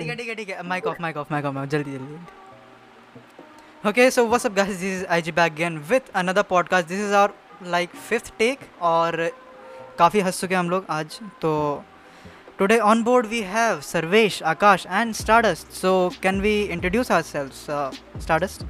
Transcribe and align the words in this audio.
ठीक 0.00 0.10
है 0.10 0.16
ठीक 0.16 0.28
है 0.28 0.34
ठीक 0.34 0.48
है. 0.48 0.62
Mike 0.68 0.86
off 0.86 0.96
mike 1.02 1.16
off 1.16 1.32
mike 1.32 1.44
off 1.44 1.66
जल्दी 1.66 1.92
जल्दी. 1.92 2.18
Okay 3.88 4.10
so 4.10 4.24
what's 4.26 4.46
up 4.46 4.52
guys 4.54 4.68
this 4.68 4.82
is 4.92 5.04
IG 5.10 5.32
back 5.32 5.52
again 5.52 5.78
with 5.90 6.10
another 6.14 6.42
podcast 6.50 6.88
this 6.88 7.00
is 7.00 7.14
our 7.14 7.68
like 7.70 7.90
fifth 8.08 8.32
take 8.38 8.58
और 8.82 9.30
काफ़ी 9.98 10.20
हंस 10.20 10.40
चुके 10.40 10.54
हैं 10.54 10.60
हम 10.60 10.70
लोग 10.70 10.86
आज. 10.90 11.18
तो 11.42 11.84
today 12.58 12.78
on 12.78 13.02
board 13.04 13.26
we 13.26 13.40
have 13.52 13.80
Sarvesh 13.80 14.42
Akash 14.52 14.86
and 14.90 15.14
Stardust 15.14 15.72
so 15.80 15.92
can 16.22 16.40
we 16.40 16.60
introduce 16.62 17.10
ourselves 17.12 17.66
Stardust 18.24 18.64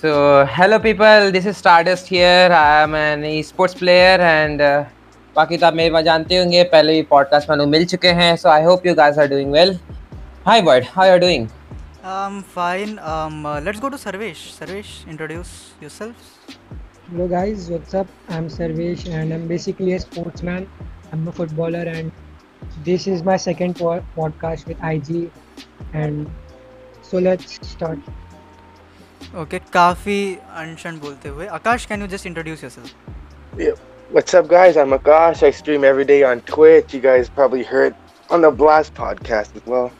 So, 0.00 0.10
hello 0.46 0.78
people, 0.78 1.32
this 1.34 1.46
is 1.46 1.56
Stardust 1.56 2.10
here. 2.14 2.50
I 2.56 2.82
am 2.82 2.94
an 2.94 3.22
esports 3.28 3.76
player 3.78 4.18
and 4.26 4.60
uh, 4.60 4.84
बाकी 5.36 5.56
तो 5.58 5.66
आप 5.66 5.74
मेरे 5.74 5.90
बारे 5.90 6.04
जानते 6.04 6.36
होंगे. 6.36 6.62
पहले 6.64 6.92
भी 6.92 7.02
पॉडकास्ट 7.12 7.50
में 7.50 7.56
लोग 7.56 7.68
मिल 7.68 7.84
चुके 7.92 8.08
हैं. 8.18 8.36
So 8.36 8.48
I 8.48 8.62
hope 8.64 8.86
you 8.86 8.94
guys 8.94 9.18
are 9.18 9.26
doing 9.28 9.52
well 9.52 9.78
Hi 10.47 10.61
bird 10.61 10.85
how 10.95 11.09
are 11.11 11.19
doing 11.19 11.47
Um, 12.11 12.33
fine. 12.53 12.89
Um, 13.09 13.35
uh, 13.49 13.51
let's 13.65 13.79
go 13.83 13.89
to 13.91 13.97
Sarvesh. 13.99 14.39
Sarvesh, 14.55 14.89
introduce 15.11 15.51
yourself. 15.83 16.25
Hello 17.05 17.27
guys, 17.33 17.67
what's 17.73 17.95
up? 17.99 18.09
I'm 18.37 18.49
Sarvesh 18.55 19.05
and 19.19 19.35
I'm 19.35 19.45
basically 19.51 19.93
a 19.97 19.99
sportsman. 20.05 20.65
I'm 21.13 21.23
a 21.31 21.35
footballer 21.37 21.83
and 21.91 22.11
this 22.89 23.07
is 23.13 23.23
my 23.29 23.37
second 23.45 23.79
po- 23.83 24.03
podcast 24.17 24.67
with 24.73 24.83
IG 24.91 25.23
and 25.93 26.27
so 27.11 27.23
let's 27.29 27.55
start. 27.71 28.11
Okay, 29.45 29.59
काफी 29.73 30.19
अनशन 30.65 30.99
बोलते 31.07 31.29
हुए 31.37 31.47
Akash 31.61 31.85
can 31.93 32.01
you 32.01 32.07
just 32.17 32.25
introduce 32.33 32.63
yourself 32.63 33.59
Yeah. 33.63 33.81
What's 34.17 34.33
up, 34.41 34.47
guys? 34.57 34.77
I'm 34.85 34.99
Akash. 35.01 35.47
I 35.47 35.55
stream 35.63 35.83
every 35.93 36.11
day 36.13 36.21
on 36.33 36.41
Twitch. 36.53 36.93
You 36.95 37.03
guys 37.09 37.29
probably 37.41 37.63
heard 37.73 37.95
on 38.35 38.45
the 38.45 38.51
Blast 38.63 38.93
podcast 39.03 39.61
as 39.61 39.69
well. 39.73 39.91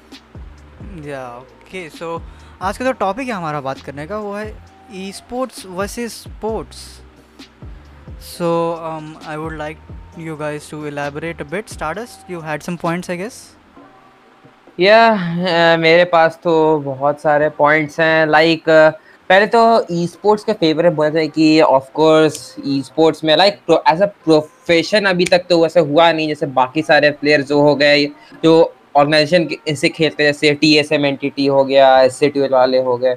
या 1.06 1.26
okay 1.38 1.88
so 1.90 2.20
आज 2.62 2.78
का 2.78 2.84
जो 2.84 2.92
topic 3.00 3.28
है 3.28 3.34
हमारा 3.34 3.60
बात 3.60 3.80
करने 3.86 4.06
का 4.06 4.18
वो 4.18 4.34
है 4.34 4.48
esports 5.12 5.66
versus 5.66 6.22
sports 6.22 6.76
so 8.26 8.50
I 9.26 9.36
would 9.36 9.56
like 9.58 9.78
you 10.18 10.34
guys 10.38 10.64
to 10.70 10.78
elaborate 10.86 11.40
a 11.42 11.44
bit. 11.50 11.68
Stardust 11.72 12.30
you 12.32 12.38
had 12.44 12.64
some 12.66 12.76
points 12.84 13.10
i 13.10 13.16
या 14.80 15.02
uh, 15.14 15.78
मेरे 15.80 16.04
पास 16.04 16.38
तो 16.44 16.54
बहुत 16.84 17.20
सारे 17.20 17.48
पॉइंट्स 17.58 18.00
हैं। 18.00 18.26
लाइक 18.26 18.64
पहले 18.68 19.46
तो 19.46 19.60
ई 19.90 20.06
स्पोर्ट्स 20.06 20.44
के 20.44 20.52
फेवरेट 20.52 20.92
बोलना 20.92 21.12
चाहिए 21.14 21.28
कि 21.28 21.60
ऑफ़ 21.60 21.90
कोर्स 21.94 22.54
ई 22.66 22.80
स्पोर्ट्स 22.86 23.24
में 23.24 23.36
लाइक 23.36 23.60
एज 23.88 24.02
अ 24.02 24.06
प्रोफेशन 24.24 25.04
अभी 25.04 25.24
तक 25.24 25.44
तो 25.50 25.62
वैसे 25.62 25.80
हुआ 25.80 26.10
नहीं। 26.12 26.28
जैसे 26.28 26.46
बाकी 26.58 26.82
सारे 26.82 27.10
प्लेयर 27.20 27.42
जो 27.42 27.60
हो 27.62 27.74
गए 27.76 28.04
जो 28.44 28.54
ऑर्गेनाइजेशन 28.94 29.48
इससे 29.68 29.88
खेलते 29.88 30.22
हैं 30.22 30.32
जैसे 30.32 30.52
T 30.54 30.74
S 30.78 30.92
M 30.92 31.06
N 31.06 31.16
T 31.16 31.30
T 31.30 31.46
हो 31.46 31.64
गया 31.64 32.00
एस 32.02 32.18
सी 32.18 32.28
टी 32.28 32.40
वाले 32.48 32.78
हो 32.80 32.96
गए। 32.96 33.14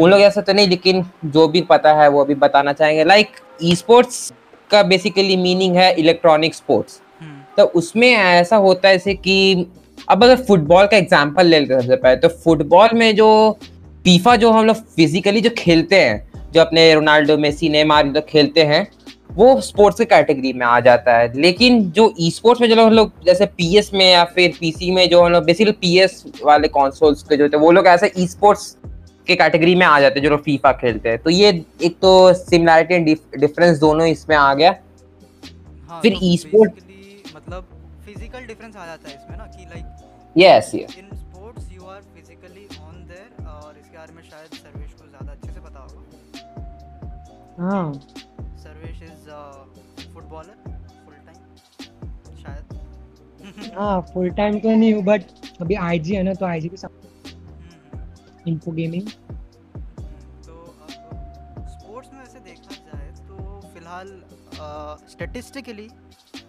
उन 0.00 0.10
लोग 0.10 0.20
ऐसा 0.20 0.40
तो 0.40 0.52
नहीं 0.52 0.68
लेकिन 0.68 1.04
जो 1.26 1.46
भी 1.48 1.60
पता 1.70 1.92
है 1.94 2.08
वो 2.08 2.24
अभी 2.24 2.34
बताना 2.36 2.72
चाहेंगे। 2.72 3.04
लाइक 3.04 3.36
ई 3.62 3.74
स्पोर्ट्स 3.76 4.32
का 4.70 4.82
बेसिकली 4.84 5.36
मीनिंग 5.36 5.76
है 5.76 5.92
इलेक्ट्रॉनिक 5.94 6.54
स्पोर्ट्स 6.54 7.00
हम्म, 7.20 7.40
तो 7.56 7.64
उसमें 7.64 8.08
ऐसा 8.08 8.56
होता 8.58 8.88
है 8.88 8.94
जैसे 8.94 9.14
कि 9.16 9.66
अब 10.08 10.24
अगर 10.24 10.36
फुटबॉल 10.44 10.86
का 10.86 10.96
एग्ज़ाम्पल 10.96 11.46
ले 11.46 11.58
लेते 11.60 11.74
हैं 11.74 11.80
सबसे 11.80 11.96
पहले 11.96 12.16
तो 12.16 12.28
फुटबॉल 12.44 12.88
में 12.94 13.14
जो 13.16 13.28
फीफा 14.04 14.34
जो 14.36 14.50
हम 14.50 14.66
लोग 14.66 14.76
फिजिकली 14.96 15.40
जो 15.40 15.50
खेलते 15.58 15.96
हैं 15.96 16.50
जो 16.52 16.60
अपने 16.60 16.92
रोनाल्डो 16.94 17.36
मेसी 17.38 17.68
नेमार 17.68 18.06
जो 18.08 18.20
खेलते 18.28 18.62
हैं 18.64 18.86
वो 19.36 19.60
स्पोर्ट्स 19.60 19.98
की 19.98 20.04
कैटेगरी 20.06 20.52
में 20.52 20.64
आ 20.66 20.78
जाता 20.80 21.16
है। 21.16 21.32
लेकिन 21.40 21.82
जो 21.92 22.12
ई 22.20 22.30
स्पोर्ट्स 22.30 22.60
में 22.60 22.68
जो 22.68 22.84
हम 22.84 22.92
लोग 22.92 23.12
जैसे 23.24 23.46
पीएस 23.48 23.90
में 23.94 24.04
या 24.04 24.24
फिर 24.34 24.52
पीसी 24.60 24.90
में 24.90 25.08
जो 25.10 25.22
हम 25.22 25.32
लोग 25.32 25.44
बेसिकली 25.44 25.72
पीएस 25.80 26.22
वाले 26.44 26.68
कंसोल्स 26.68 27.22
के 27.22 27.36
जो 27.36 27.44
होते 27.44 27.56
हैं 27.56 27.62
वो 27.64 27.70
लोग 27.72 27.86
ऐसे 27.86 28.12
ई 28.18 28.26
स्पोर्ट्स 28.28 28.76
के 29.26 29.34
कैटेगरी 29.36 29.74
में 29.74 29.86
आ 29.86 30.00
जाते 30.00 30.18
हैं 30.18 30.24
जो 30.24 30.30
लोग 30.30 30.42
फीफा 30.44 30.72
खेलते 30.72 31.08
हैं। 31.08 31.18
तो 31.18 31.30
ये 31.30 31.48
एक 31.84 31.96
तो 32.02 32.32
सिमिलैरिटी 32.34 32.94
एंड 32.94 33.16
डिफरेंस 33.40 33.78
दोनों 33.78 34.06
इसमें 34.06 34.36
आ 34.36 34.52
गया। 34.54 34.70
हाँ, 34.70 36.00
फिर 36.02 36.12
तो 36.12 36.18
e-sport- 36.26 36.82
मतलब 37.36 37.66
फ़िज़िकल 38.06 38.46
डिफरेंस 38.46 38.76
आ 38.76 38.86
जाता 38.86 39.08
है 39.08 39.14
इसमें 39.14 39.36
ना 39.38 39.44
कि 39.46 39.64
like 39.64 39.84
yes 40.36 40.70
yes 40.74 40.96
in 40.98 41.16
sports 41.16 41.72
you 41.72 41.82
are 41.84 42.00
physically 42.14 42.66
on 42.80 42.94
there 43.08 43.46
और 43.48 43.76
इसके 43.80 43.96
बारे 43.98 44.12
में 44.14 44.22
शायद 44.22 44.54
सर्वेश 44.54 44.92
को 44.92 45.06
ज़्यादा 45.08 45.32
अच्छे 45.32 45.52
से 45.52 45.60
पता 45.60 45.80
होगा। 45.80 46.04
हाँ। 47.60 47.86
Sarvesh 48.62 49.02
is 49.02 49.28
footballer 50.14 50.54
full 51.04 51.14
time 51.26 52.36
शायद। 52.42 53.74
हाँ 53.78 54.00
फुल 54.12 54.30
टाइम 54.40 54.58
तो 54.60 54.70
नहीं 54.70 54.92
हूँ 54.94 55.02
बट 55.04 55.22
अभी 55.62 55.74
IG 55.88 56.14
है 56.14 56.22
ना 56.22 56.34
तो 56.34 56.46
IG 56.46 56.68
के 56.70 56.76
साथ 56.76 57.06
हम्म, 57.06 58.02
इन्फो 58.48 58.70
गेमिंग 58.72 59.08
तो 60.46 60.54
स्पोर्ट्स 61.74 62.12
में 62.12 62.20
वैसे 62.20 62.40
देखा 62.40 62.74
जाए 62.86 63.10
तो 63.28 63.60
फ़िलहाल 63.74 64.08
स्टेटिस्टिकली 65.10 65.88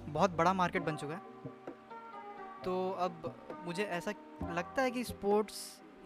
बहुत 0.09 0.31
बड़ा 0.37 0.53
मार्केट 0.53 0.83
बन 0.85 0.95
चुका 0.95 1.13
है। 1.13 1.21
तो 2.65 2.73
अब 3.01 3.13
मुझे 3.65 3.83
ऐसा 3.83 4.11
लगता 4.55 4.81
है 4.81 4.91
कि 4.91 5.03
स्पोर्ट्स 5.03 5.55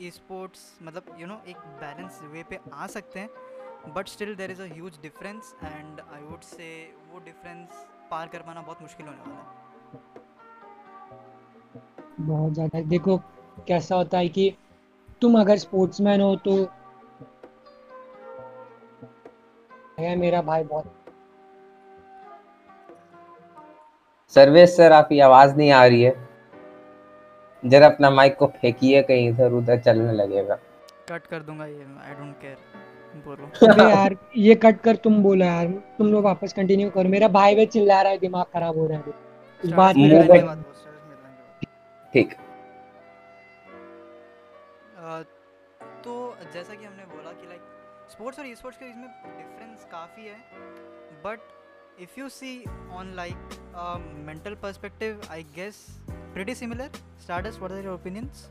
ई 0.02 0.10
स्पोर्ट्स 0.12 0.62
मतलब 0.84 1.06
यू 1.10 1.16
you 1.18 1.28
नो 1.28 1.34
know, 1.34 1.48
एक 1.50 1.58
बैलेंस 1.82 2.20
वे 2.32 2.44
पे 2.50 2.60
आ 2.74 2.88
सकते 2.96 3.20
हैं। 3.20 3.30
But 3.96 4.08
still 4.08 4.36
there 4.36 4.52
is 4.52 4.62
a 4.62 4.66
huge 4.66 4.94
difference 5.02 5.54
and 5.64 6.00
I 6.14 6.22
would 6.22 6.42
say 6.44 6.68
वो 7.12 7.20
डिफरेंस 7.26 7.86
पार 8.12 8.28
कर 8.28 8.40
पाना 8.40 8.62
बहुत 8.62 8.82
मुश्किल 8.82 9.06
होने 9.08 9.18
वाला 9.20 9.36
है। 9.36 9.46
बहुत 12.20 12.54
ज़्यादा। 12.54 12.82
देखो 12.90 13.18
कैसा 13.68 13.96
होता 13.96 14.18
है 14.18 14.30
कि 14.30 14.54
तुम 15.22 15.40
अगर 15.40 15.58
स्पोर्ट्समैन 15.58 16.22
हो 16.22 16.36
तो 16.46 16.56
है 20.00 20.16
मेरा 20.16 20.42
भाई 20.42 20.64
बहुत। 20.66 20.94
सर्वेश 24.34 24.70
सर 24.70 24.92
आपकी 24.92 25.20
आवाज़ 25.22 25.56
नहीं 25.56 25.72
आ 25.72 25.86
रही 25.86 26.02
है। 26.02 26.14
जरा 27.64 27.88
अपना 27.88 28.10
माइक 28.12 28.36
को 28.38 28.48
फेंकिए 28.56 29.02
कहीं 29.04 29.30
इधर 29.30 29.52
उधर 29.54 29.80
चलने 29.82 30.12
लगेगा। 30.14 30.56
कट 31.10 31.28
कर 31.28 31.40
दूँगा 31.42 31.66
ये 31.66 31.86
आई 32.02 32.14
डोंट 32.14 32.36
केयर 32.42 32.58
अबे 33.70 33.90
यार 33.90 34.16
ये 34.38 34.56
कट 34.64 34.80
कर 34.82 34.96
तुम 35.04 35.22
बोला 35.24 35.46
यार। 35.46 35.68
तुम 35.98 36.08
लोग 36.12 36.24
वापस 36.24 36.54
कंटिन्यू 36.54 36.90
करो। 36.90 37.10
मेरा 37.10 37.28
भाई 37.36 37.56
भी 37.56 37.66
चिल्ला 37.76 38.02
रहा 38.02 38.12
है 38.12 38.18
दिमाग 38.20 38.46
खराब 38.54 38.78
हो 38.78 38.88
रहा 38.88 38.98
है 38.98 39.14
इस 39.64 39.72
बात 39.74 39.96
में 39.98 40.64
ठीक। 42.14 42.36
तो 46.04 46.14
जैसा 46.54 46.74
कि 46.74 46.86
हमने 46.86 47.04
बोला 47.06 47.32
कि 47.32 47.48
लाइक 47.48 47.62
स्पोर्ट्स 48.12 48.40
और 48.40 48.48
ई 48.48 48.56
स्पोर्ट्स 48.56 48.78
के 48.80 48.86
इसमें 48.86 49.08
डिफरेंस 49.38 49.86
काफ़ी 49.92 50.26
है। 50.26 50.38
But 51.24 51.40
if 52.02 52.20
you 52.20 52.28
see 52.30 52.52
on 52.94 53.14
like 53.16 53.38
mental 54.28 54.56
perspective 54.62 55.22
I 55.32 55.44
guess 55.56 55.86
pretty 56.34 56.56
similar 56.56 56.90
Stardust 57.24 57.58
what 57.60 57.72
are 57.72 57.84
your 57.86 57.94
opinions 57.94 58.50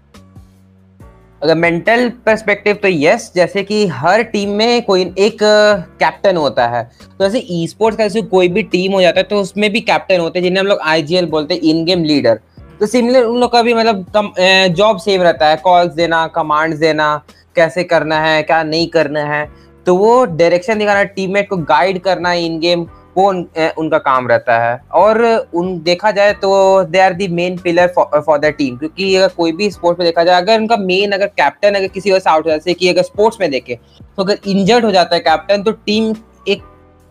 अगर 1.45 1.55
मेंटल 1.55 2.09
पर्सपेक्टिव 2.27 2.77
तो 2.83 2.89
यस 2.89 3.31
जैसे 3.35 3.63
कि 3.63 3.87
हर 3.87 4.23
टीम 4.25 4.51
में 4.51 4.83
कोई 4.83 5.03
एक 5.19 5.39
कैप्टन 5.43 6.37
होता 6.37 6.67
है। 6.67 6.83
तो 7.03 7.25
जैसे 7.25 7.39
ई 7.51 7.67
स्पोर्ट्स 7.67 7.99
का 7.99 8.05
जैसे 8.05 8.23
कोई 8.25 8.49
भी 8.49 8.63
टीम 8.65 8.93
हो 8.93 9.01
जाता 9.03 9.21
है 9.21 9.25
तो 9.25 9.41
उसमें 9.41 9.71
भी 9.73 9.81
कैप्टन 9.83 10.21
होते 10.21 10.39
हैं, 10.39 10.45
जिन्हें 10.45 10.61
हम 10.61 10.69
लोग 10.69 10.79
आईजीएल 10.83 11.27
बोलते 11.27 11.55
हैं 11.55 11.61
इन 11.63 11.85
गेम 11.85 12.05
लीडर 12.05 12.41
तो 12.81 12.87
सिमिलर 12.87 13.25
उन 13.25 13.41
लोग 13.41 13.53
का 13.53 13.63
भी 13.63 13.75
मतलब 13.75 14.35
जॉब 14.77 14.99
सेम 14.99 15.23
रहता 15.23 15.49
है 15.49 15.57
कॉल्स 15.57 15.93
देना 15.95 16.27
कमांड्स 16.29 16.79
देना, 16.79 17.23
कैसे 17.57 17.85
करना 17.85 18.21
है, 18.21 18.43
क्या 18.43 18.63
नहीं 18.63 18.87
करना 18.89 19.25
है। 19.27 19.47
तो 19.87 19.97
वो 19.97 20.25
डायरेक्शन 20.27 20.79
दिखाना 20.79 21.03
टीममेट 21.05 21.49
को 21.49 21.57
गाइड 21.59 21.99
करना 22.03 22.33
इन 22.35 22.59
गेम 22.61 22.87
वो 23.17 23.29
उन, 23.29 23.47
उनका 23.79 23.99
काम 23.99 24.29
रहता 24.29 24.59
है। 24.59 24.81
और 24.93 25.23
उन 25.55 25.79
देखा 25.83 26.11
जाए 26.11 26.33
तो 26.33 26.83
they 26.85 26.99
are 26.99 27.13
the 27.13 27.29
main 27.29 27.57
pillar 27.57 27.93
for 27.97 28.39
the 28.39 28.45
team 28.59 28.77
क्योंकि 28.77 29.15
अगर 29.17 29.29
कोई 29.29 29.53
भी 29.53 29.71
स्पोर्ट्स 29.71 30.01
में 30.01 30.07
देखा 30.09 30.25
जाए 30.25 30.41
अगर 30.41 30.61
उनका 30.61 30.77
मेन 30.77 31.13
अगर 31.13 31.27
कैप्टन 31.27 31.75
अगर 31.75 31.87
किसी 31.87 32.11
वजह 32.11 32.19
से 32.19 32.31
आउट 32.31 32.47
हो 32.47 32.51
जाए 32.51 32.75
कि 32.75 32.89
अगर 32.89 33.03
स्पोर्ट्स 33.03 33.41
में 33.41 33.51
देखे 33.51 33.79
तो 34.17 34.23
अगर 34.23 34.39
इंजर्ड 34.47 34.85
हो 34.85 34.91
जाता 34.91 35.15
है 35.15 35.21
कैप्टन 35.21 35.63
तो 35.63 35.73
टीम 35.73 36.15
एक 36.49 36.63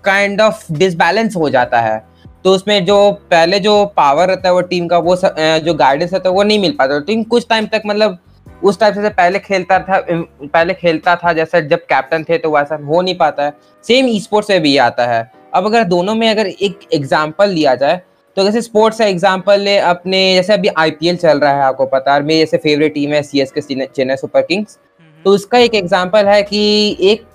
काइंड 0.04 0.42
ऑफ़ 0.42 0.66
डिसबैलेंस 0.72 1.36
हो 1.36 1.50
जाता 1.50 1.80
है। 1.82 2.02
तो 2.44 2.52
उसमें 2.52 2.86
जो 2.86 3.12
पहले 3.32 3.60
जो 3.60 3.86
पावर 3.98 4.28
रहता 4.28 4.48
है 4.48 4.54
वो 4.54 4.62
टीम 4.62 4.88
का 4.88 4.98
वो 4.98 5.16
स- 5.16 5.62
जो 5.66 5.74
गाइडेंस 5.74 6.14
रहता 6.14 6.30
है 6.30 6.36
वो 6.36 6.44
नहीं 6.44 6.60
मिल 6.60 6.72
पाता। 6.72 7.00
टीम 7.00 7.24
कुछ 7.24 7.46
टाइम 7.50 7.66
तक 7.66 7.82
मतलब 7.86 8.18
उस 8.64 8.80
टाइप 8.80 8.94
से 8.94 9.10
पहले 9.10 9.40
खेलता 9.40 9.80
था 9.80 10.00
पहले 10.10 10.74
खेलता 10.74 11.16
था 11.16 11.34
जैसे 11.34 11.62
जब 11.62 11.86
कैप्टन 11.86 12.24
थे 12.24 12.38
तो 12.38 12.52
वैसा 12.52 12.76
हो 12.76 13.02
नहीं 13.02 13.16
पाता 13.16 13.44
है। 13.44 13.54
सेम 13.84 14.08
ई 14.08 14.20
स्पोर्ट्स 14.20 14.50
में 14.50 14.62
भी 14.62 14.78
आता 14.78 15.06
है। 15.06 15.32
अब 15.54 15.66
अगर 15.66 15.84
दोनों 15.84 16.16
में 16.16 16.30
अगर 16.30 16.48
एक 16.48 16.80
एग्ज़ाम्पल 16.94 17.50
लिया 17.50 17.76
जाए 17.76 18.02
तो 18.38 18.44
जैसे 18.44 18.62
स्पोर्ट्स 18.62 19.00
का 19.00 19.06
एग्ज़ाम्पल 19.06 19.60
ले 19.60 19.78
अपने 19.78 20.34
जैसे 20.36 20.54
अभी 20.54 20.68
आईपीएल 20.78 21.16
चल 21.16 21.40
रहा 21.40 21.52
है 21.52 21.62
आपको 21.62 21.86
पता 21.86 22.14
है 22.14 22.24
मेरी 22.24 22.40
जैसे 22.40 22.58
फेवरेट 22.58 22.94
टीम 22.94 23.12
है 23.14 23.22
सी 23.24 23.42
एस 23.42 23.52
के 23.52 23.62
चेन्नई 23.86 24.16
सुपर 24.16 24.42
किंग्स 24.42 24.78
तो 25.26 25.32
उसका 25.32 25.58
एक 25.58 25.76
एग्ज़ाम्पल 25.76 26.26
है 26.26 26.42
कि 26.44 26.64
एक 27.02 27.26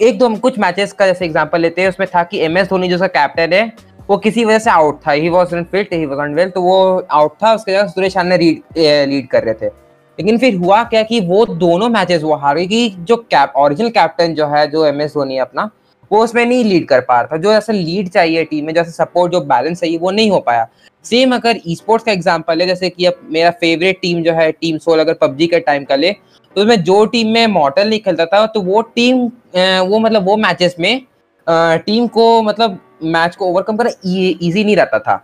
एक 0.00 0.18
दो 0.18 0.26
हम 0.26 0.36
कुछ 0.36 0.58
मैचेस 0.58 0.92
का 0.92 1.06
जैसे 1.06 1.24
एग्जांपल 1.24 1.60
लेते 1.60 1.82
हैं 1.82 1.88
उसमें 1.88 2.06
था 2.14 2.22
कि 2.22 2.40
एम 2.40 2.58
एस 2.58 2.68
धोनी 2.68 2.88
जो 2.88 2.94
उसका 2.94 3.06
कैप्टन 3.06 3.52
है 3.52 3.72
वो 4.08 4.16
किसी 4.16 4.44
वजह 4.44 4.58
से 4.58 4.70
आउट 4.70 5.00
था 5.06 5.12
he 5.12 5.28
was 5.28 5.54
fit 5.62 5.92
he 5.92 6.06
was 6.06 6.30
well 6.30 6.50
तो 6.50 6.62
वो 6.62 7.06
आउट 7.10 7.34
था 7.42 7.54
उसके 7.54 7.72
जगह 7.72 7.86
सुरेश 7.86 8.16
रैना 8.16 8.36
लीड 8.36 8.78
लीड 9.08 9.28
कर 9.28 9.44
रहे 9.44 9.54
थे। 9.54 9.66
लेकिन 9.66 10.38
फिर 10.38 10.54
हुआ 10.54 10.82
क्या 10.84 11.02
कि 11.02 11.20
वो 11.20 11.44
दोनों 11.46 11.88
मैचेस 11.88 12.22
वो 12.22 12.34
हार 12.34 12.56
गई 12.56 12.66
कि 12.66 12.88
जो 12.98 13.16
कैप 13.16 13.52
ओरिजिनल 13.56 13.90
कैप्टन 13.90 14.34
जो 14.34 14.46
है 14.46 14.66
जो 14.70 14.84
एम 14.86 15.00
एस 15.00 15.14
धोनी 15.14 15.38
अपना 15.38 15.70
वो 16.10 16.22
उसमें 16.24 16.44
नहीं 16.44 16.64
लीड 16.64 16.86
कर 16.88 17.00
पा 17.00 17.20
रहा 17.20 17.32
था। 17.32 17.36
जो 17.38 17.52
ऐसा 17.52 17.72
लीड 17.72 18.08
चाहिए 18.10 18.44
टीम 18.44 18.66
में 18.66 18.72
जैसे 18.74 18.90
सपोर्ट 18.92 19.32
जो 19.32 19.40
बैलेंस 19.42 19.80
चाहिए, 19.80 19.98
वो 19.98 20.10
नहीं 20.10 20.30
हो 20.30 20.40
पाया। 20.40 20.66
सेम 21.04 21.34
अगर 21.34 21.58
ई 21.66 21.74
स्पोर्ट्स 21.76 22.04
का 22.04 22.12
एग्ज़ाम्पल 22.12 22.60
है, 22.60 22.66
जैसे 22.66 22.88
कि 22.90 23.04
अब 23.06 23.20
मेरा 23.32 23.50
फेवरेट 23.52 23.98
टीम 24.02 24.22
जो 24.22 24.32
है 24.32 24.50
टीम 24.52 24.78
सोल 24.78 25.00
अगर 25.00 25.14
पबजी 25.20 25.46
के 25.46 25.60
टाइम 25.60 25.84
का 25.84 25.96
ले 25.96 26.12
तो 26.56 26.60
उसमें 26.60 26.82
जो 26.84 27.04
टीम 27.06 27.28
में 27.28 27.46
मॉडल 27.48 27.88
नहीं 27.88 28.00
खेलता 28.00 28.24
था 28.26 28.44
तो 28.46 28.60
वो 28.62 28.80
टीम 28.84 29.18
वो 29.88 29.98
मतलब 29.98 30.24
वो 30.26 30.36
मैचेस 30.38 30.74
में 30.80 31.00
टीम 31.46 32.06
को 32.08 32.42
मतलब 32.42 32.78
मैच 33.04 33.36
को 33.36 33.46
ओवरकम 33.46 33.76
करना 33.76 33.90
इजी 34.02 34.64
नहीं 34.64 34.76
रहता 34.76 34.98
था। 34.98 35.14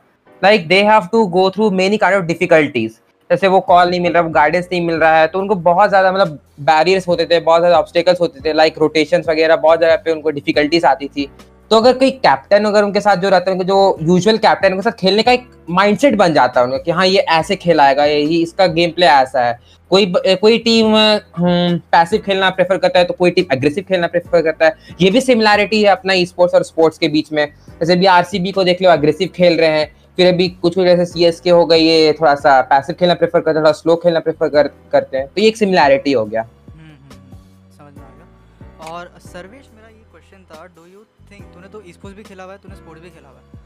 Like 0.43 0.67
they 0.69 0.81
have 0.85 1.09
to 1.12 1.25
go 1.29 1.49
through 1.50 1.71
many 1.73 1.97
kind 1.97 2.17
of 2.17 2.25
difficulties 2.27 2.99
जैसे 3.31 3.49
वो 3.49 3.61
कॉल 3.62 3.88
नहीं 3.90 4.00
मिल 4.00 4.12
रहा 4.12 4.28
गाइडेंस 4.31 4.69
नहीं 4.73 4.81
मिल 4.87 4.96
रहा 4.96 5.19
है 5.19 5.26
तो 5.26 5.38
उनको 5.38 5.55
बहुत 5.56 5.88
ज़्यादा 5.88 6.12
मतलब 6.12 6.38
बैरियर्स 6.61 7.08
होते 7.08 7.25
थे, 7.26 7.40
बहुत 7.40 7.61
ज़्यादा 7.61 7.78
ऑब्स्टेकल्स 7.78 8.20
होते 8.20 8.40
थे 8.40 8.52
लाइक 8.52 8.78
रोटेशन 8.78 9.23
वगैरह 9.28 9.56
बहुत 9.58 9.81
जगह 9.81 9.96
पे 9.96 10.12
उनको 10.12 10.31
डिफिकल्टीज 10.31 10.84
आती 10.84 11.08
थी। 11.08 11.28
तो 11.70 11.76
अगर 11.76 11.93
कोई 11.99 12.11
कैप्टन 12.12 12.64
अगर 12.64 12.84
उनके 12.84 13.00
साथ 13.00 13.17
जो 13.17 13.28
रहता 13.28 13.50
है 13.50 13.64
जो 13.64 13.96
यूजुअल 14.02 14.37
कैप्टन 14.38 14.73
उनके 14.73 14.82
साथ 14.82 14.99
खेलने 14.99 15.23
का 15.23 15.32
एक 15.32 15.49
माइंडसेट 15.70 16.14
बन 16.17 16.34
जाता 16.34 16.61
है 16.61 16.67
उनका 16.67 16.78
कि 16.78 16.90
हाँ 16.90 17.06
ये 17.06 17.19
ऐसे 17.19 17.56
खेलाएगा, 17.56 18.05
ये 18.05 18.20
इसका 18.20 18.67
गेम 18.69 18.90
प्ले 18.90 19.06
ऐसा 19.06 19.40
है। 19.40 19.58
कोई 19.90 20.12
कोई 20.37 20.58
टीम 20.58 20.94
पैसिव 21.38 22.20
खेलना 22.20 22.50
प्रेफर 22.50 22.76
करता 22.76 22.99
है 22.99 23.05
तो 23.05 23.14
कोई 23.14 23.31
टीम 23.31 23.52
एग्रेसिव 23.52 23.84
खेलना 23.88 24.06
प्रेफर 24.06 24.43
करता 24.43 24.67
है। 24.67 24.75
ये 25.00 25.11
भी 25.11 25.20
सिमिलैरिटी 25.20 25.82
है 25.82 25.90
अपना 25.90 26.14
स्पोर्ट्स 26.25 26.55
और 26.55 26.62
स्पोर्ट्स 26.64 26.99
के 26.99 27.08
बीच 27.08 27.32
में। 27.32 27.46
जैसे 27.81 27.96
भी 27.96 28.06
आरसीबी 28.08 28.52
को 28.52 28.64
देख 28.64 28.82
लो 28.82 28.90
एग्रेसिव 28.90 29.28
खेल 29.34 29.58
रहे 29.61 29.78
हैं। 29.78 29.90
फिर 30.16 30.32
अभी 30.32 30.48
कुछ 30.48 30.74
कुछ 30.74 30.84
जैसे 30.84 31.04
सी 31.06 31.24
एस 31.24 31.40
के 31.40 31.50
हो 31.50 31.64
गई 31.66 31.80
ये 31.80 32.12
थोड़ा 32.20 32.34
सा 32.34 32.60
पैसिव 32.68 32.96
खेलना 32.98 33.14
प्रेफर 33.14 33.40
करते 33.40 33.50
हैं 33.50 33.64
थोड़ा 33.64 33.72
स्लो 33.72 33.96
खेलना 33.96 34.20
प्रेफर 34.20 34.48
कर, 34.48 34.68
करते 34.92 35.16
हैं। 35.16 35.26
तो 35.26 35.40
ये 35.40 35.48
एक 35.48 35.56
सिमिलैरिटी 35.56 36.12
हो 36.12 36.24
गया। 36.24 36.42
हम्म, 36.42 36.80
हम्म, 36.80 37.20
हम्म, 37.22 37.76
समझ 37.78 37.92
में 37.98 38.04
आ 38.04 38.10
गया। 38.10 38.92
और 38.92 39.18
सर्वेश 39.26 39.68
मेरा 39.74 39.88
ये 39.88 40.04
क्वेश्चन 40.12 40.44
था 40.50 40.66
डू 40.66 40.86
यू 40.86 41.04
थिंक 41.30 41.44
तूने 41.54 41.68
तो 41.68 41.82
स्पोर्ट्स 41.92 42.16
भी 42.16 42.22
खेला 42.22 42.44
हुआ 42.44 42.52
है 42.52 42.58
तूने 42.58 42.76
स्पोर्ट्स 42.76 43.02
भी 43.02 43.10
खेला 43.10 43.28
हुआ 43.28 43.38
है। 43.38 43.64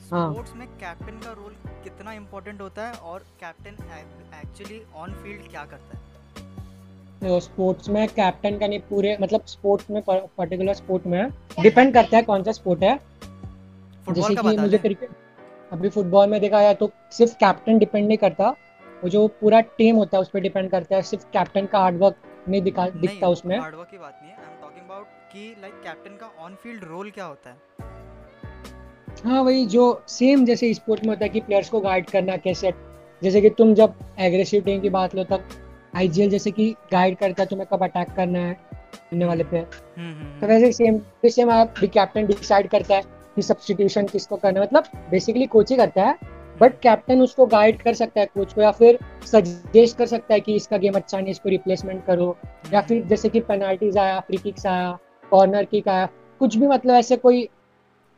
स्पोर्ट्स 0.00 0.50
हाँ। 0.50 0.58
में 0.58 0.66
कैप्टन 0.80 1.20
का 1.24 1.32
रोल 1.32 1.54
कितना 1.84 2.12
इम्पोर्टेंट 2.12 2.60
होता 2.60 2.86
है 2.86 2.92
और 2.92 3.24
कैप्टन 3.40 3.76
एक्चुअली 4.40 4.82
ऑन 4.96 5.12
फ़ील्ड 5.12 5.50
क्या 5.50 5.64
करता 5.64 5.96
है? 5.96 6.08
तो 7.20 7.40
स्पोर्ट्स 7.40 7.88
में 7.88 8.06
कैप्टन 8.08 8.58
का 8.58 8.66
नहीं 8.66 8.78
पूरे 8.90 9.16
मतलब 9.20 9.42
स्पोर्ट्स 9.46 9.90
में 9.90 10.02
पर्टिकुलर 10.08 10.74
स्पोर्ट 10.74 11.06
में 11.06 11.30
डिपेंड 11.60 11.92
करता 11.94 12.16
है 12.16 12.22
कौन 12.22 12.42
सा 12.42 12.52
स्पोर्ट 12.52 12.82
है। 12.82 12.98
जैसे 14.08 14.34
कि 14.34 14.56
मुझे 14.56 14.78
क्रिकेट 14.78 15.10
अभी 15.72 15.88
फुटबॉल 15.88 16.28
में 16.28 16.40
देखा 16.40 16.60
जाए 16.62 16.74
तो 16.74 16.90
सिर्फ़ 17.12 17.34
कैप्टन 17.34 17.78
डिपेंड 17.78 18.06
नहीं 18.06 18.18
करता। 18.18 18.48
वो 19.02 19.08
जो 19.08 19.26
पूरा 19.40 19.60
टीम 19.78 19.96
होता 19.96 20.16
है 20.16 20.20
उस 20.22 20.28
पर 20.28 20.40
डिपेंड 20.40 20.70
करता 20.70 20.96
है। 20.96 21.02
सिर्फ़ 21.02 21.24
कैप्टन 21.32 21.66
का 21.66 21.78
हार्डवर्क 21.78 22.16
नहीं 22.48 22.62
दिखा 22.62 22.84
नहीं, 22.84 23.00
दिखता 23.00 23.28
उसमें। 23.28 23.58
हार्डवर्क 23.58 23.88
की 23.90 23.98
बात 23.98 24.18
नहीं 24.22 24.32
है। 24.32 24.36
आई 24.36 24.44
एम 24.44 24.60
टॉकिंग 24.62 24.84
अबाउट 24.86 25.06
कि 25.32 25.56
लाइक 25.62 25.74
कैप्टन 25.74 26.16
का 26.16 26.44
ऑन 26.44 26.54
फ़ील्ड 26.54 26.84
रोल 26.84 27.10
क्या 27.10 27.24
होता 27.24 27.50
है? 27.50 27.56
हाँ 29.24 29.42
वही 29.42 29.64
जो 29.66 30.02
सेम 30.08 30.44
जैसे 30.44 30.72
स्पोर्ट 30.74 31.02
में 31.04 31.08
होता 31.08 31.24
है 31.24 31.28
कि 31.28 31.40
प्लेयर्स 31.40 31.68
को 31.68 31.80
गाइड 31.80 32.10
करना 32.10 32.36
कैसे 32.36 32.72
जैसे 33.22 33.40
कि 33.40 33.50
तुम 33.50 33.74
जब 33.74 33.94
एग्रेसिव 34.18 34.62
टीम 34.62 34.80
की 34.80 34.90
बात 34.90 35.14
लो 35.14 35.24
तब 35.24 35.48
आईजीएल 35.96 36.30
जैसे 36.30 36.50
कि 36.50 36.70
गाइड 36.92 37.16
करता 37.16 37.42
है 37.42 37.48
तुम्हें 37.48 37.66
कब 37.72 37.82
अटैक 37.84 38.10
करना 38.16 38.38
है 38.38 38.56
वाले 39.14 39.44
पे 39.44 39.58
हम्म, 39.58 40.10
हम्म, 40.10 40.40
तो 40.40 40.46
हम्म। 40.46 40.46
वैसे 40.46 40.72
सेम 40.72 41.00
सेम 41.26 41.50
आप 41.50 41.74
भी 41.80 41.88
कैप्टन 41.88 42.26
डिसाइड 42.26 42.68
करता 42.68 42.94
है। 42.94 43.02
कि 43.36 43.42
सब्सटीट्यूशन 43.42 44.06
किसको 44.06 44.36
करना 44.36 44.62
मतलब 44.62 44.84
बेसिकली 45.10 45.46
कोच 45.46 45.70
ही 45.70 45.76
करता 45.76 46.02
है 46.02 46.18
बट 46.60 46.78
कैप्टन 46.80 47.20
उसको 47.22 47.46
गाइड 47.46 47.82
कर 47.82 47.94
सकता 47.94 48.20
है 48.20 48.26
कोच 48.26 48.52
को 48.52 48.62
या 48.62 48.70
फिर 48.70 48.98
सजेस्ट 49.26 49.96
कर 49.98 50.06
सकता 50.06 50.34
है 50.34 50.40
कि 50.40 50.54
इसका 50.54 50.76
गेम 50.76 50.94
अच्छा 50.94 51.18
नहीं 51.18 51.30
इसको 51.30 51.48
रिप्लेसमेंट 51.48 52.04
करो 52.06 52.36
या 52.72 52.80
फिर 52.80 53.04
जैसे 53.04 53.28
कि 53.28 53.40
पेनाल्टीज 53.40 53.98
आया 53.98 54.20
फ्री 54.20 54.36
किक्स 54.36 54.66
आया 54.66 54.98
कॉर्नर 55.30 55.64
किक 55.64 55.88
आया 55.88 56.08
कुछ 56.40 56.56
भी 56.56 56.66
मतलब 56.66 56.94
ऐसे 56.94 57.16
कोई 57.16 57.48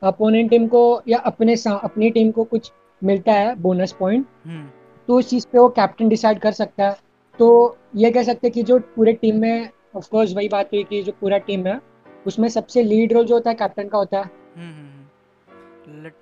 अपोनेंट 0.02 0.50
टीम 0.50 0.66
को 0.66 1.02
या 1.08 1.18
अपने 1.18 1.54
अपनी 1.66 2.10
टीम 2.10 2.30
को 2.30 2.44
कुछ 2.44 2.72
मिलता 3.02 3.32
है 3.32 3.54
बोनस 3.54 3.92
पॉइंट 3.92 4.26
हम्म। 4.46 4.68
तो 5.08 5.18
उस 5.18 5.28
चीज़ 5.30 5.46
पे 5.52 5.58
वो 5.58 5.68
कैप्टन 5.68 6.08
डिसाइड 6.08 6.38
कर 6.38 6.52
सकता 6.52 6.88
है। 6.88 6.96
तो 7.38 7.76
ये 7.96 8.10
कह 8.10 8.22
सकते 8.22 8.46
हैं 8.46 8.52
कि 8.52 8.62
जो 8.62 8.78
पूरे 8.96 9.12
टीम 9.12 9.36
में 9.36 9.68
ऑफ़ 9.96 10.08
कोर्स 10.10 10.34
वही 10.36 10.48
बात 10.48 10.72
हुई 10.72 10.82
कि 10.84 11.02
जो 11.02 11.12
पूरा 11.12 11.38
टीम 11.38 11.66
है 11.66 11.80
उसमें 12.26 12.48
सबसे 12.48 12.82
लीड 12.82 13.12
रोल 13.12 13.24
जो 13.26 13.34
होता 13.34 13.50
है 13.50 13.56
कैप्टन 13.56 13.88
का 13.88 13.98
होता 13.98 14.18
है। 14.18 14.24
हम्म, 14.24 14.70
हम्म, 14.70 14.91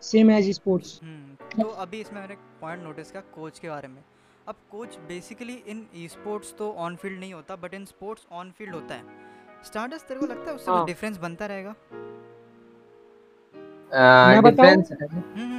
सेम 0.02 0.30
एज 0.30 0.50
स्पोर्ट्स 0.54 0.98
तो 1.52 1.68
अभी 1.82 2.00
इसमें 2.00 2.20
मैंने 2.20 2.34
पॉइंट 2.60 2.82
नोटिस 2.82 3.10
किया 3.10 3.22
कोच 3.34 3.58
के 3.58 3.68
बारे 3.68 3.88
में। 3.88 4.02
अब 4.46 4.54
coach 4.70 4.96
basically 5.08 5.54
in 5.68 5.86
e 5.96 6.06
sports 6.08 6.54
तो 6.58 6.70
ऑन 6.78 6.96
फ़ील्ड 6.96 7.18
नहीं 7.20 7.32
होता 7.34 7.56
but 7.56 7.74
in 7.74 7.84
sports 7.86 8.26
on 8.32 8.50
field 8.58 8.74
होता 8.74 8.94
है। 8.94 9.02
स्टार्टस 9.66 10.04
तेरे 10.08 10.20
को 10.20 10.26
लगता 10.26 10.50
है 10.50 10.54
उससे 10.56 10.70
हाँ. 10.70 10.84
डिफरेंस 10.86 11.18
बनता 11.18 11.46
रहेगा? 11.46 11.74
डिफरेंस 14.42 14.90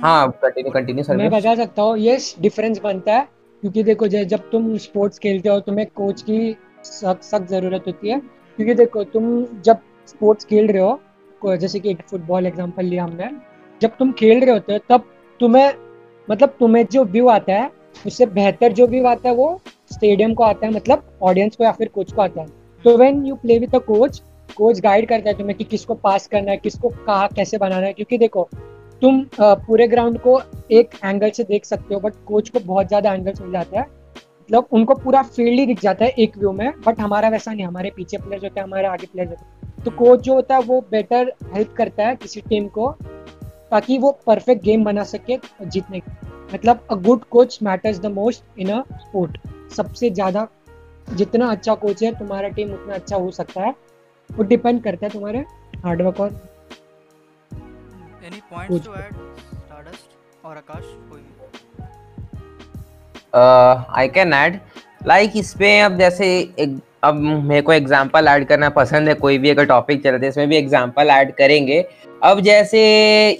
हाँ 0.03 0.31
कंटिन्यू 0.41 0.71
कंटिन्यू 0.71 1.03
सर 1.03 1.17
मैं 1.17 1.29
बता 1.31 1.53
सकता 1.55 1.81
हूँ 1.81 1.97
यस 1.99 2.35
डिफरेंस 2.41 2.79
बनता 2.83 3.13
है 3.13 3.27
क्योंकि 3.63 3.83
देखो 3.83 4.07
जब 4.07 4.49
तुम 4.51 4.75
स्पोर्ट्स 4.79 5.19
खेलते 5.19 5.49
हो 5.49 5.59
तुम्हें 5.61 5.87
कोच 5.95 6.21
की 6.21 6.55
सख्त 6.85 7.23
सख्त 7.23 7.47
ज़रूरत 7.49 7.83
होती 7.87 8.09
है। 8.09 8.19
क्योंकि 8.19 8.73
देखो 8.75 9.03
तुम 9.13 9.25
जब 9.61 9.81
स्पोर्ट्स 10.07 10.45
खेल 10.45 10.67
रहे 10.67 10.81
हो 10.81 11.55
जैसे 11.57 11.79
कि 11.79 11.89
एक 11.89 12.01
फुटबॉल 12.09 12.45
एग्जांपल 12.47 12.85
लिया 12.85 13.03
हमने 13.03 13.29
जब 13.81 13.95
तुम 13.99 14.11
खेल 14.11 14.39
रहे 14.39 14.51
होते 14.51 14.73
हो, 14.73 14.79
तब 14.89 15.03
तुम्हें 15.39 15.71
मतलब 16.27 16.55
तुम्हें 16.59 16.85
जो 16.91 17.03
व्यू 17.05 17.27
आता 17.29 17.53
है, 17.53 17.69
उससे 18.05 18.25
बेहतर 18.27 18.71
जो 18.71 18.87
व्यू 18.87 19.05
आता 19.05 19.29
है, 19.29 19.35
वो 19.35 19.61
स्टेडियम 19.91 20.33
को 20.33 20.43
आता 20.43 20.65
है 20.67 20.73
मतलब 20.73 21.03
ऑडियंस 21.23 21.55
को 21.55 21.63
या 21.63 21.71
फिर 21.71 21.87
कोच 21.87 22.11
को 22.13 22.21
आता 22.21 22.41
है। 22.41 22.47
तो 22.85 22.97
when 22.97 23.25
you 23.25 23.35
play 23.35 23.57
with 23.59 23.75
a 23.75 23.79
coach 23.79 24.21
coach 24.57 24.79
guide 24.79 25.07
करता 25.09 25.29
है 25.29 25.37
तुम्हें 25.37 25.57
कि 25.57 25.63
किसको 25.63 25.93
पास 25.95 26.27
करना 26.27 26.51
है, 26.51 26.57
किसको 26.57 26.89
कहा, 26.89 27.27
कैसे 27.27 27.57
बनाना 27.57 27.85
है। 27.87 27.93
क्योंकि 27.93 28.17
देखो, 28.17 28.47
तुम 29.01 29.23
पूरे 29.39 29.87
ग्राउंड 29.87 30.19
को 30.19 30.39
एक 30.71 30.89
एंगल 31.05 31.29
से 31.29 31.43
देख 31.43 31.65
सकते 31.65 31.93
हो 31.93 31.99
बट 31.99 32.13
कोच 32.27 32.49
को 32.49 32.59
बहुत 32.59 32.87
ज़्यादा 32.87 33.13
एंगल्स 33.13 33.41
मिल 33.41 33.51
जाता 33.51 33.79
है। 33.79 33.85
मतलब 33.85 34.67
उनको 34.71 34.95
पूरा 34.95 35.21
फ़ील्ड 35.25 35.59
ही 35.59 35.65
दिख 35.65 35.81
जाता 35.81 36.05
है 36.05 36.11
एक 36.19 36.37
व्यू 36.37 36.51
में 36.51 36.71
बट 36.85 36.99
हमारा 36.99 37.29
वैसा 37.29 37.53
नहीं, 37.53 37.65
हमारे 37.65 37.91
पीछे 37.95 38.17
प्लेयर्स 38.17 38.43
होते 38.43 38.59
हैं, 38.59 38.67
हमारे 38.67 38.87
आगे 38.87 39.07
प्लेयर्स 39.07 39.31
होते 39.31 39.45
हैं। 39.45 39.83
तो 39.85 39.91
कोच 39.91 40.19
जो 40.19 40.33
होता 40.33 40.55
है, 40.55 40.61
वो 40.61 40.81
बेटर 40.91 41.31
हेल्प 41.53 41.73
करता 41.77 42.07
है 42.07 42.15
किसी 42.15 42.41
टीम 42.41 42.67
को 42.67 42.95
ताकि 43.71 43.97
वो 43.97 44.11
परफेक्ट 44.27 44.63
गेम 44.63 44.83
बना 44.83 45.03
सके 45.03 45.37
जीतने 45.65 45.99
की 45.99 46.11
मतलब 46.53 46.87
a 46.91 46.95
good 47.07 47.23
coach 47.31 47.57
matters 47.63 47.99
the 47.99 48.05
most 48.11 48.59
in 48.59 48.69
a 48.69 48.81
sport 48.93 49.37
सबसे 49.75 50.09
ज़्यादा 50.09 50.47
जितना 51.13 51.49
अच्छा 51.51 51.75
कोच 51.75 52.03
है 52.03 52.11
तुम्हारा 52.19 52.47
टीम 52.57 52.73
उतना 52.73 52.93
अच्छा 52.93 53.15
हो 53.15 53.31
सकता 53.31 53.61
है। 53.61 53.73
वो 54.29 54.43
डिपेंड 54.43 54.83
करता 54.83 55.05
है 55.05 55.11
तुम्हारे 55.11 55.39
हार्डवर्क 55.85 56.19
और 56.19 56.29
any 58.25 58.41
points 58.51 58.85
to 58.85 58.93
add 58.93 59.13
Stardust 59.13 60.45
और 60.45 60.57
आकाश 60.57 60.83
कोई 61.09 61.21
आई 63.97 64.07
कैन 64.09 64.33
ऐड 64.33 64.59
लाइक 65.07 65.37
इस 65.37 65.53
पे 65.59 65.79
अब 65.79 65.97
जैसे 65.97 66.27
एक 66.59 66.79
अब 67.03 67.15
मेरे 67.15 67.61
को 67.61 67.73
एग्जांपल 67.73 68.27
ऐड 68.27 68.45
करना 68.47 68.69
पसंद 68.69 69.07
है 69.07 69.13
कोई 69.15 69.37
भी 69.37 69.49
अगर 69.49 69.65
टॉपिक 69.65 70.03
चल 70.03 70.09
रहा 70.09 70.21
है 70.21 70.29
इसमें 70.29 70.47
भी 70.49 70.57
एग्जांपल 70.57 71.09
ऐड 71.09 71.31
करेंगे। 71.35 71.83
अब 72.23 72.39
जैसे 72.41 72.79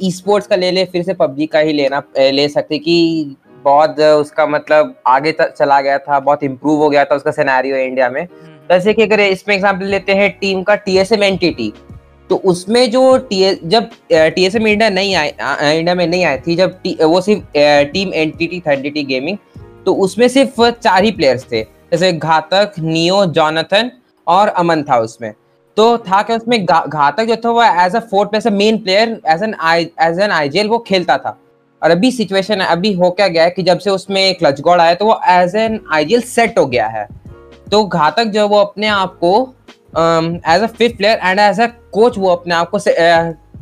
ई 0.03 0.11
स्पोर्ट्स 0.11 0.47
का 0.47 0.55
ले 0.55 0.71
ले 0.71 0.85
फिर 0.85 1.03
से 1.03 1.13
पबजी 1.13 1.45
का 1.47 1.59
ही 1.59 1.73
लेना 1.73 2.01
ले 2.17 2.47
सकते 2.49 2.77
कि 2.79 3.35
बहुत 3.65 3.99
उसका 3.99 4.45
मतलब 4.47 4.95
आगे 5.07 5.31
चला 5.31 5.79
गया 5.81 5.97
था 5.99 6.19
बहुत 6.19 6.43
इम्प्रूव 6.43 6.81
हो 6.81 6.89
गया 6.89 7.03
था 7.05 7.15
उसका 7.15 7.31
सिनेरियो 7.31 7.77
इंडिया 7.77 8.09
में। 8.09 8.25
जैसे 8.25 8.89
हम्म। 8.89 8.95
कि 8.95 9.03
अगर 9.03 9.19
इसमें 9.19 9.55
एग्ज़ाम्पल 9.55 9.85
लेते 9.85 10.13
हैं 10.13 10.29
टीम 10.39 10.63
का 10.63 10.75
टीएसएम 10.77 11.23
एनटीटी 11.23 11.71
तो 12.29 12.35
उसमें 12.45 12.89
जो 12.91 13.17
टी 13.29 13.53
जब 13.65 13.89
टीएसएम 14.11 14.67
इंडिया 14.67 14.89
नहीं 14.89 15.15
आए 15.15 15.29
इंडिया 15.77 15.95
में 15.95 16.05
नहीं 16.07 16.23
आई 16.25 16.37
थी 16.37 16.55
जब 16.55 16.79
वो 17.01 17.21
सिर्फ़ 17.21 17.43
टीम 17.91 18.13
एनटीटी 18.13 18.59
थर्टी 18.67 19.03
गेमिंग 19.03 19.37
तो 19.85 19.93
उसमें 20.05 20.27
सिर्फ़ 20.29 20.69
चार 20.71 21.03
ही 21.03 21.11
प्लेयर्स 21.11 21.45
थे। 21.51 21.63
जैसे 21.91 22.11
घातक, 22.13 22.73
नियो, 22.79 23.25
जॉनथन 23.27 23.91
और 24.27 24.47
अमन 24.47 24.83
था 24.83 24.97
उसमें। 24.99 25.33
तो 25.77 25.97
था 25.99 26.21
कि 26.21 26.33
उसमें 26.33 26.65
घातक 26.65 27.23
जो 27.23 27.35
था 27.35 27.49
वो 27.49 27.63
as 27.63 27.95
a 27.95 27.99
fourth 28.01 28.29
place 28.29 28.47
main 28.47 28.77
player 28.77 29.19
as 29.27 29.43
an 29.43 29.55
as 30.01 30.19
an 30.19 30.31
IGL 30.31 30.67
वो 30.67 30.77
खेलता 30.79 31.17
था। 31.17 31.37
और 31.81 31.91
अभी 31.91 32.11
सिचुएशन 32.11 32.59
अभी 32.59 32.91
हो 32.93 33.09
क्या 33.11 33.27
गया 33.27 33.43
है 33.43 33.49
कि 33.49 33.63
जब 33.63 33.79
से 33.79 33.89
उसमें 33.89 34.35
क्लच 34.35 34.59
गॉड 34.61 34.79
आया 34.81 34.93
तो 34.95 35.05
वो 35.05 35.19
एज 35.29 35.55
एन 35.55 35.79
आईजीएल 35.93 36.21
सेट 36.23 36.59
हो 36.59 36.65
गया 36.65 36.87
है। 36.87 37.07
तो 37.71 37.83
घातक 37.85 38.23
जो 38.25 38.47
वो 38.47 38.57
अपने 38.57 38.87
आप 38.87 39.17
को 39.23 39.33
as 40.47 40.61
a 40.61 40.67
fifth 40.67 40.97
player 40.97 41.19
and 41.19 41.39
as 41.39 41.59
a 41.59 41.67
coach 41.93 42.17
वो 42.17 42.29
अपने 42.29 42.55
आप 42.55 42.69
को 42.69 42.79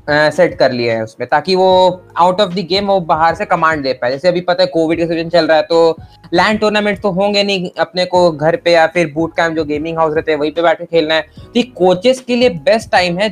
सेट 0.10 0.58
कर 0.60 0.72
लिए 0.72 0.92
हैं 0.92 1.02
उसमें, 1.04 1.28
ताकि 1.30 1.56
वो 1.56 1.70
आउट 2.18 2.42
ऑफ़ 2.42 2.54
द 2.54 2.66
गेम 2.68 2.88
वो 2.88 3.00
बाहर 3.02 3.36
से 3.36 3.46
कमांड 3.48 3.84
दे 3.84 3.94
पाए। 3.94 4.12
जैसे 4.12 4.28
अभी 4.28 4.42
पता 4.44 4.64
है 4.64 4.70
कोविड 4.70 5.00
का 5.00 5.06
सीज़न 5.08 5.30
चल 5.30 5.48
रहा 5.48 5.58
है 5.58 5.64
तो 5.64 5.98
लैंड 6.34 6.60
टूर्नामेंट 6.60 7.02
तो 7.02 7.12
होंगे 7.12 7.44
नहीं 7.44 7.70
अपने 7.80 8.06
को 8.06 8.32
घर 8.32 8.56
पे 8.56 8.72
या 8.72 8.86
फिर 8.88 9.12
बूट 9.14 9.36
कैंप 9.36 9.56
जो 9.56 9.64
गेमिंग 9.66 9.98
हाउस 9.98 10.16
रहते 10.16 10.32
हैं, 10.32 10.40
वहीं 10.40 10.52
पे 10.52 10.62
बैठ 10.62 10.78
के 10.78 10.86
खेलना 10.86 11.14
है। 11.14 11.22
तो 11.46 11.64
कोचेस 11.76 12.20
के 12.22 12.36
लिए 12.36 12.50
बेस्ट 12.50 12.92
टाइम 12.92 13.18
है 13.20 13.30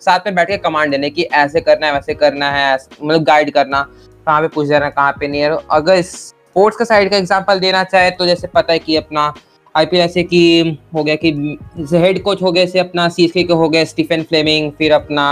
साथ 0.00 0.26
में 0.26 0.34
बैठ 0.34 0.48
के 0.48 0.56
कमांड 0.58 0.90
देने 0.90 1.10
की, 1.10 1.22
ऐसे 1.22 1.60
करना 1.60 1.86
है, 1.86 1.92
वैसे 1.92 2.14
करना 2.14 2.50
है 2.50 2.74
मतलब 2.74 3.22
गाइड 3.24 3.50
करना, 3.52 3.82
कहाँ 4.26 4.40
पे 4.40 4.48
पूछ 4.48 4.66
जाना 4.68 4.88
कहाँ 4.90 5.12
पे 5.12 5.28
नहीं 5.28 5.40
है। 5.40 5.56
अगर 5.70 6.02
स्पोर्ट्स 6.02 6.78
का 6.78 6.84
साइड 6.84 7.10
का 7.10 7.16
एग्ज़ाम्पल 7.16 7.60
देना 7.60 7.84
चाहे 7.84 8.10
तो 8.12 8.26
जैसे 8.26 8.46
पता 8.48 8.72
है 8.72 8.78
कि 8.78 8.96
अपना 8.96 9.32
आईपीएल 9.74 10.02
ऐसे 10.02 10.22
कि 10.24 10.78
हो 10.94 11.02
गया 11.04 11.14
कि 11.16 11.58
हेड 11.92 12.22
कोच 12.22 12.42
हो 12.42 12.52
गए 12.52 12.66
से 12.66 12.78
अपना 12.78 13.08
सीएसके 13.08 13.42
के 13.42 13.52
हो 13.54 13.68
गए 13.68 13.84
स्टीफन 13.86 14.22
फ्लेमिंग 14.22 14.70
फिर 14.72 14.92
अपना 14.92 15.26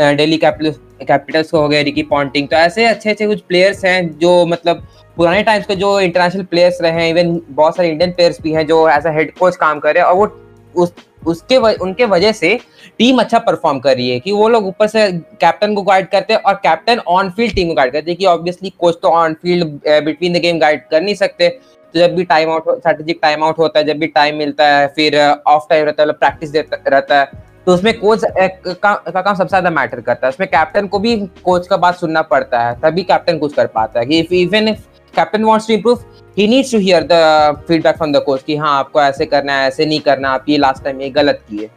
कैपिटल 0.00 0.70
कैपिटल्स 1.06 1.50
को 1.50 1.60
हो 1.60 1.68
गया 1.68 1.80
रिकी 1.82 2.02
पॉन्टिंग। 2.04 2.48
तो 2.48 2.56
ऐसे 2.56 2.84
अच्छे 2.86 3.10
अच्छे 3.10 3.26
कुछ 3.26 3.40
प्लेयर्स 3.48 3.84
हैं 3.84 4.18
जो 4.18 4.44
मतलब 4.46 4.86
पुराने 5.16 5.42
टाइम्स 5.42 5.66
के 5.66 5.74
जो 5.76 5.98
इंटरनेशनल 6.00 6.44
प्लेयर्स 6.44 6.78
रहे 6.82 6.92
हैं 6.92 7.08
इवन 7.10 7.40
बहुत 7.50 7.76
सारे 7.76 7.88
इंडियन 7.88 8.12
प्लेयर्स 8.12 8.40
भी 8.42 8.52
हैं 8.52 8.66
जो 8.66 8.88
एज 8.88 9.06
अ 9.06 9.10
हेड 9.12 9.32
कोच 9.38 9.56
काम 9.56 9.80
कर 9.80 9.94
रहे 9.94 10.02
हैं 10.02 10.10
और 10.10 10.16
वो 10.16 10.82
उस 10.82 10.92
उसके 11.26 11.56
व, 11.58 11.70
उनके 11.82 12.04
वजह 12.04 12.32
से 12.32 12.58
टीम 12.98 13.18
अच्छा 13.20 13.38
परफॉर्म 13.38 13.78
कर 13.78 13.96
रही 13.96 14.08
है 14.10 14.20
कि 14.20 14.32
वो 14.32 14.48
लोग 14.48 14.66
ऊपर 14.66 14.86
से 14.86 15.06
कैप्टन 15.40 15.74
को 15.74 15.82
गाइड 15.82 16.08
करते 16.10 16.32
हैं 16.32 16.40
और 16.40 16.54
कैप्टन 16.62 16.98
ऑन 17.08 17.30
फ़ील्ड 17.30 17.54
टीम 17.54 17.68
को 17.68 17.74
गाइड 17.74 17.92
करते 17.92 18.10
हैं 18.10 18.18
कि 18.18 18.26
ऑब्वियसली 18.26 18.70
कोच 18.78 18.98
तो 19.02 19.08
on 19.10 19.34
field 19.42 19.64
between 20.04 20.32
the 20.32 20.40
game 20.42 20.58
guide 20.58 20.82
कर 20.90 21.02
नहीं 21.02 21.14
सकते। 21.14 21.48
तो 21.48 21.98
जब 21.98 22.14
भी 22.14 22.24
time 22.24 22.50
out 22.50 22.68
strategic 22.70 23.18
time 23.22 23.44
out 23.44 23.58
होता 23.58 23.78
है 23.78 23.84
जब 23.86 23.98
भी 23.98 24.06
टाइम 24.06 24.36
मिलता 24.36 24.66
है 24.68 24.86
फिर 24.96 25.18
ऑफ़ 25.20 25.68
टाइम 25.70 25.84
रहता 25.84 26.02
है 26.02 26.08
मतलब 26.08 26.18
प्रैक्टिस 26.20 26.54
रहता 26.88 27.20
है। 27.20 27.48
तो 27.66 27.72
उसमें 27.74 27.98
कोच 27.98 28.20
का, 28.24 28.94
का 28.94 29.20
काम 29.20 29.34
सबसे 29.34 29.48
ज़्यादा 29.48 29.70
मैटर 29.70 30.00
करता 30.00 30.26
है। 30.26 30.32
उसमें 30.32 30.48
कैप्टन 30.50 30.86
को 30.86 30.98
भी 30.98 31.16
कोच 31.44 31.66
का 31.68 31.76
बात 31.76 31.96
सुनना 31.96 32.22
पड़ता 32.30 32.62
है 32.62 32.78
तभी 32.80 33.02
कैप्टन 33.04 33.38
कुछ 33.38 33.54
कर 33.54 33.66
पाता 33.68 34.00
है। 34.00 34.06
कि 34.06 34.18
if 34.20 34.32
even 34.34 34.68
if 34.68 34.86
captain 35.14 35.44
wants 35.44 35.66
to 35.66 35.74
improve 35.74 36.04
he 36.36 36.46
needs 36.48 36.72
to 36.72 36.78
hear 36.78 37.06
the 37.10 37.64
feedback 37.68 37.96
from 37.96 38.12
the 38.12 38.22
coach 38.26 38.42
कि 38.42 38.56
हाँ 38.56 38.78
आपको 38.78 39.02
ऐसे 39.02 39.26
करना 39.26 39.52
है 39.52 39.66
ऐसे 39.68 39.86
नहीं 39.86 40.00
करना 40.00 40.30
आप 40.30 40.48
ये 40.48 40.58
लास्ट 40.58 40.84
टाइम 40.84 41.00
ये 41.00 41.10
गलत 41.10 41.44
किए। 41.50 41.70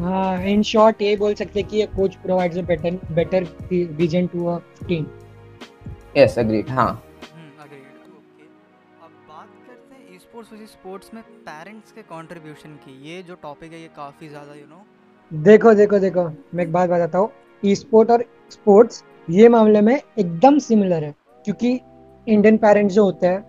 हाँ 0.00 0.42
इन 0.46 0.62
शॉर्ट 0.62 1.02
ये 1.02 1.16
बोल 1.16 1.34
सकते 1.34 1.60
हैं 1.60 1.68
कि 1.68 1.86
coach 1.96 2.14
provides 2.16 2.58
a 2.58 2.62
better 2.62 2.98
better 3.12 3.46
vision 3.72 4.26
to 4.26 4.46
a 4.46 4.58
team 4.88 5.06
yes 6.16 6.38
agreed 6.38 6.70
हाँ। 6.70 6.90
स्पोर्ट्स 10.38 10.52
वर्सेस 10.52 10.70
स्पोर्ट्स 10.70 11.14
में 11.14 11.22
पेरेंट्स 11.46 11.92
के 11.92 12.02
कंट्रीब्यूशन 12.08 12.74
की। 12.82 12.92
ये 13.04 13.22
जो 13.22 13.34
टॉपिक 13.42 13.72
है 13.72 13.80
ये 13.80 13.88
काफ़ी 13.96 14.28
ज़्यादा 14.28 14.54
यू 14.54 14.66
नो 14.66 14.84
देखो 15.30 15.72
देखो 15.74 15.98
देखो 15.98 16.22
मैं 16.54 16.64
एक 16.64 16.72
बात 16.72 16.90
बताता 16.90 17.18
हूँ। 17.18 17.30
ई 17.62 17.74
स्पोर्ट 17.74 18.10
और 18.10 18.24
स्पोर्ट्स 18.50 19.02
ये 19.28 19.48
मामले 19.48 19.80
में 19.80 19.94
एकदम 19.94 20.58
सिमिलर 20.58 21.04
है। 21.04 21.14
क्योंकि 21.44 21.72
इंडियन 22.26 22.56
पेरेंट्स 22.56 22.94
जो 22.94 23.04
होते 23.04 23.26
हैं 23.26 23.44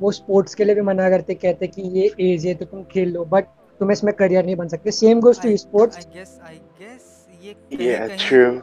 वो 0.00 0.12
स्पोर्ट्स 0.12 0.54
के 0.54 0.64
लिए 0.64 0.74
भी 0.74 0.80
मना 0.82 1.08
करते 1.10 1.34
कहते 1.36 1.66
कि 1.68 1.82
ये 1.98 2.10
एज 2.28 2.46
है 2.46 2.54
तो 2.54 2.64
तुम 2.66 2.84
खेल 2.92 3.12
लो। 3.14 3.24
बट 3.26 3.48
तुम 3.80 3.92
इसमें 3.92 4.14
करियर 4.14 4.44
नहीं 4.44 4.56
बन 4.56 4.68
सकते। 4.68 4.90
Same 4.92 5.20
goes 5.20 5.40
to 5.42 5.56
sports 5.56 5.96
I 5.96 6.12
guess 6.14 6.38
I 6.42 6.60
guess 6.80 7.26
ये 7.42 7.54
Yeah, 7.72 8.06
कहीं 8.08 8.28
true. 8.28 8.62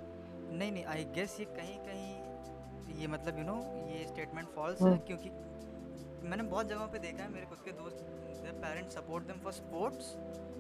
नहीं 0.52 0.72
नहीं 0.72 0.86
आई 0.86 1.04
गेस 1.16 1.36
ये 1.40 1.46
कहीं 1.48 1.78
कहीं 1.80 3.02
ये 3.02 3.08
मतलब 3.08 3.38
यू 3.40 3.46
नो 3.46 3.58
ये 3.92 4.06
स्टेटमेंट 4.08 4.48
फॉल्स 4.56 4.82
है 4.82 4.90
हाँ। 4.90 4.98
क्योंकि 5.08 5.30
मैंने 6.24 6.44
बहुत 6.44 6.70
जगहों 6.70 6.88
पे 6.88 7.00
देखा 7.00 7.24
है 7.24 7.30
मेरे 7.30 7.46
खुद 7.46 7.58
के 7.66 7.72
दोस्त 7.72 7.98
their 8.44 8.54
parents 8.64 8.96
support 8.96 9.24
them 9.24 9.38
for 9.44 9.54
sports 9.54 10.14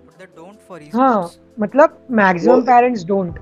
but 0.05 0.17
they 0.19 0.25
don't 0.35 0.57
for 0.67 0.79
हाँ 0.93 1.11
ई-स्पोर्ट्स 1.11 1.39
मतलब 1.59 1.97
मैक्सिमम 2.19 2.61
पेरेंट्स 2.65 3.05
डोंट 3.05 3.39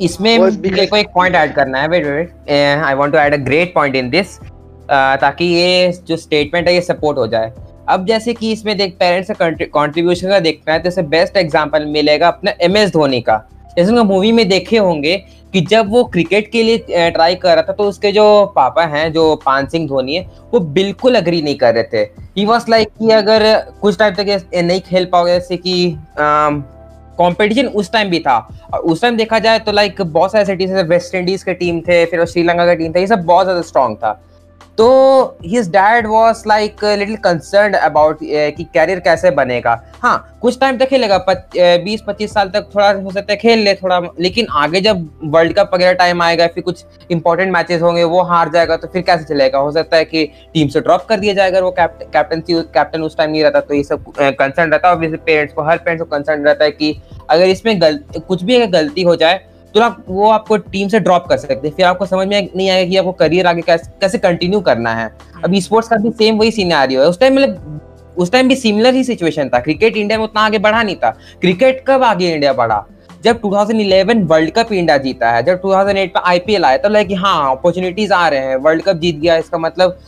इसमें 0.00 0.38
मेरे 0.38 0.86
को 0.86 0.96
एक 0.96 1.08
पॉइंट 1.14 1.34
ऐड 1.36 1.54
करना 1.54 1.78
है 1.80 1.88
wait 1.88 2.06
wait 2.06 2.50
I 2.50 2.94
want 2.94 3.12
to 3.12 3.18
add 3.18 3.34
a 3.34 3.42
great 3.44 3.74
point 3.74 3.96
in 3.96 4.10
this 4.10 4.38
ताकि 5.20 5.44
ये 5.44 5.92
जो 6.08 6.16
स्टेटमेंट 6.16 6.68
है 6.68 6.74
ये 6.74 6.80
सपोर्ट 6.80 7.18
हो 7.18 7.26
जाए. 7.26 7.52
अब 7.88 8.06
जैसे 8.06 8.34
कि 8.34 8.50
इसमें 8.52 8.76
देख 8.76 8.96
पेरेंट्स 9.00 9.30
का 9.30 9.50
कंट्रीब्यूशन 9.50 10.28
का 10.28 10.38
देखना 10.40 10.72
है 10.74 10.78
तो 10.82 10.88
इसे 10.88 11.02
बेस्ट 11.12 11.36
एग्जांपल 11.36 11.84
मिलेगा 11.92 12.28
अपना 12.28 12.52
एम 12.62 12.76
एस 12.76 12.92
धोनी 12.92 13.20
का. 13.20 13.36
जैसे 13.76 13.90
उनका 13.90 14.02
मूवी 14.04 14.32
में 14.32 14.48
देखे 14.48 14.78
होंगे 14.78 15.16
कि 15.54 15.60
जब 15.62 15.90
वो 15.90 16.02
क्रिकेट 16.06 16.50
के 16.52 16.62
लिए 16.62 17.10
ट्राई 17.10 17.34
कर 17.34 17.54
रहा 17.54 17.62
था 17.62 17.72
तो 17.72 17.84
उसके 17.84 18.12
जो 18.12 18.24
पापा 18.56 18.84
हैं, 18.86 19.12
जो 19.12 19.34
पान 19.44 19.66
सिंह 19.66 19.86
धोनी 19.88 20.14
है, 20.16 20.26
वो 20.52 20.60
बिल्कुल 20.60 21.14
अग्री 21.14 21.40
नहीं 21.42 21.54
कर 21.56 21.74
रहे 21.74 21.84
थे। 21.84 22.02
ही 22.36 22.44
वॉज़ 22.46 22.70
लाइक 22.70 22.88
कि 22.98 23.10
अगर 23.12 23.44
कुछ 23.80 23.98
टाइम 23.98 24.14
तक 24.14 24.48
नहीं 24.54 24.80
खेल 24.82 25.04
पाओगे, 25.12 25.32
जैसे 25.32 25.56
कि 25.56 25.96
कंपटीशन 26.18 27.66
उस 27.68 27.90
टाइम 27.92 28.10
भी 28.10 28.18
था। 28.20 28.36
और 28.72 28.80
उस 28.80 29.02
टाइम 29.02 29.16
देखा 29.16 29.38
जाए 29.38 29.58
तो 29.58 29.72
लाइक 29.72 30.02
बहुत 30.02 30.32
सारे 30.32 30.44
सिटीज़ 30.44 30.72
वेस्ट 30.74 31.14
इंडीज 31.14 31.42
के 31.42 31.54
टीम 31.54 31.80
थे, 31.80 32.04
फिर 32.06 32.24
श्रीलंका 32.26 32.66
का 32.66 32.74
टीम 32.74 32.92
था, 32.92 33.00
ये 33.00 33.06
सब 33.06 33.24
बहुत 33.24 33.46
ज़्यादा 33.46 33.62
स्ट्रॉन्ग 33.62 33.96
था। 33.96 34.20
तो 34.78 34.86
his 35.44 35.68
dad 35.70 36.06
was 36.06 36.42
like 36.48 36.84
little 36.84 37.16
concern 37.16 37.74
about 37.74 38.18
कि 38.22 38.64
कैरियर 38.74 38.98
कैसे 39.00 39.30
बनेगा। 39.30 39.80
हाँ 40.02 40.38
कुछ 40.42 40.58
टाइम 40.60 40.78
तक 40.78 40.88
खेलेगा 40.88 41.18
बीस 41.58 42.02
पच्चीस 42.06 42.34
साल 42.34 42.48
तक 42.48 42.68
थोड़ा 42.74 42.90
हो 42.92 43.10
सकता 43.10 43.32
है 43.32 43.36
खेल 43.38 43.58
ले 43.58 43.74
थोड़ा 43.74 44.00
लेकिन 44.20 44.46
आगे 44.54 44.80
जब 44.80 45.08
वर्ल्ड 45.24 45.54
कप 45.58 45.70
वगैरह 45.74 45.92
टाइम 45.94 46.22
आएगा 46.22 46.46
फिर 46.46 46.64
कुछ 46.64 46.84
इंपॉर्टेंट 47.10 47.52
मैचेस 47.52 47.82
होंगे 47.82 48.04
वो 48.04 48.22
हार 48.24 48.50
जाएगा 48.50 48.76
तो 48.76 48.88
फिर 48.88 49.02
कैसे 49.02 49.24
चलेगा? 49.24 49.58
हो 49.58 49.72
सकता 49.72 49.96
है 49.96 50.04
कि 50.04 50.24
टीम 50.54 50.68
से 50.68 50.80
ड्रॉप 50.80 51.06
कर 51.08 51.20
दिया 51.20 51.34
जाएगा 51.34 51.60
वो 51.60 51.70
कैप्टन 51.78 52.40
कैप्टन 52.50 53.02
उस 53.02 53.16
टाइम 53.16 53.30
नहीं 53.30 53.42
रहता 53.42 53.60
तो 53.60 53.74
ये 53.74 53.82
सब 53.84 54.04
कंसर्न 54.18 54.72
रहता 54.72 54.88
है। 54.88 54.94
और 54.94 55.16
पेरेंट्स 55.16 55.54
को 55.54 55.62
हर 55.62 55.76
पेरेंट्स 55.78 56.04
को 56.04 56.16
कंसर्न 56.16 56.44
रहता 56.44 56.64
है 56.64 56.70
कि 56.70 56.96
अगर 57.30 57.44
इसमें 57.44 57.80
गल, 57.80 57.98
कुछ 58.18 58.42
भी 58.42 58.56
अगर 58.56 58.70
गलती 58.72 59.02
हो 59.02 59.16
जाए 59.16 59.40
तो 59.76 59.80
आप 59.82 60.04
वो 60.08 60.28
आपको 60.30 60.56
टीम 60.56 60.88
से 60.88 60.98
ड्रॉप 61.00 61.26
कर 61.28 61.36
सकते 61.36 61.70
फिर 61.70 61.84
आपको 61.86 62.06
समझ 62.06 62.26
में 62.28 62.48
नहीं 62.56 62.68
आएगा 62.70 62.88
कि 62.90 62.96
आपको 62.96 63.12
करियर 63.14 63.46
आगे 63.46 63.62
कैसे 63.62 63.90
कैसे 64.00 64.18
कंटिन्यू 64.18 64.60
करना 64.60 64.94
है। 64.94 65.10
अब 65.44 65.54
स्पोर्ट्स 65.56 65.88
का 65.88 65.96
भी 65.96 66.10
सेम 66.10 66.38
वही 66.38 66.50
सीनारियो 66.50 67.00
है। 67.00 67.08
उस 67.08 67.20
टाइम 67.20 67.34
मतलब 67.34 68.14
उस 68.16 68.32
टाइम 68.32 68.48
भी 68.48 68.56
सिमिलर 68.56 68.94
ही 68.94 69.04
सिचुएशन 69.04 69.48
था। 69.48 69.58
क्रिकेट 69.60 69.96
इंडिया 69.96 70.18
में 70.18 70.24
उतना 70.24 70.40
आगे 70.40 70.58
बढ़ा 70.58 70.82
नहीं 70.82 70.96
था। 70.96 71.10
क्रिकेट 71.40 71.84
कब 71.88 72.02
आगे 72.04 72.32
इंडिया 72.34 72.52
बढ़ा? 72.52 72.84
जब 73.24 73.40
2011 73.40 74.24
वर्ल्ड 74.28 74.50
कप 74.54 74.72
इंडिया 74.72 74.96
जीता 74.98 75.30
है। 75.30 75.42
जब 75.42 75.60
2008 75.60 76.16
में 76.16 76.22
आईपीएल 76.24 76.64
आया 76.64 76.76
तो 76.78 76.88
लाइक 76.88 77.12
हाँ 77.18 77.50
अपॉर्चुनिटीज़ 77.50 78.12
आ 78.12 78.26
रहे 78.28 78.40
हैं। 78.40 78.56
वर्ल्ड 78.58 78.82
कप 78.82 78.96
जीत 78.96 79.16
गया 79.16 79.36
इसका 79.36 79.58
मतलब 79.58 79.98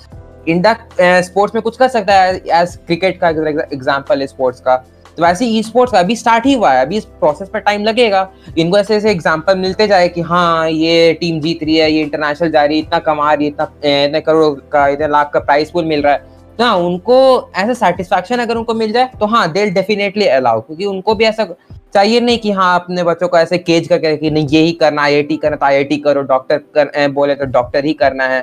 इंडिया 0.48 1.20
स्पोर्ट्स 1.22 1.54
में 1.54 1.62
कुछ 1.62 1.76
कर 1.76 1.88
सकता 1.88 2.14
है। 2.14 2.36
एज 2.36 2.76
क्रिकेट 2.86 3.20
का 3.20 3.28
एग्ज़ाम्पल 3.28 4.20
है 4.20 4.26
स्पोर्ट्स 4.26 4.60
का। 4.60 4.84
तो 5.18 5.24
वैसे 5.24 5.46
ई 5.48 5.62
स्पोर्ट्स 5.62 5.94
अभी 5.96 6.16
स्टार्ट 6.16 6.44
ही 6.46 6.52
हुआ 6.54 6.70
है, 6.72 6.82
अभी 6.82 6.96
इस 6.96 7.04
प्रोसेस 7.04 7.48
पर 7.48 7.60
टाइम 7.60 7.84
लगेगा। 7.84 8.20
इनको 8.58 8.78
ऐसे 8.78 8.96
ऐसे 8.96 9.10
एग्ज़ाम्पल 9.10 9.56
मिलते 9.58 9.86
जाए 9.88 10.08
कि 10.08 10.20
हाँ 10.22 10.68
ये 10.70 11.12
टीम 11.20 11.40
जीत 11.40 11.62
रही 11.62 11.76
है, 11.76 11.90
ये 11.92 12.02
इंटरनेशनल 12.02 12.50
जा 12.50 12.64
रही 12.64 12.76
है, 12.76 12.84
इतना 12.84 12.98
कमा 13.00 13.32
रही 13.32 13.44
है, 13.44 13.50
इतना 13.50 14.04
इतने 14.04 14.20
करोड़ 14.20 14.58
का, 14.72 14.86
इतने 14.88 15.08
लाख 15.08 15.30
का 15.32 15.40
प्राइस 15.40 15.70
पूल 15.70 15.84
मिल 15.84 16.02
रहा 16.02 16.12
है। 16.12 16.36
तो 16.58 16.64
हाँ 16.64 16.76
उनको 16.78 17.18
ऐसा 17.56 17.74
सेटिस्फैक्शन 17.76 18.38
अगर 18.38 18.56
उनको 18.56 18.74
मिल 18.74 18.92
जाए 18.92 19.10
तो 19.20 19.26
हाँ 19.26 19.50
दे 19.52 19.64
डेफिनेटली 19.70 20.26
अलाउ 20.28 20.60
क्योंकि 20.60 20.84
उनको 20.86 21.14
भी 21.14 21.24
ऐसा 21.24 21.46
चाहिए 21.94 22.20
नहीं 22.20 22.38
कि 22.38 22.50
हाँ 22.52 22.74
अपने 22.78 23.04
बच्चों 23.04 23.28
को 23.28 23.38
ऐसे 23.38 23.58
केज 23.58 23.86
करके 23.88 24.16
कि 24.16 24.30
नहीं 24.30 24.48
यही 24.48 24.72
करना 24.80 25.02
आई 25.02 25.22
करना 25.32 25.56
तो 25.56 25.66
आई 25.66 25.84
करो 26.04 26.22
डॉक्टर 26.24 26.58
कर 26.76 27.08
बोले 27.10 27.34
तो 27.34 27.44
डॉक्टर 27.46 27.84
ही 27.84 27.92
करना 27.94 28.24
है। 28.26 28.42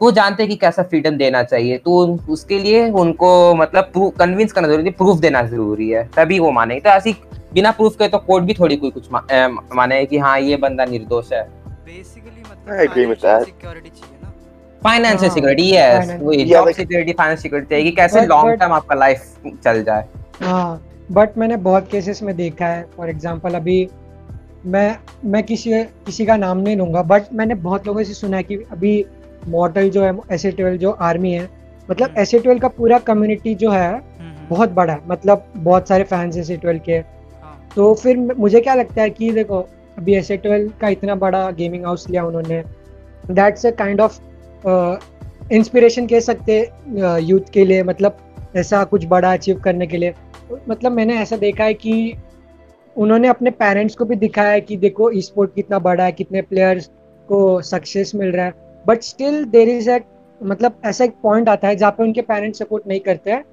वो 0.00 0.10
जानते 0.12 0.42
हैं 0.42 0.50
कि 0.50 0.56
कैसा 0.56 0.82
फ्रीडम 0.82 1.16
देना 1.16 1.42
चाहिए 1.42 1.78
तो 1.78 1.96
उसके 2.30 2.58
लिए 2.58 2.88
उनको 3.00 3.30
मतलब 3.54 3.92
कन्विंस 4.18 4.52
करना 4.52 4.68
ज़रूरी 4.68 4.84
है 4.84 4.92
प्रूफ 4.92 5.18
देना 5.20 5.42
ज़रूरी 5.48 5.88
है 5.90 6.04
तभी 6.16 6.38
वो 6.38 6.50
माने 6.50 6.78
तो 6.80 6.90
ऐसी 6.90 7.12
बिना 7.54 7.70
प्रूफ 7.72 7.96
के 7.98 8.08
तो 8.08 8.18
कोर्ट 8.18 8.44
भी 8.44 8.54
थोड़ी 8.54 8.76
कोई 8.76 8.90
कुछ 8.90 9.12
मा, 9.12 9.22
ए, 9.32 9.46
माने 9.74 10.04
कि 10.06 10.18
हाँ 10.18 10.38
ये 10.40 10.56
बंदा 10.56 10.84
निर्दोष 10.84 11.32
है। 11.32 11.42
बेसिकली. 11.42 12.42
सिक्योरिटी 12.70 13.88
चाहिए 13.90 14.18
ना। 14.22 14.32
फाइनेंशियल 14.82 15.20
हाँ, 15.20 15.34
सिक्योरिटी 15.34 15.70
यस 15.74 16.16
वही 16.22 16.44
जॉब 16.44 16.70
सिक्योरिटी 16.72 17.12
फाइनेंशियल 17.12 17.42
सिक्योरिटी 17.42 17.70
चाहिए 17.70 17.84
कि 17.84 17.96
कैसे 17.96 18.24
लॉन्ग 18.26 18.58
टर्म 18.60 18.72
आपका 18.72 18.94
लाइफ 18.94 19.22
चल 19.64 19.82
जाए। 19.84 20.04
हाँ 20.42 20.82
बट 21.12 21.38
मैंने 21.38 21.56
बहुत 21.64 21.88
केसेस 21.90 22.22
में 22.22 22.36
देखा 22.36 22.66
है 22.66 22.86
फॉर 22.96 23.08
एग्जांपल 23.10 23.54
अभी 23.54 23.88
मैं 24.66 24.96
मैं 25.30 25.42
किसी 25.42 25.82
किसी 26.06 26.26
का 26.26 26.36
नाम 26.36 26.58
नहीं 26.58 26.76
लूँगा 26.76 27.02
बट 27.02 27.32
मैंने 27.32 27.54
बहुत 27.66 27.86
लोगों 27.86 28.02
से 28.02 28.14
सुना 28.14 28.36
है 28.36 28.42
कि 28.42 28.56
अभी 28.72 29.04
मॉडल 29.48 29.90
जो 29.90 30.02
है 30.02 30.14
एस 30.32 30.46
जो 30.46 30.90
आर्मी 30.90 31.32
है 31.32 31.48
मतलब 31.88 32.08
हम्म। 32.08 32.20
एस 32.20 32.60
का 32.62 32.68
पूरा 32.68 32.98
कम्युनिटी 32.98 33.54
जो 33.54 33.70
है 33.70 33.90
हम्म, 33.90 34.00
हम्म, 34.20 34.48
बहुत 34.48 34.70
बड़ा 34.70 34.92
है। 34.92 35.00
मतलब 35.08 35.44
बहुत 35.56 35.88
सारे 35.88 36.04
फैंस 36.04 36.36
एस 36.38 36.48
के। 36.64 36.92
हाँ, 36.92 37.68
तो 37.76 37.92
फिर 37.94 38.16
मुझे 38.16 38.60
क्या 38.60 38.74
लगता 38.74 39.02
है 39.02 39.10
कि 39.10 39.30
देखो 39.32 39.60
अभी 39.98 40.14
एस 40.14 40.28
का 40.32 40.88
इतना 40.88 41.14
बड़ा 41.14 41.50
गेमिंग 41.50 41.84
हाउस 41.84 42.08
लिया 42.10 42.24
उन्होंने। 42.24 42.62
That's 43.30 43.66
a 43.66 43.70
kind 43.70 44.00
of 44.00 44.20
inspiration 45.52 46.06
कह 46.06 46.20
सकते 46.20 46.60
यूथ 47.22 47.50
के 47.52 47.64
लिए 47.64 47.82
मतलब 47.82 48.16
ऐसा 48.56 48.82
कुछ 48.84 49.06
बड़ा 49.06 49.32
अचीव 49.32 49.60
करने 49.60 49.86
के 49.86 49.96
लिए। 49.96 50.14
मतलब 50.68 50.92
मैंने 50.92 51.18
ऐसा 51.18 51.36
देखा 51.36 51.64
है 51.64 51.74
कि 51.74 52.14
उन्होंने 52.96 53.28
अपने 53.28 53.50
पेरेंट्स 53.50 53.94
को 53.94 54.04
भी 54.04 54.16
दिखाया 54.16 54.50
है 54.50 54.60
कि 54.60 54.76
देखो 54.76 55.10
ई 55.10 55.20
स्पोर्ट 55.22 55.54
कितना 55.54 55.78
बड़ा 55.78 56.04
है 56.04 56.12
कितने 56.12 56.42
प्लेयर्स 56.42 56.90
को 57.28 57.60
सक्सेस 57.62 58.14
मिल 58.14 58.32
रहा 58.32 58.46
है। 58.46 58.69
But 58.86 59.02
still 59.02 59.44
there 59.44 59.68
is 59.68 59.90
a 59.90 60.00
मतलब 60.42 60.82
ऐसा 60.84 61.04
एक 61.04 61.14
पॉइंट 61.22 61.48
आता 61.48 61.68
है 61.68 61.76
जहाँ 61.76 61.92
पे 61.92 62.02
उनके 62.02 62.22
पेरेंट्स 62.22 62.58
सपोर्ट 62.58 62.86
नहीं 62.86 63.00
करते 63.00 63.30
हैं। 63.30 63.44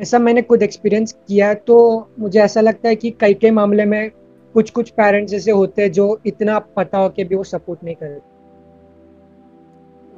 ऐसा 0.00 0.18
मैंने 0.18 0.42
खुद 0.42 0.62
एक्सपीरियंस 0.62 1.12
किया 1.12 1.48
है। 1.48 1.54
तो 1.54 2.08
मुझे 2.18 2.40
ऐसा 2.40 2.60
लगता 2.60 2.88
है 2.88 2.96
कि 2.96 3.10
कई 3.10 3.34
कई 3.34 3.50
मामले 3.50 3.84
में 3.84 4.10
कुछ 4.54 4.70
कुछ 4.70 4.90
पेरेंट्स 4.90 5.34
ऐसे 5.34 5.50
होते 5.50 5.82
हैं 5.82 5.92
जो 5.92 6.20
इतना 6.26 6.58
पता 6.58 6.98
हो 6.98 7.08
के 7.08 7.24
भी 7.24 7.34
वो 7.34 7.44
सपोर्ट 7.44 7.84
नहीं 7.84 7.94
करते 7.94 8.36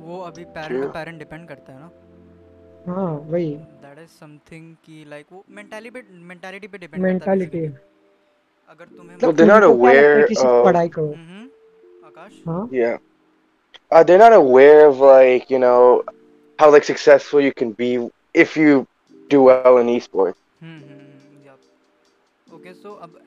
वो 0.07 0.21
अभी 0.21 0.45
पेरेंट 0.45 0.83
True. 0.83 0.95
पेरेंट 0.95 1.19
डिपेंड 1.19 1.49
करता 1.49 1.73
है 1.73 1.79
ना? 1.81 1.91
हाँ 2.87 3.27
वही। 3.29 3.55
दैट 3.55 3.99
इज़ 3.99 4.09
समथिंग 4.09 4.75
कि 4.75 5.07
लाइक 5.11 5.27
वो 5.33 5.45
मेंटालिटी 5.51 6.01
पे 6.01 6.05
मेंटालिटी 6.13 6.67
पे 6.67 6.79
डिपेंड 6.79 7.03
मेंटालिटी 7.03 7.67
अगर 8.71 8.85
तुम्हें 8.85 9.17
मतलब 9.17 10.29
कि 10.29 10.35
सिर्फ़ 10.35 10.53
of- 10.53 10.65
पढ़ाई 10.65 10.89
करो। 10.89 11.07
हम्म, 11.07 11.49
आकाश? 12.07 12.43
हाँ। 12.47 12.69
Yeah. 12.69 12.99
uh, 13.92 14.04
they're 14.04 14.18
not 14.18 14.34
aware 14.34 14.88
of 14.88 15.00
like 15.00 15.50
you 15.50 15.60
know 15.60 16.04
how 16.60 16.72
like 16.72 16.84
successful 16.84 17.42
you 17.42 17.54
can 17.54 17.72
be 17.74 17.90
if 18.36 18.56
you 18.58 18.88
do 19.30 19.44
well 19.44 19.78
in 19.78 19.88
esports. 19.88 20.40
Hmm 20.64 20.80
hmm 20.80 21.48
yup 21.48 22.54
okay 22.56 22.74
so 22.74 22.94
अब 23.08 23.20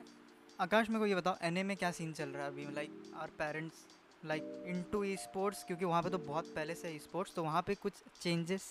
आकाश 0.59 0.89
मेरे 0.89 0.99
को 0.99 1.05
ये 1.05 1.15
बताओ 1.15 1.35
एनए 1.47 1.63
में 1.63 1.75
क्या 1.77 1.91
सीन 1.97 2.13
चल 2.13 2.29
रहा 2.29 2.43
है 2.43 2.51
अभी 2.51 2.65
like 2.75 2.91
our 3.21 3.29
parents 3.39 3.85
like 4.25 4.43
into 4.69 5.03
esports 5.23 5.63
क्योंकि 5.63 5.85
वहाँ 5.85 6.01
पे 6.03 6.09
तो 6.09 6.17
बहुत 6.27 6.45
पहले 6.55 6.75
से 6.75 6.89
ई 6.95 6.99
स्पोर्ट्स 6.99 7.35
तो 7.35 7.43
वहाँ 7.43 7.61
पे 7.67 7.75
कुछ 7.83 8.01
चेंजेस 8.21 8.65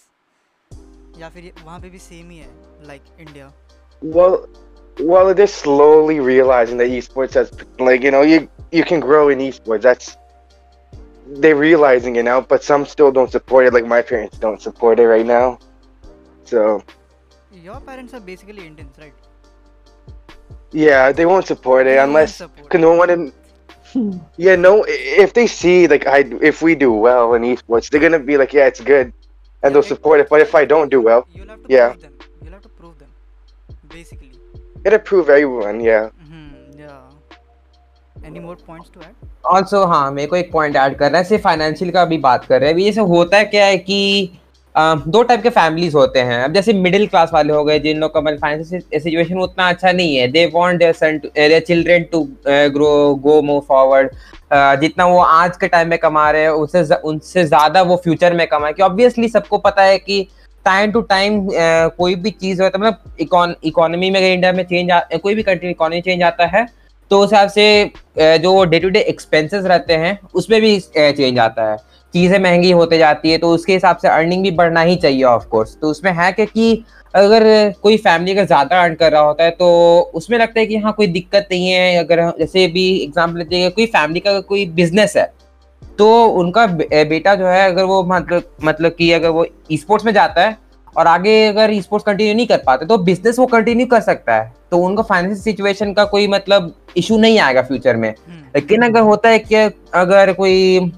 या 1.19 1.29
फिर 1.35 1.45
ये- 1.45 1.65
वहाँ 1.65 1.79
पे 1.81 1.91
भी 1.91 1.99
सेम 1.99 2.31
ही 2.31 2.39
है 2.39 2.87
like 2.87 3.03
India 3.21 3.53
Well, 4.03 4.35
well, 4.99 5.33
they're 5.35 5.53
slowly 5.53 6.17
realizing 6.21 6.79
that 6.79 6.91
esports 6.97 7.35
has 7.35 7.51
like 7.79 8.03
you 8.03 8.11
know 8.11 8.23
you 8.23 8.41
you 8.73 8.85
can 8.91 9.01
grow 9.01 9.23
in 9.35 9.39
esports. 9.45 9.83
That's 9.83 10.11
they're 11.40 11.56
realizing 11.56 12.16
it 12.18 12.24
now, 12.24 12.42
but 12.42 12.64
some 12.64 12.86
still 12.86 13.12
don't 13.12 13.32
support 13.32 13.66
it. 13.66 13.74
Like 13.74 13.86
my 13.86 14.02
parents 14.02 14.38
don't 14.38 14.62
support 14.62 15.00
it 15.00 15.08
right 15.08 15.26
now. 15.26 15.60
So 16.44 16.84
your 17.52 17.80
parents 17.80 18.14
are 18.14 18.20
basically 18.20 18.66
Indians, 18.66 18.96
right? 19.00 19.14
Yeah, 20.72 21.12
they 21.12 21.26
won't 21.26 21.48
support 21.48 21.88
it 21.88 21.98
unless 21.98 22.36
support 22.36 22.74
no 22.80 22.94
one. 22.94 23.10
In, 23.10 23.34
hmm. 23.92 24.18
yeah, 24.38 24.56
no. 24.56 24.86
If 24.88 25.34
they 25.34 25.48
see 25.48 25.88
like 25.88 26.08
I, 26.08 26.20
if 26.42 26.62
we 26.62 26.76
do 26.76 26.92
well 26.92 27.34
in 27.34 27.44
esports, 27.44 27.90
they're 27.90 28.02
gonna 28.02 28.20
be 28.20 28.38
like, 28.38 28.54
yeah, 28.54 28.68
it's 28.68 28.82
good, 28.82 29.08
and 29.08 29.14
yeah, 29.64 29.70
they'll 29.70 29.84
support 29.84 30.20
it. 30.20 30.30
But 30.30 30.42
if 30.42 30.56
I 30.56 30.66
don't 30.66 30.90
do 30.90 31.02
well, 31.02 31.28
yeah, 31.68 31.96
you'll 32.42 32.54
have 32.54 32.62
to 32.62 32.70
prove 32.70 32.98
them, 33.00 33.10
basically. 33.90 34.32
It'll 34.84 35.00
prove 35.00 35.30
everyone, 35.30 35.80
yeah. 35.82 36.10
Any 38.28 38.40
more 38.40 38.56
points 38.58 38.90
to 38.90 39.00
add? 39.02 39.14
Also 39.46 39.84
हाँ 39.86 40.12
मेरे 40.12 40.28
को 40.28 40.36
एक 40.36 40.52
point 40.52 40.76
add 40.76 40.98
करना 40.98 41.18
है। 41.18 41.24
सिर्फ़ 41.24 41.44
financial 41.44 41.92
का 41.92 42.04
भी 42.06 42.18
बात 42.20 42.46
कर 42.46 42.60
रहे 42.60 42.70
हैं। 42.70 42.76
अभी 42.76 42.92
सब 42.94 43.08
होता 43.08 43.38
है 43.38 43.46
क्या 43.46 43.66
है 43.66 43.78
कि 43.80 44.38
अ, 44.76 44.82
दो 45.08 45.22
टाइप 45.24 45.42
के 45.44 45.50
फैमिलीज़ 45.50 45.96
होते 45.98 46.20
हैं। 46.20 46.38
अब 46.44 46.54
जैसे 46.54 46.74
मिडिल 46.74 47.06
क्लास 47.08 47.32
वाले 47.34 47.54
हो 47.54 47.64
गए 47.64 47.80
जिन 47.80 47.98
लोग 48.00 48.14
का 48.14 48.22
फाइनेंशियल 48.22 49.00
सिचुएशन 49.00 49.38
उतना 49.42 49.68
अच्छा 49.70 49.92
नहीं 49.92 50.16
है। 50.16 50.28
They 50.32 50.46
want 50.54 50.80
their 50.80 52.04
to 52.12 52.22
grow 52.46 52.92
go 53.24 53.42
move 53.42 53.60
forward 53.68 54.10
जितना 54.82 55.06
वो 55.06 55.18
आज 55.20 55.58
के 55.58 55.68
टाइम 55.68 55.90
में 55.90 55.98
कमा 56.00 56.30
रहे 56.32 56.42
हैं 56.42 56.50
उससे 56.50 56.96
उनसे 56.96 57.44
ज़्यादा 57.46 57.82
वो 57.82 57.96
फ्यूचर 58.04 58.34
में 58.34 58.46
कमाए। 58.48 58.74
कि 58.74 58.84
ऑब्वियसली 58.84 59.28
सबको 59.30 59.58
पता 59.58 59.84
है 59.84 59.98
कि 60.00 60.26
टाइम 60.66 60.92
टू 60.92 61.02
टाइम 61.10 61.48
कोई 61.98 62.16
भी 62.16 62.32
चीज़ 62.32 62.62
होता 62.62 62.78
है 62.78 62.84
मतलब 62.86 63.60
इकोनॉमी 63.64 64.10
में 64.10 64.20
इंडिया 64.22 64.52
में 64.54 64.64
चेंज 64.64 65.20
कोई 65.22 65.36
भी 65.36 65.44
कंट्री 65.44 65.70
इकोनॉमी 65.70 66.02
चेंज 66.02 66.24
आता 66.24 66.46
है 66.48 66.66
तो 67.12 67.20
उस 67.20 67.32
हिसाब 67.32 67.50
से 67.50 67.92
जो 68.40 68.64
डे 68.66 68.80
टू 68.80 68.90
डे 68.90 69.00
एक्सपेंसेस 69.02 69.66
रहते 69.66 69.94
हैं, 69.96 70.20
उसमें 70.34 70.60
भी 70.62 70.80
चेंज 70.90 71.40
आता 71.40 71.72
है। 71.72 71.78
चीज़ें 72.14 72.38
महँगी 72.40 72.72
होते 72.72 72.98
जाती 72.98 73.32
है 73.32 73.38
तो 73.38 73.50
उसके 73.50 73.74
हिसाब 73.74 73.98
से 73.98 74.08
अर्निंग 74.08 74.44
भी 74.44 74.52
बढ़ना 74.54 74.82
ही 74.82 74.96
चाहिए 74.98 75.24
ऑफ़ 75.26 75.46
कोर्स 75.48 75.78
तो 75.82 75.90
उसमें 75.90 76.12
है 76.14 76.32
क्या 76.32 76.46
कि, 76.46 76.84
अगर 77.14 77.44
कोई 77.84 77.98
फैमिली 77.98 78.32
अगर 78.32 78.46
ज़्यादा 78.46 78.82
अर्न 78.82 78.94
कर 78.96 79.12
रहा 79.12 79.22
होता 79.22 79.44
है 79.44 79.52
तो 79.52 79.68
उसमें 80.16 80.38
लगता 80.40 80.60
है 80.60 80.66
कि 80.66 80.78
हाँ 80.78 80.94
कोई 80.94 81.08
दिक्कत 81.10 81.48
नहीं 81.52 81.68
है, 81.68 81.98
अगर 81.98 82.22
जैसे 82.40 82.68
भी 82.70 82.88
एग्ज़ाम्पल 82.98 83.40
लेते 83.40 83.56
हैं, 83.56 83.72
कोई 83.72 83.86
फैमिली 83.88 84.20
का 84.20 84.40
कोई 84.42 84.66
बिज़नेस 84.72 85.18
है 85.18 85.32
तो 86.00 86.26
उनका 86.26 86.66
बेटा 86.68 87.36
जो 87.36 87.48
है, 87.48 87.66
अगर 87.66 87.84
वो 87.84 88.04
मतलब 88.06 88.44
मतलब 88.64 88.96
कि 88.98 89.12
अगर 89.12 89.30
वो 89.30 89.46
स्पोर्ट्स 89.74 90.06
में 90.06 90.14
जाता 90.14 90.42
है, 90.42 90.58
और 90.96 91.08
आगे 91.08 91.46
अगर 91.48 91.74
स्पोर्ट्स 91.82 92.06
कंटिन्यू 92.06 92.34
नहीं 92.36 92.48
कर 92.48 92.58
पाते 92.66 92.86
तो 92.86 92.98
बिज़नेस 93.00 93.40
वो 93.40 93.46
कंटिन्यू 93.48 93.86
कर 93.88 94.02
सकता 94.02 94.36
है। 94.36 94.52
तो 94.72 94.78
उनको 94.80 95.04
फाइनेंशियल 95.04 95.42
सिचुएशन 95.42 95.94
का 95.94 96.04
कोई 96.06 96.28
मतलब 96.30 96.74
इशू 96.98 97.18
नहीं 97.18 97.40
आएगा 97.40 97.62
फ्यूचर 97.62 97.96
में। 97.96 98.14
hmm. 98.14 98.56
लेकिन 98.56 98.82
अगर 98.82 99.02
होता 99.02 99.30
है 99.30 99.40
कि 99.40 99.56
अगर 99.56 100.34
कोई 100.34 100.92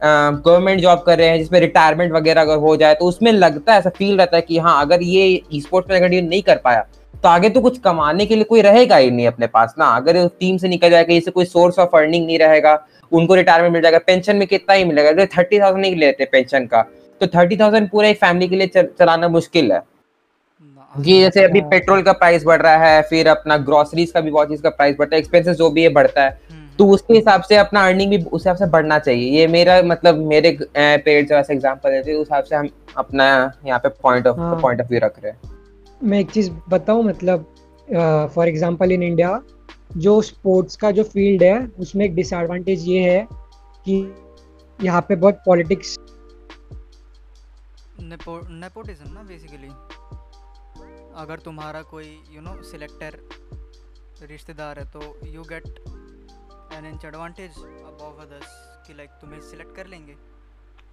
गवर्नमेंट 0.00 0.80
जॉब 0.80 1.02
कर 1.06 1.18
रहे 1.18 1.28
हैं 1.28 1.38
जिसमें 1.38 1.58
रिटायरमेंट 1.60 2.12
वगैरह 2.12 2.40
अगर 2.40 2.56
हो 2.58 2.76
जाए 2.76 2.94
तो 2.94 3.04
उसमें 3.04 3.30
लगता 3.32 3.72
है 3.72 3.78
ऐसा 3.78 3.90
फील 3.90 4.16
रहता 4.18 4.36
है 4.36 4.42
कि 4.42 4.58
हाँ 4.58 4.80
अगर 4.80 5.02
ये 5.02 5.42
स्पोर्ट्स 5.56 5.90
में 5.90 6.00
कंटिन्यू 6.00 6.28
नहीं 6.28 6.42
कर 6.42 6.56
पाया 6.64 6.80
तो 7.14 7.28
आगे 7.28 7.48
तो 7.48 7.60
कुछ 7.60 7.78
कमाने 7.78 8.26
के 8.26 8.34
लिए 8.34 8.44
कोई 8.44 8.62
रहेगा 8.62 8.96
ही 8.96 9.10
नहीं 9.10 9.26
अपने 9.26 9.46
पास 9.46 9.74
ना? 9.78 9.86
अगर 9.86 10.26
टीम 10.40 10.56
से 10.56 10.68
निकल 10.68 10.90
जाएगा 10.90 11.14
इससे 11.14 11.30
कोई 11.30 11.44
सोर्स 11.44 11.78
ऑफ़ 11.78 11.96
अर्निंग 11.96 12.26
नहीं 12.26 12.38
रहेगा 12.38 12.78
उनको 13.12 13.34
रिटायरमेंट 13.34 13.72
मिल 13.72 13.82
जाएगा 13.82 13.98
पेंशन 14.06 14.36
में 14.36 14.46
कितना 14.48 14.74
ही 14.74 14.84
मिलेगा 14.84 15.10
अगर 15.10 15.26
थर्टी 15.38 15.60
थाउज़ेंड 15.60 15.80
नहीं 15.80 15.96
लेते 15.96 16.24
पेंशन 16.32 16.66
का 16.66 16.82
तो 17.20 17.26
थर्टी 17.26 17.56
थाउज़ेंड 17.56 17.88
पूरे 17.90 18.10
एक 18.10 18.20
फैमिली 18.20 18.48
के 18.48 18.56
लिए 18.56 18.82
चलाना 18.98 19.28
मुश्किल 19.28 19.72
है। 19.72 19.80
जी 20.98 21.20
जैसे 21.20 21.44
अभी 21.44 21.60
हाँ। 21.60 21.68
पेट्रोल 21.70 22.02
का 22.02 22.12
प्राइस 22.12 22.44
बढ़ 22.44 22.62
रहा 22.62 22.86
है 22.86 23.02
फिर 23.02 23.28
अपना 23.28 23.56
ग्रोसरीज 23.64 24.10
का 24.10 24.20
भी 24.20 24.30
बहुत 24.30 24.48
चीज़ 24.48 24.62
का 24.62 24.70
प्राइस 24.70 24.96
बढ़ता 24.98 25.16
है 25.16 25.20
एक्सपेंसेस 25.20 25.56
जो 25.56 25.70
भी 25.70 25.82
है 25.82 25.88
बढ़ता 25.88 26.22
है 26.22 26.30
hmm. 26.30 26.78
तो 26.78 26.88
उसके 26.88 27.14
हिसाब 27.14 27.42
से 27.42 27.56
अपना 27.56 27.84
अर्निंग 27.86 28.10
भी 28.10 28.18
उस 28.18 28.40
हिसाब 28.40 28.56
से 28.56 28.66
बढ़ना 28.66 28.98
चाहिए 28.98 29.38
ये 29.38 29.46
मेरा 29.46 29.80
मतलब 29.82 30.18
मेरे 30.26 30.56
पेरेंट्स 30.76 31.28
जैसे 31.28 31.52
एग्जांपल 31.54 31.90
देते 31.90 32.10
हैं 32.10 32.18
उस 32.18 32.26
हिसाब 32.26 32.44
से 32.44 32.56
हम 32.56 32.68
अपना 32.96 33.26
यहाँ 33.66 33.78
पे 33.78 33.88
point 34.02 34.26
of. 34.26 34.60
Point 34.62 34.80
of 34.80 34.88
view 34.88 35.00
रख 35.02 35.22
रहे 35.24 35.32
हैं 35.32 35.54
मैं 36.00 36.20
एक 36.20 36.30
चीज़ 36.30 36.50
बताऊँ 36.68 37.04
मतलब 37.04 37.46
फॉर 38.34 38.48
एग्जांपल 38.48 38.92
इन 38.92 39.02
इंडिया 39.02 39.40
जो 39.96 40.20
स्पोर्ट्स 40.22 40.76
का 40.76 40.90
जो 40.90 41.02
फ़ील्ड 41.04 41.42
है 41.42 41.58
उसमें 41.78 42.04
एक 42.04 42.14
डिसएडवांटेज 42.14 42.88
ये 42.88 43.10
है 43.10 43.26
कि 43.86 43.96
यहाँ 44.78 45.00
पे 45.00 45.16
बहुत 45.16 45.42
पॉलिटिक्स 45.46 45.96
नेपो 48.00 48.40
नेपोटिज्म 48.50 49.12
ना 49.12 49.22
बेसिकली 49.22 49.68
अगर 51.16 51.38
तुम्हारा 51.38 51.80
कोई 51.90 52.06
यू 52.30 52.40
नो 52.42 52.62
सिलेक्टर 52.62 53.18
रिश्तेदार 54.30 54.78
है 54.78 54.84
तो 54.90 55.00
you 55.26 55.42
get 55.42 55.68
an 56.74 56.86
inch 56.86 57.04
advantage 57.04 57.50
above 57.50 58.22
others 58.22 58.48
कि 58.86 58.94
लाइक 58.94 59.10
तुम्हें 59.20 59.40
सिलेक्ट 59.42 59.76
कर 59.76 59.86
लेंगे। 59.86 60.14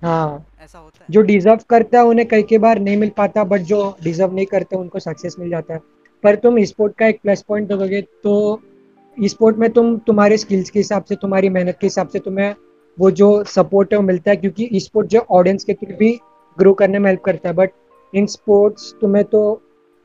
हाँ। 0.02 0.46
ऐसा 0.62 0.80
होता 0.80 1.00
है। 1.00 1.06
जो 1.12 1.22
डिजर्व 1.22 1.60
करता 1.70 1.98
है 1.98 2.06
उन्हें 2.06 2.28
कई 2.28 2.44
कई 2.44 2.58
बार 2.58 2.80
नहीं 2.80 2.98
मिल 2.98 3.10
पाता 3.18 3.44
बट 3.44 3.62
जो 3.72 3.80
डिजर्व 4.04 4.34
नहीं 4.34 4.46
करते 4.46 4.76
उनको 4.76 5.00
सक्सेस 5.00 5.36
मिल 5.40 5.50
जाता 5.50 5.74
है। 5.74 5.80
पर 6.24 6.36
तुम 6.36 6.64
स्पोर्ट 6.66 6.96
का 6.98 7.08
एक 7.08 7.20
प्लस 7.22 7.42
पॉइंट 7.48 7.68
दोगे 7.68 8.02
तो 8.24 8.62
स्पोर्ट 9.18 9.58
में 9.58 9.70
तुम 9.72 9.98
तुम्हारे 10.08 10.38
स्किल्स 10.38 10.70
के 10.70 10.80
हिसाब 10.80 11.04
से 11.04 11.16
तुम्हारी 11.16 11.50
मेहनत 11.50 11.78
के 11.82 11.88
हिसाब 11.88 12.08
से 12.08 12.20
तुम्हें 12.20 12.54
वो 12.98 13.12
जो 13.12 13.28
सपोर्ट 13.44 13.94
है 13.94 14.00
वो 14.00 14.06
मिलता 14.06 14.32
है 14.32 14.38
क्योंकि 14.38 14.80
स्पोर्ट 14.80 15.08
जो 15.08 15.20
ऑडियंस 15.32 15.64
के 15.64 15.74
थ्रू 15.74 15.96
भी 15.98 16.12
ग्रो 16.58 16.74
करने 16.74 17.00
में 17.00 17.10
हेल्प 17.10 17.22
करता 17.24 17.50
है। 17.50 17.56
बट 17.56 17.72
इन 18.14 18.26
स्पोर्ट्स 18.28 18.94
तुम्हें 19.02 19.24
तो 19.26 19.42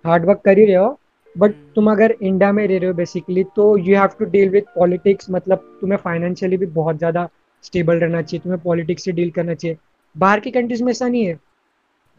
हार्डवर्क 0.09 0.41
कर 0.45 0.59
ही 0.59 0.65
रहे 0.65 0.77
हो 0.77 0.99
बट 1.37 1.51
हम्म। 1.51 1.73
तुम 1.75 1.91
अगर 1.91 2.15
इंडिया 2.23 2.53
में 2.53 2.67
रह 2.67 2.79
रहे 2.79 2.87
हो 2.87 2.95
बेसिकली 2.95 3.45
तो 3.57 3.77
you 3.79 3.97
have 3.97 4.09
to 4.19 4.25
deal 4.27 4.49
with 4.51 4.65
politics 4.75 5.31
मतलब 5.31 5.79
तुम्हें 5.81 5.99
फाइनेंशियली 5.99 6.57
भी 6.57 6.67
बहुत 6.75 6.99
ज़्यादा 6.99 7.29
स्टेबल 7.65 7.99
रहना 7.99 8.23
चाहिए 8.23 8.41
तुम्हें 8.43 8.61
पॉलिटिक्स 8.63 9.05
से 9.05 9.13
डील 9.13 9.31
करना 9.31 9.55
चाहिए। 9.55 9.77
बाहर 10.17 10.41
की 10.41 10.51
कंट्रीज़ 10.51 10.83
में 10.85 10.91
ऐसा 10.91 11.09
नहीं 11.09 11.25
है। 11.27 11.39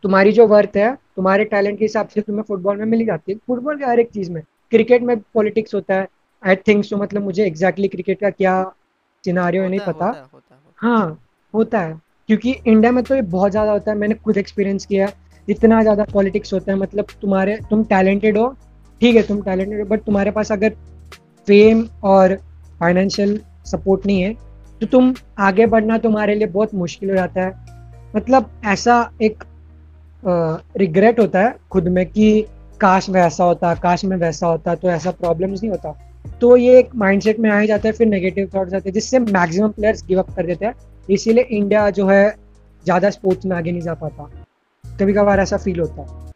तुम्हारी 0.04 0.32
जो 0.32 0.48
वर्थ 0.48 0.78
है 0.78 0.94
तुम्हारे 1.16 1.46
टैलेंट 1.46 1.78
के 1.80 1.86
हिसाब 1.86 2.08
से 2.08 2.22
तुम्हें 2.22 2.44
फुटबॉल 2.44 2.78
में 2.78 2.86
मिल 2.86 3.06
जाती 3.06 3.32
है। 3.32 3.38
फुटबॉल 3.48 3.78
के 3.78 3.86
हर 3.86 4.00
एक 4.00 4.10
चीज़ 4.10 4.32
में। 4.32 4.42
क्रिकेट 4.72 5.02
में 5.02 5.18
पॉलिटिक्स 5.34 5.76
होता 5.76 5.96
है। 5.96 6.08
आई 6.44 6.56
थिंक 6.56 6.84
सो 6.86 6.98
मतलब 6.98 7.24
मुझे 7.24 7.46
एग्जैक्टली 7.46 7.88
exactly 7.88 8.06
क्रिकेट 8.06 8.20
का 8.20 8.30
क्या 8.30 8.64
सिनारियो 9.24 9.68
नहीं 9.68 9.80
पता। 9.80 10.06
होता 10.06 10.06
है, 10.06 10.24
होता 10.34 10.56
है, 10.56 10.62
होता 10.66 10.88
है। 10.88 10.92
हाँ 10.92 11.20
होता 11.54 11.80
है। 11.80 12.00
क्योंकि 12.28 12.52
इंडिया 12.68 12.92
में 12.92 13.04
तो 13.04 13.16
ये 13.16 13.22
बहुत 13.22 13.52
ज़्यादा 13.52 13.72
होता 13.72 13.92
है। 13.92 13.98
मैंने 13.98 14.16
खुद 14.16 14.38
एक्सपीरियंस 14.38 14.86
किया 14.86 15.08
है। 15.08 15.14
इतना 15.50 15.82
ज़्यादा 15.82 16.04
पॉलिटिक्स 16.14 16.54
होता 16.54 16.72
है 16.72 16.78
मतलब 16.78 17.06
तुम्हारे, 17.22 17.58
तुम 17.70 17.84
टैलेंटेड 17.86 18.38
हो, 18.38 18.48
ठीक 19.02 19.16
है, 19.16 19.22
तुम 19.24 19.42
टैलेंटेड 19.42 19.80
हो 19.80 19.86
बट 19.88 20.04
तुम्हारे 20.04 20.32
पास 20.32 20.52
अगर 20.52 20.76
फेम 21.48 21.88
और 22.06 22.36
फाइनेंशियल 22.80 23.40
सपोर्ट 23.66 24.06
नहीं 24.06 24.22
है 24.22 24.34
तो 24.82 24.88
तुम 24.88 25.14
आगे 25.40 25.66
बढ़ना 25.68 25.98
तुम्हारे 26.00 26.36
लिए 26.36 26.48
बहुत 26.50 26.74
मुश्किल 26.76 27.10
हो 27.10 27.16
जाता 27.16 27.42
है। 27.42 27.54
मतलब 28.14 28.50
ऐसा 28.66 29.10
एक 29.22 29.44
रिग्रेट 30.78 31.20
होता 31.20 31.40
है 31.40 31.56
खुद 31.72 31.88
में 31.88 32.06
कि 32.08 32.46
काश 32.82 33.10
में 33.10 33.20
ऐसा 33.22 33.44
होता, 33.44 33.74
काश 33.76 34.04
में 34.06 34.16
वैसा 34.18 34.48
होता 34.48 34.76
तो 34.76 34.90
ऐसा 34.90 35.12
प्रॉब्लम्स 35.14 35.64
नहीं 35.64 35.72
होता। 35.72 35.92
तो 36.42 36.56
ये 36.58 36.78
एक 36.80 36.96
माइंडसेट 36.96 37.40
में 37.40 37.50
आ 37.50 37.60
ही 37.60 37.68
जाता 37.68 37.88
है, 37.88 37.94
फिर 37.94 38.08
नेगेटिव 38.08 38.50
थॉट्स 38.56 38.74
आते 38.74 38.90
हैं, 38.90 38.94
जिससे 38.94 39.20
मैक्सिमम 39.20 39.70
प्लेयर्स 39.70 40.06
गिव 40.08 40.20
अप 40.20 40.36
कर 40.36 40.46
देते 40.46 40.66
हैं। 40.66 40.74
इसीलिए 41.10 41.44
इंडिया 41.44 41.90
जो 41.90 42.08
है, 42.08 42.30
ज़्यादा 42.86 43.10
स्पोर्ट्स 43.10 43.46
में 43.46 43.56
आगे 43.58 43.72
नहीं 43.72 43.82
जा 43.82 43.94
पाता। 43.96 44.30
कभी 45.00 45.14
कभार 45.14 45.40
ऐसा 45.40 45.58
फील 45.58 45.80
होता 45.80 46.02
है। 46.02 46.28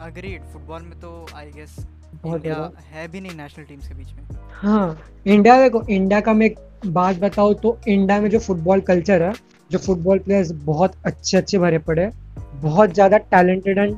अग्रीड 0.00 0.42
फुटबॉल 0.52 0.82
में 0.82 0.98
तो 1.00 1.26
आई 1.36 1.46
गेस 1.46 1.76
बहुत 2.14 2.36
इंडिया 2.36 2.70
है 2.90 3.06
भी 3.08 3.20
नहीं 3.20 3.36
नेशनल 3.36 3.64
टीम्स 3.64 3.88
के 3.88 3.94
बीच 3.94 4.08
में। 4.08 4.38
हाँ 4.52 4.98
इंडिया 5.26 5.60
देखो 5.60 5.82
इंडिया 5.88 6.20
का 6.20 6.32
मैं 6.34 6.50
बात 6.86 7.16
बताऊँ 7.18 7.54
तो 7.54 7.78
इंडिया 7.88 8.20
में 8.20 8.28
जो 8.30 8.38
फुटबॉल 8.40 8.80
कल्चर 8.82 9.22
है 9.22 9.32
जो 9.70 9.78
फुटबॉल 9.78 10.18
प्लेयर्स 10.18 10.52
बहुत 10.64 10.92
अच्छे 11.06 11.36
अच्छे 11.36 11.58
भरे 11.58 11.78
पड़े 11.80 12.10
बहुत 12.54 12.94
ज़्यादा 12.94 13.18
टैलेंटेड 13.32 13.78
एंड 13.78 13.96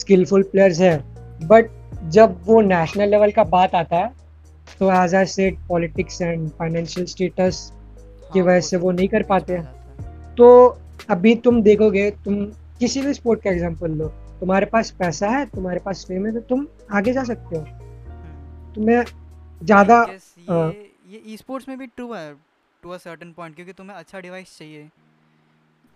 स्किलफुल 0.00 0.42
प्लेयर्स 0.52 0.80
है। 0.80 0.96
बट 1.42 1.70
जब 2.10 2.36
वो 2.44 2.60
नेशनल 2.62 3.08
लेवल 3.08 3.30
का 3.30 3.44
बात 3.46 3.74
आता 3.74 3.96
है 3.96 4.12
तो 4.78 4.90
as 4.94 5.14
I 5.14 5.26
said 5.26 5.58
politics 5.68 6.20
and 6.22 6.48
financial 6.50 7.06
status 7.06 7.70
की 8.32 8.40
वजह 8.40 8.60
से 8.62 8.76
वो 8.76 8.90
नहीं 8.92 9.08
कर 9.08 9.22
पाते 9.24 9.56
हैं। 9.56 10.34
तो 10.36 10.48
अभी 11.10 11.34
तुम 11.36 11.62
देखोगे 11.62 12.10
तुम 12.24 12.44
किसी 12.80 13.00
भी 13.02 13.12
स्पोर्ट 13.14 13.42
का 13.42 13.50
एग्जांपल 13.50 13.90
लो। 13.92 14.08
तुम्हारे 14.40 14.66
पास 14.66 14.90
पैसा 14.98 15.28
है 15.28 15.44
तुम्हारे 15.46 15.80
पास 15.80 16.04
फेम 16.08 16.26
है 16.26 16.32
तो 16.32 16.40
तुम 16.48 16.66
आगे 16.92 17.12
जा 17.12 17.24
सकते 17.24 17.56
हो। 17.56 17.62
हम्म। 17.62 18.72
तुम्हें 18.74 19.04
ज़्यादा 19.60 19.96
हाँ। 20.48 20.66
ये 21.06 21.22
ई 21.26 21.36
स्पोर्ट्स 21.36 21.68
में 21.68 21.76
भी 21.78 21.86
ट्रू 21.86 22.12
है 22.12 22.32
टू 22.82 22.90
अ 22.90 22.96
सर्टेन 22.98 23.32
पॉइंट 23.32 23.54
क्योंकि 23.54 23.72
तुम्हें 23.72 23.96
अच्छा 23.96 24.20
डिवाइस 24.20 24.56
चाहिए। 24.58 24.88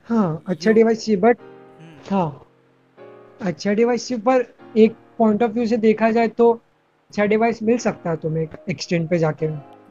हाँ 0.08 0.42
अच्छा 0.48 0.70
डिवाइस 0.72 1.04
चाहिए 1.04 1.20
बट 1.20 1.40
हम्म, 1.40 1.96
हाँ 2.10 2.46
अच्छा 3.40 3.72
डिवाइस 3.72 4.08
चाहिए 4.08 4.22
पर 4.22 4.46
एक 4.78 4.96
पॉइंट 5.18 5.42
ऑफ़ 5.42 5.50
व्यू 5.50 5.66
से 5.66 5.76
देखा 5.76 6.10
जाए 6.10 6.28
तो 6.30 6.50
अच्छा 6.52 7.24
डिवाइस 7.24 7.62
मिल 7.62 7.78
सकता 7.78 8.10
है 8.10 8.16
तुम्हें 8.16 8.46
एक्सटेंड 8.70 9.08
पे 9.08 9.18
जाके। 9.18 9.46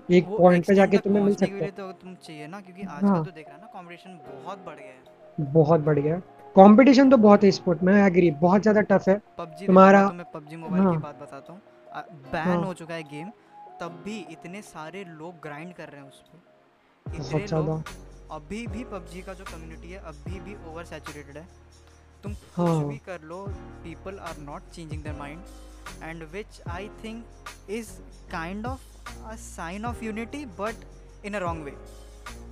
एक 0.10 0.25
पॉइंट 0.27 0.65
पे 0.67 0.75
जाके 0.75 0.97
तुम्हें 0.97 1.23
मिल 1.23 1.36
सकता 1.36 1.56
है। 1.56 1.71
तो 1.71 1.91
तुम 1.93 2.15
चाहिए 2.17 2.47
ना 2.47 2.60
क्योंकि 2.62 2.84
आजकल 2.84 3.08
हाँ 3.08 3.23
तो 3.25 3.32
देख 3.32 3.47
रहा 3.47 3.56
है 3.56 3.62
ना 3.62 3.67
कंपटीशन 3.73 4.19
बहुत 4.25 4.65
बढ़ 4.65 4.75
गया 4.75 4.93
है। 4.93 5.51
बहुत 5.53 5.82
बढ़िया 5.82 6.21
कंपटीशन 6.56 7.10
तो 7.10 7.18
बहुत 7.18 7.44
है 7.44 7.50
स्पोर्ट 7.52 7.82
में 7.84 7.94
एग्री 7.96 8.30
बहुत 8.39 8.62
ज़्यादा 8.62 8.82
टफ 8.89 9.08
है 9.10 9.22
पबजी 9.38 9.66
तुम्हारा- 9.68 10.08
तो 10.08 10.13
मैं 10.13 10.26
पबजी 10.34 10.56
मोबाइल 10.56 10.84
की 10.84 10.88
हाँ। 10.88 11.00
बात 11.02 11.22
बताता 11.22 11.54
हूँ 11.54 11.62
बैन 12.26 12.48
हाँ। 12.48 12.63
हो 12.63 12.74
चुका 12.74 12.94
है 12.96 13.04
गेम 13.06 13.30
तब 13.80 14.02
भी 14.06 14.18
इतने 14.32 14.62
सारे 14.63 15.04
लोग 15.12 15.39
ग्राइंड 15.44 15.74
कर 15.74 15.89
रहे 15.89 16.02
हैं 16.02 16.08
उस 16.08 16.24
पर 16.26 17.16
इतने 17.16 17.46
लोग 17.58 17.84
अभी 18.32 18.66
भी 18.68 18.84
पबजी 18.86 19.22
का 19.22 19.34
जो 19.34 19.44
कम्युनिटी 19.46 19.92
है 19.92 20.00
अभी 20.06 20.39
भी 20.39 20.56
ओवर 20.68 20.86
सैचुरेटेड 20.86 21.38
है 21.38 21.48
तुम 22.24 22.36
हाँ। 22.56 22.68
कुछ 22.68 22.86
भी 22.86 22.98
कर 23.06 23.22
लो 23.24 23.46
people 23.84 24.20
are 24.22 24.38
not 24.42 24.70
changing 24.72 25.04
their 25.04 25.16
mind 25.16 26.04
and 26.04 26.24
which 26.34 26.62
I 26.70 26.89
think 27.04 27.70
is 27.72 27.92
kind 28.32 28.66
of 28.66 29.26
a 29.26 29.36
sign 29.42 29.86
of 29.86 30.04
unity 30.06 30.46
but 30.60 30.86
in 31.26 31.34
a 31.34 31.39
wrong 31.39 31.63
way 31.63 31.76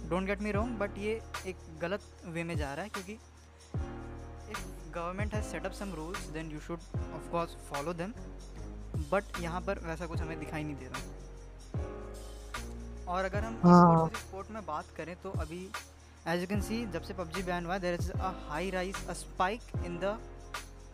don't 0.09 0.25
get 0.27 0.41
me 0.41 0.51
wrong 0.51 0.77
but 0.79 0.97
ये 0.97 1.19
एक 1.47 1.57
गलत 1.81 2.13
वे 2.27 2.43
में 2.43 2.55
जा 2.57 2.73
रहा 2.73 2.83
है 2.83 2.89
क्योंकि 2.89 3.17
if 4.51 4.61
government 4.93 5.31
has 5.37 5.45
set 5.53 5.65
up 5.69 5.75
some 5.81 5.91
rules 6.01 6.21
then 6.37 6.49
you 6.55 6.61
should 6.67 6.83
of 7.17 7.23
course 7.33 7.53
follow 7.71 7.93
them. 8.01 8.11
यहाँ 9.41 9.61
पर 9.67 9.79
वैसा 9.85 10.05
कुछ 10.07 10.19
हमें 10.21 10.39
दिखाई 10.39 10.63
नहीं 10.63 10.75
दे 10.75 10.87
रहा। 10.93 11.01
और 13.13 13.25
अगर 13.25 13.43
हम 13.43 13.55
हाँ। 13.63 14.09
स्पोर्ट 14.17 14.51
में 14.51 14.65
बात 14.65 14.85
करें 14.97 15.15
तो 15.23 15.29
अभी 15.45 15.61
एज 16.27 16.41
यू 16.41 16.47
कैन 16.47 16.61
सी 16.61 16.85
जब 16.93 17.03
से 17.03 17.13
पबजी 17.13 17.43
बैन 17.43 17.65
हुआ 17.65 17.73
है 17.73 17.79
there 17.79 17.93
is 17.93 18.11
a 18.11 18.33
high 18.49 18.69
rise 18.69 18.95
a 19.09 19.13
spike 19.21 19.61
in 19.85 19.97
the 20.03 20.05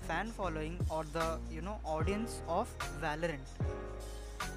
fan 0.07 0.31
following 0.37 0.91
और 0.91 1.03
the 1.15 1.49
you 1.53 1.61
know 1.61 1.79
audience 1.95 2.41
of 2.49 2.69
Valorant 3.01 3.45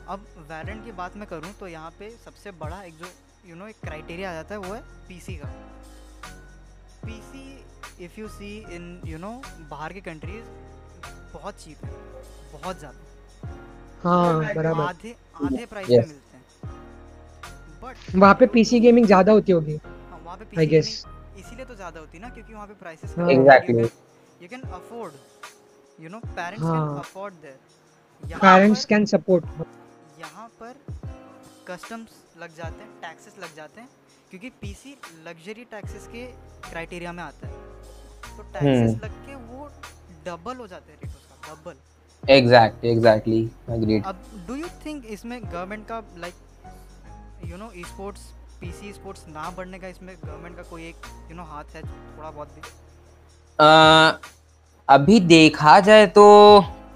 अब 0.09 0.27
वैलोरेंट 0.39 0.85
की 0.85 0.93
बात 1.03 1.17
मैं 1.17 1.29
करूँ 1.29 1.53
तो 1.61 1.69
यहाँ 1.69 1.91
पे 1.99 2.11
सबसे 2.25 2.51
बड़ा 2.63 2.83
एक 2.83 2.95
जो 2.99 3.07
यू 3.07 3.11
you 3.51 3.57
नो 3.59 3.65
know, 3.65 3.71
एक 3.71 3.81
क्राइटेरिया 3.85 4.31
आ 4.31 4.33
जाता 4.35 4.55
है 4.55 4.61
वो 4.61 4.75
है 4.75 4.81
पीसी 5.09 5.35
का। 5.43 5.49
PC 7.05 8.05
if 8.05 8.21
you 8.21 8.29
see 8.29 8.57
in 8.77 8.85
you 9.07 9.19
know 9.19 9.31
बाहर 9.71 9.93
के 9.93 10.01
कंट्रीज़ 10.01 10.45
बहुत 11.33 11.55
चीप 11.63 11.85
है 11.85 11.91
बहुत 12.53 12.79
ज़्यादा। 12.79 12.99
हाँ 14.03 14.55
बराबर। 14.55 14.83
आधे 14.83 15.15
आधे 15.45 15.67
प्राइस 15.67 15.89
Yes. 15.89 15.99
में 15.99 16.07
मिलते 16.07 16.37
हैं। 16.37 16.45
बट 17.83 18.15
वहाँ 18.17 18.35
पे 18.41 18.47
पीसी 18.55 18.81
गेमिंग 18.81 19.07
ज़्यादा 19.07 19.33
होती 19.33 19.53
होगी 19.53 19.77
वहाँ 19.77 20.37
पे 20.37 20.45
आई 20.45 20.47
पीसी 20.57 20.67
गेस 20.67 21.05
इसीलिए 21.39 21.65
तो 21.65 21.75
ज़्यादा 21.75 22.01
होती 22.01 22.19
है 22.19 22.23
ना 22.23 22.29
क्योंकि 22.35 22.55
वहाँ 22.55 22.67
पे 22.67 22.75
प्राइसेस 22.81 23.15
हाँ। 23.19 23.31
You 23.31 24.49
can 24.49 24.63
afford 24.63 25.13
you 26.03 26.09
know 26.09 26.19
parents 26.19 26.63
हाँ। 26.65 26.89
Can 26.89 26.99
afford 26.99 27.35
their 27.43 28.39
parents 28.39 28.85
can 28.85 29.05
support 29.07 29.45
यहाँ 30.21 30.49
पर 30.61 30.75
कस्टम्स 31.69 32.23
लग 32.41 32.55
जाते 32.57 32.83
हैं 32.83 32.91
टैक्सेस 33.01 33.35
लग 33.43 33.57
जाते 33.57 33.81
हैं। 33.81 33.89
क्योंकि 34.31 34.49
पीसी 34.61 34.97
लग्जरी 35.27 35.64
टैक्सेस 35.71 36.07
के 36.12 36.25
क्राइटेरिया 36.71 37.12
में 37.12 37.23
आता 37.23 37.47
है। 37.47 37.53
तो 38.37 38.43
टैक्सेस 38.43 38.90
हम्म। 38.90 39.05
लग 39.05 39.12
के 39.27 39.35
वो 39.35 39.69
डबल 40.27 40.57
हो 40.57 40.66
जाते 40.66 40.93
हैं 40.93 40.99
रेट 41.03 41.11
उसका 41.11 41.55
डबल 41.55 42.33
एग्जैक्ट 42.35 42.85
एग्जैक्टली 42.85 43.43
एग्रीड 43.71 44.05
अब 44.07 44.21
डू 44.49 44.55
यू 44.55 44.66
थिंक 44.85 45.05
इसमें 45.11 45.40
गवर्नमेंट 45.43 45.87
का 45.88 46.03
like 46.19 47.49
you 47.51 47.57
know 47.57 47.71
sports 47.87 48.21
PC 48.61 48.93
sports 48.93 49.25
ना 49.29 49.51
बढ़ने 49.57 49.79
का 49.79 49.88
इसमें 49.88 50.14
गवर्नमेंट 50.16 50.57
का 50.57 50.62
कोई 50.71 50.83
एक 50.88 51.07
यू 51.31 51.37
नो 51.37 51.43
हाथ 51.45 51.75
है 51.75 51.83
थोड़ा 51.83 52.31
बहुत 52.31 52.49
भी? 52.49 52.61
uh, 53.59 54.31
अभी 54.88 55.21
देखा 55.21 55.79
जाए 55.81 56.07
तो 56.19 56.25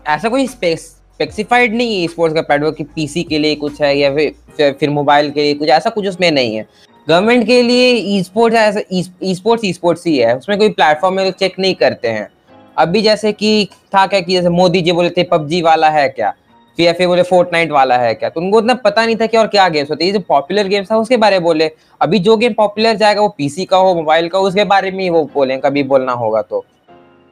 ऐसा 0.08 0.28
कोई 0.28 0.46
स्पेसिफाइड 0.48 1.74
नहीं 1.74 2.00
है 2.00 2.08
स्पोर्ट्स 2.08 2.34
का 2.34 2.42
पैडवर्क 2.48 2.76
कि 2.76 2.84
पीसी 2.94 3.22
के 3.24 3.38
लिए 3.38 3.54
कुछ 3.56 3.80
है 3.82 3.96
या 3.98 4.14
फिर, 4.14 4.72
फिर 4.80 4.90
मोबाइल 4.90 5.30
के 5.30 5.42
लिए 5.42 5.54
कुछ 5.54 5.68
ऐसा 5.70 5.90
कुछ 5.90 6.06
उसमें 6.08 6.30
नहीं 6.30 6.56
है। 6.56 6.66
गवर्नमेंट 7.06 7.46
के 7.46 7.60
लिए 7.62 7.90
ई 7.90 8.22
स्पोर्ट्स 8.22 8.56
ऐसा 8.58 8.80
ई 8.92 9.34
स्पोर्ट्स 9.34 9.64
ई 9.64 9.72
स्पोर्ट्स 9.72 10.06
ही 10.06 10.16
है। 10.18 10.36
उसमें 10.36 10.58
कोई 10.58 10.68
प्लेटफॉर्म 10.68 11.16
में 11.16 11.30
चेक 11.30 11.58
नहीं 11.58 11.74
करते 11.74 12.08
हैं। 12.08 12.28
अभी 12.76 13.02
जैसे 13.02 13.32
कि 13.32 13.68
था 13.94 14.06
क्या 14.06 14.20
कि 14.20 14.32
जैसे 14.32 14.48
मोदी 14.48 14.80
जी 14.80 14.92
बोले 14.92 15.10
थे, 15.10 15.22
पबजी 15.22 15.60
वाला 15.62 15.90
है 15.90 16.08
क्या? 16.08 16.32
फिर 16.78 16.92
फिर 16.92 17.06
बोले 17.06 17.22
फोर्टनाइट 17.22 17.70
वाला 17.70 17.96
है 17.98 18.14
क्या? 18.14 18.28
तो 18.28 18.40
उनको 18.40 18.58
उतना 18.58 18.74
पता 18.74 19.04
नहीं 19.06 19.16
था 19.16 19.26
कि 19.26 19.36
और 19.36 19.46
क्या 19.46 19.68
गेम्स 19.68 19.90
होते 19.90 20.04
हैं। 20.04 20.12
ये 20.12 20.18
जो 20.18 20.24
पॉपुलर 20.28 20.68
गेम्स 20.68 20.90
था, 20.90 20.96
उसके 20.96 21.16
बारे 21.16 21.36
में 21.36 21.44
बोले। 21.44 21.70
अभी 22.00 22.18
जो 22.18 22.36
गेम 22.36 22.52
पॉपुलर 22.52 22.96
जाएगा, 22.96 23.20
वो 23.20 23.28
पीसी 23.28 23.64
का 23.64 23.76
हो 23.76 23.94
मोबाइल 23.94 24.28
का 24.28 24.38
हो, 24.38 24.44
उसके 24.44 24.64
बारे 24.64 24.90
में 24.90 25.02
ही 25.04 25.10
वो 25.10 25.22
बोले, 25.34 25.56
कभी 25.58 25.82
बोलना 25.84 26.12
होगा 26.14 26.42
तो। 26.42 26.64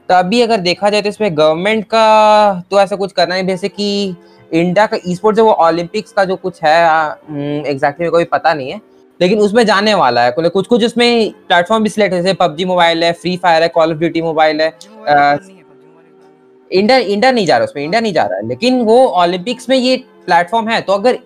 तो 0.09 0.15
अभी 0.15 0.41
अगर 0.41 0.61
देखा 0.61 0.91
जाए 0.91 1.03
तो 1.03 1.09
इसमें 1.09 1.37
गवर्नमेंट 1.37 1.85
का 1.85 2.63
तो 2.71 2.81
ऐसा 2.81 2.97
कुछ 2.97 3.13
करना 3.13 3.35
है 3.35 3.47
जैसे 3.47 3.69
कि 3.69 4.17
इंडिया 4.53 4.87
का 4.87 4.97
ई 5.07 5.15
स्पोर्ट्स 5.15 5.37
जो 5.37 5.45
वो 5.45 5.53
ओलंपिक्स 5.67 6.13
का 6.13 6.25
जो 6.25 6.37
कुछ 6.37 6.63
है 6.65 6.79
एग्जैक्टली 7.67 8.05
मेरे 8.05 8.11
को 8.11 8.19
भी 8.19 8.25
पता 8.33 8.55
नहीं 8.55 8.71
है। 8.71 8.81
लेकिन 9.23 9.39
उसमें 9.41 9.65
जाने 9.67 9.95
वाला 9.95 10.23
है। 10.25 10.31
कुछ 10.33 10.67
कुछ 10.67 10.85
उसमें 10.85 11.33
प्लेटफॉर्म 11.49 11.83
भी 11.83 11.91
सिलेक्ट 11.91 12.15
है 12.15 12.23
जैसे 12.23 12.35
पबजी 12.37 12.65
मोबाइल 12.65 13.05
है 13.05 13.13
फ्री 13.15 13.37
फायर 13.37 13.63
है 13.63 13.69
कॉल 13.71 13.93
ऑफ़ 13.93 13.99
ड्यूटी 13.99 14.23
मोबाइल 14.23 14.61
है। 14.61 14.73
इंडिया 16.71 16.97
इंडिया 16.97 17.31
नहीं 17.31 17.47
जा 17.47 17.57
रहा 17.57 17.65
उसमें 17.65 17.83
इंडिया 17.85 18.01
नहीं 18.01 18.13
जा 18.13 18.25
रहा। 18.25 18.39
है 18.39 18.47
लेकिन 18.49 18.81
वो 18.83 18.97
ओलंपिक्स 19.23 19.69
में 19.69 19.77
ये 19.77 19.97
प्लेटफॉर्म 20.27 20.69
है 20.69 20.81
तो 20.81 20.93
अगर 20.93 21.19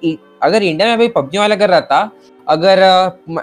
अगर 0.43 0.63
इंडिया 0.63 0.87
में 0.87 0.95
अभी 0.95 1.09
पबजी 1.11 1.39
वाला 1.39 1.57
कर 1.57 1.69
रहा 1.71 1.81
था 1.83 2.11
अगर 2.47 2.79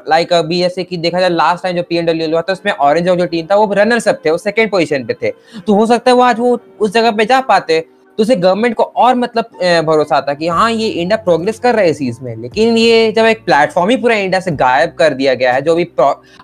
लाइक 0.10 0.34
अभी 0.34 0.60
जैसे 0.60 0.84
कि 0.84 0.98
देखा 0.98 1.20
जाए 1.20 1.30
लास्ट 1.30 1.64
टाइम 1.64 1.76
जो 1.76 1.84
पी 1.84 1.98
एनडब्ल्यू 1.98 2.30
हुआ 2.30 2.42
था 2.42 2.54
उसमें 2.54 2.72
ऑरेंज 2.74 3.08
जो 3.08 3.26
टीम 3.26 3.48
था 3.48 3.56
वो 3.56 3.74
रनर्स 3.74 4.08
अप 4.08 4.22
थे 4.26 4.32
वो 4.32 4.38
सेकंड 4.38 4.72
पोजीशन 4.72 5.06
पे 5.06 5.14
थे। 5.14 5.32
तो 5.60 5.74
हो 5.74 5.86
सकता 5.86 6.12
है 6.12 6.16
वो 6.18 6.24
आज 6.24 6.40
वो 6.40 6.60
उस 6.80 6.92
जगह 6.92 7.12
पे 7.12 7.26
जा 7.26 7.40
पाते। 7.44 7.80
तो 8.18 8.24
उसे 8.24 8.36
गवर्नमेंट 8.36 8.76
को 8.76 8.84
और 8.84 9.16
मतलब 9.16 9.46
भरोसा 9.86 10.16
आता 10.16 10.34
कि 10.34 10.48
हाँ 10.48 10.70
ये 10.72 10.88
इंडिया 10.88 11.18
प्रोग्रेस 11.20 11.60
कर 11.60 11.74
रहा 11.76 11.84
है 11.84 11.90
इस 11.90 11.98
चीज़ 11.98 12.20
में। 12.22 12.36
लेकिन 12.36 12.78
ये 12.78 13.12
जब 13.12 13.26
एक 13.26 13.44
प्लेटफॉर्म 13.46 13.90
ही 13.90 13.98
पूरा 13.98 14.16
इंडिया 14.16 14.40
से 14.40 14.52
गायब 14.54 14.94
कर 15.00 15.14
दिया 15.14 15.34
गया 15.34 15.54
है 15.54 15.62
जो 15.62 15.72
अभी 15.72 15.86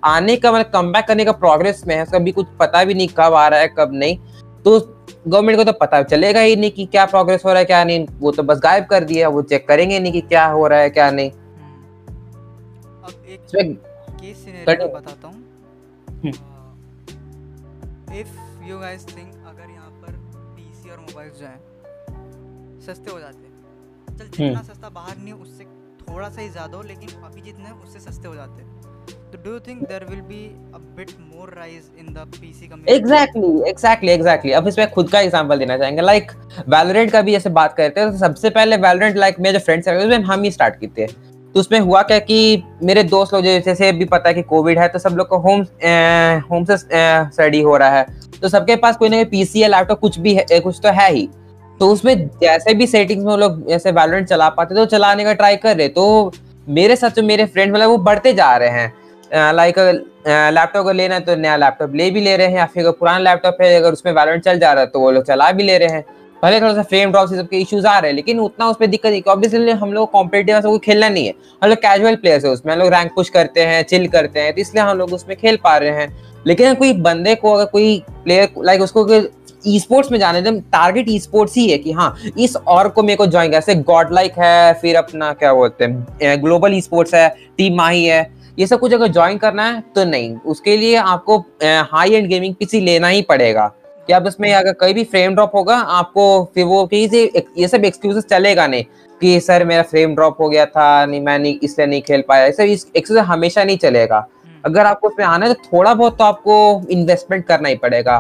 आने 0.04 0.36
का 0.38 0.52
मतलब 0.52 0.72
कम 0.74 0.92
करने 1.08 1.26
का 1.26 1.32
प्रोग्रेस 1.34 1.84
में 1.88 1.96
है 1.96 2.02
उसका 2.04 2.20
भी 2.20 2.32
कुछ 2.32 2.48
पता 2.60 2.84
भी 2.84 2.94
नहीं 2.94 3.08
कब 3.18 3.34
आ 3.34 3.48
रहा 3.48 3.60
है 3.60 3.68
कब 3.80 3.92
नहीं 3.94 4.18
तो 4.66 4.80
गवर्नमेंट 5.28 5.58
को 5.58 5.64
तो 5.64 5.72
पता 5.78 6.02
चलेगा 6.04 6.42
ही 6.42 6.56
नहीं 6.56 6.72
कि 6.72 6.86
क्या 6.86 7.06
प्रोग्रेस 7.06 7.42
हो 7.46 7.50
रहा 7.50 7.60
है 7.60 7.66
क्या 7.66 7.84
नहीं। 7.84 8.06
वो 8.20 8.32
तो 8.32 8.44
बस 8.44 8.60
गायब 8.64 8.86
कर 8.86 9.04
दिया 9.04 9.30
वो 9.30 9.42
चेक 9.44 9.68
करेंगे 9.68 10.00
नहीं 10.00 10.12
कि 10.14 10.22
क्या 10.24 10.46
हो 10.48 10.68
रहा 10.68 10.80
है 10.80 10.90
क्या 10.90 11.10
नहीं। 11.12 11.32
अब 11.32 13.14
एक 13.28 13.40
केस 13.52 14.38
सिनेरियो 14.38 14.88
बताता 14.90 15.28
हूँ। 15.28 15.38
इफ़ 18.20 18.70
यू 18.70 18.80
गाइस 18.80 19.06
थिंक 19.08 19.29
सस्ते 22.90 23.12
हो 23.12 23.20
जाते 23.20 23.46
हैं। 23.46 24.18
चल 24.18 24.26
जितना 24.28 24.62
सस्ता 24.64 24.90
बाहर 24.92 25.18
नहीं 25.18 25.34
उससे 25.36 25.64
थोड़ा 26.02 26.30
सा 26.30 26.42
ही 26.42 26.50
ज़्यादा 26.50 26.78
हो 26.78 26.84
लेकिन 26.84 27.10
अभी 27.24 27.42
जितने 27.42 27.72
उससे 27.78 28.00
सस्ते 28.02 28.28
हो 28.28 28.36
जाते 28.36 28.62
हैं। 28.62 28.78
तो 29.32 29.38
do 29.44 29.52
you 29.52 29.60
think 29.62 29.82
there 29.82 30.06
will 30.06 30.22
be 30.24 30.44
a 30.74 30.78
bit 30.98 31.12
more 31.22 31.54
rise 31.58 31.90
in 32.00 32.06
the 32.08 32.26
PC 32.34 32.68
community 32.68 32.94
exactly 32.94 33.70
exactly 33.70 34.12
exactly 34.12 34.52
अब 34.52 34.68
इसमें 34.68 34.90
खुद 34.92 35.10
का 35.12 35.20
एग्जांपल 35.22 35.60
देना 35.60 35.78
चाहेंगे। 35.78 36.02
लाइक 36.02 36.32
वैलोरेंट 36.70 37.12
का 37.12 37.22
भी 37.22 37.32
जैसे 37.32 37.50
बात 37.52 37.74
करते 37.78 38.00
हैं 38.00 38.12
तो 38.12 38.18
सबसे 38.18 38.50
पहले 38.50 38.78
वैलोरेंट 38.80 39.18
लाइक 39.18 39.40
मेरे 39.40 39.60
जो 39.60 39.66
फ्रेंड्स 39.66 39.88
हैं 39.88 39.98
उसमें 39.98 40.24
हम 40.26 40.44
ही 40.44 40.52
स्टार्ट 40.52 40.80
किए 40.80 40.90
थे। 40.98 41.08
तो 41.56 41.60
उसमें 41.60 41.80
हुआ 41.80 42.02
क्या 42.04 42.18
कि 42.22 42.64
मेरे 42.84 43.04
दोस्त 43.06 43.34
लोग 43.34 43.44
जैसे 43.44 43.92
भी 43.92 44.06
पता 44.08 44.30
है 44.30 44.34
कि 44.36 44.42
कोविड 44.50 44.80
है 44.80 44.88
तो 44.88 45.00
सब 45.00 45.16
लोग 45.18 45.28
को 45.28 45.38
होम 45.40 45.62
होम 46.50 46.66
से 46.66 46.78
स्टडी 46.78 47.62
हो 47.62 47.78
रहा 47.78 47.90
है। 47.90 48.06
तो 48.42 48.50
सबके 48.50 48.76
पास 48.78 48.98
कोई 48.98 49.10
ना 49.10 49.16
कोई 49.16 49.26
पीसी 49.28 49.62
या 49.62 49.68
लैपटॉप 49.68 50.00
कुछ 50.00 50.20
भी 50.20 50.34
है 50.36 50.60
कुछ 50.60 50.80
तो 50.84 50.90
है 50.92 51.12
ही। 51.14 51.28
तो 51.80 51.88
उसमें 51.88 52.28
जैसे 52.42 52.74
भी 52.74 52.88
सेटिंग्स 52.88 53.26
में 53.26 53.32
वो 53.32 53.38
लोग 53.38 53.68
जैसे 53.68 53.92
वैलोरेंट 53.92 54.28
चला 54.28 54.50
पाते 54.50 54.76
तो 54.76 54.86
चलाने 54.88 55.24
का 55.24 55.34
ट्राई 55.34 55.56
कर 55.58 55.78
रहे 55.78 55.88
तो 55.90 56.32
मेरे 56.70 56.96
साथ 56.96 57.10
जो 57.10 57.24
मेरे 57.24 57.46
फ्रेंड 57.48 57.72
वाले 57.72 57.86
वो 57.86 57.98
बढ़ते 58.00 58.34
जा 58.34 58.56
रहे 58.58 58.70
हैं। 58.70 59.54
लाइक 59.54 59.78
लैपटॉप 60.28 60.84
अगर 60.84 60.94
लेना 60.94 61.16
है 61.16 61.22
तो 61.22 61.36
नया 61.38 61.56
लैपटॉप 61.58 61.96
ले 61.96 62.10
भी 62.12 62.22
ले 62.22 62.36
रहे 62.38 62.48
हैं, 62.48 62.56
या 62.56 62.66
फिर 62.66 62.84
अगर 62.84 62.92
पुराना 62.92 63.20
लैपटॉप 63.20 63.58
है, 63.62 63.76
अगर 63.76 63.94
उसमें 63.94 64.14
वैलोरेंट 64.14 64.44
चल 64.44 64.60
जा 64.60 64.72
रहा 64.74 64.84
है 64.84 64.88
तो 64.88 65.00
वो 65.00 65.12
लोग 65.12 65.24
चला 65.26 65.52
भी 65.52 65.64
ले 65.64 65.78
रहे 65.78 65.90
हैं। 65.90 66.04
भले 66.44 66.60
थोड़ा 66.62 66.74
सा 66.74 66.84
फ्रेम 66.84 67.12
ड्रॉप 67.12 67.30
सबके 67.30 67.58
इश्यूज़ 67.58 67.88
आ 67.88 67.98
रहे 68.00 68.10
हैं, 68.10 68.16
लेकिन 68.16 68.40
उतना 68.40 68.68
उसमें 68.70 68.90
दिक्कत 68.92 69.10
नहीं 69.10 69.22
ऑब्वियसली 69.28 69.72
हम 69.72 69.94
लोग 69.94 70.12
कॉम्पिटेटिव 70.12 70.62
कोई 70.62 70.80
खेलना 70.80 71.10
नहीं 71.10 71.26
है। 71.28 71.34
हम 71.64 71.70
लोग 71.70 71.78
कैजुअल 71.78 72.16
प्लेयर्स 72.16 72.46
है 72.46 72.52
उसमें, 72.52 72.74
हम 72.74 72.80
लोग 72.80 72.90
रैंक 72.90 73.12
पुश 73.16 73.30
करते 73.30 73.62
हैं 73.62 73.82
चिल 73.84 74.08
करते 74.08 74.40
हैं 74.40 74.54
तो 74.54 74.62
इसलिए 74.62 74.84
हम 74.84 74.98
लोग 74.98 75.14
उसमें 75.14 75.36
खेल 75.38 75.58
पा 75.64 75.76
रहे 75.78 75.90
हैं। 75.92 76.18
लेकिन 76.48 76.74
कोई 76.76 76.94
बंदे 77.00 77.36
को, 77.36 77.54
अगर 77.54 77.66
कोई 77.66 78.04
प्लेयर 78.24 78.50
लाइक 78.60 78.82
उसको 78.82 79.04
ई 79.68 79.80
स्पोर्ट्स 79.80 80.12
में 80.12 80.18
जाने 80.20 80.42
दे 80.42 80.52
टारगेट 80.72 81.10
ई 81.10 81.20
स्पोर्ट्स 81.20 81.56
ही 81.56 81.70
है 81.70 81.78
कि 81.78 81.92
हाँ 81.92 82.16
इस 82.38 82.56
और 82.58 82.90
को 82.90 83.04
मेरे 83.04 83.16
को 83.16 83.26
ज्वाइन 83.26 83.52
जैसे 83.52 83.76
गॉड 83.76 84.14
लाइक 84.14 84.38
है 84.40 84.74
फिर 84.74 84.96
अपना 84.96 85.32
क्या 85.34 85.54
बोलते 85.54 85.86
हैं 85.86 86.42
ग्लोबल 86.44 86.74
ई 86.74 86.82
स्पोर्ट्स 86.82 87.14
है 87.14 87.28
टीम 87.58 87.76
माही 87.78 88.06
है 88.06 88.30
ये 88.60 88.68
सब 88.68 88.80
कुछ 88.80 88.94
अगर 88.94 89.08
ज्वाइन 89.08 89.38
करना 89.38 89.66
है 89.66 89.84
तो 89.96 90.04
नहीं। 90.06 90.36
उसके 90.46 90.78
लिए 90.78 90.96
आपको 90.96 91.38
हाई 91.92 92.14
एंड 92.14 92.28
गेमिंग 92.28 92.56
पीसी 92.56 92.80
लेना 92.82 93.08
ही 93.08 93.22
पड़ेगा। 93.22 93.68
कि 94.08 94.14
अब 94.14 94.26
उसमें 94.28 94.54
अगर 94.54 94.74
कहीं 94.74 94.94
भी 94.94 95.04
फ्रेम 95.04 95.34
ड्रॉप 95.36 95.56
होगा 95.56 95.76
आपको 95.76 96.24
फिर 96.56 96.66
वो 96.66 96.86
कहीं 96.86 97.08
से 97.10 97.24
ये 97.58 97.68
सब 97.68 97.86
एक्सक्यूजेस 97.86 98.26
चलेगा 98.26 98.66
नहीं। 98.68 98.84
कि 99.22 99.40
सर 99.40 99.66
मेरा 99.66 99.82
फ्रेम 99.84 100.16
ड्रॉप 100.16 100.42
हो 100.42 100.50
गया 100.50 100.66
था 100.66 101.06
नहीं 101.06 101.22
मैं 101.22 101.38
नहीं 101.40 101.58
इसलिए 101.64 101.88
नहीं 101.88 102.02
खेल 102.02 102.24
पाया। 102.28 102.46
ऐसा 102.46 102.64
एक्सक्यूज 102.64 103.18
हमेशा 103.20 103.64
नहीं 103.64 103.78
चलेगा। 103.78 104.26
अगर 104.66 104.86
आपको 104.86 105.08
उसमें 105.08 105.26
आना 105.26 105.46
है 105.46 105.54
तो 105.54 105.62
थोड़ा 105.64 105.94
बहुत 105.94 106.18
तो 106.18 106.24
आपको 106.24 106.82
इन्वेस्टमेंट 106.92 107.46
करना 107.46 107.70
ही 107.70 107.76
पड़ेगा। 107.76 108.20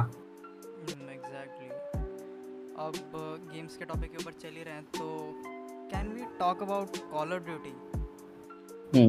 Talk 6.39 6.62
about 6.63 6.97
call 7.12 7.34
of 7.34 7.43
duty 7.43 7.73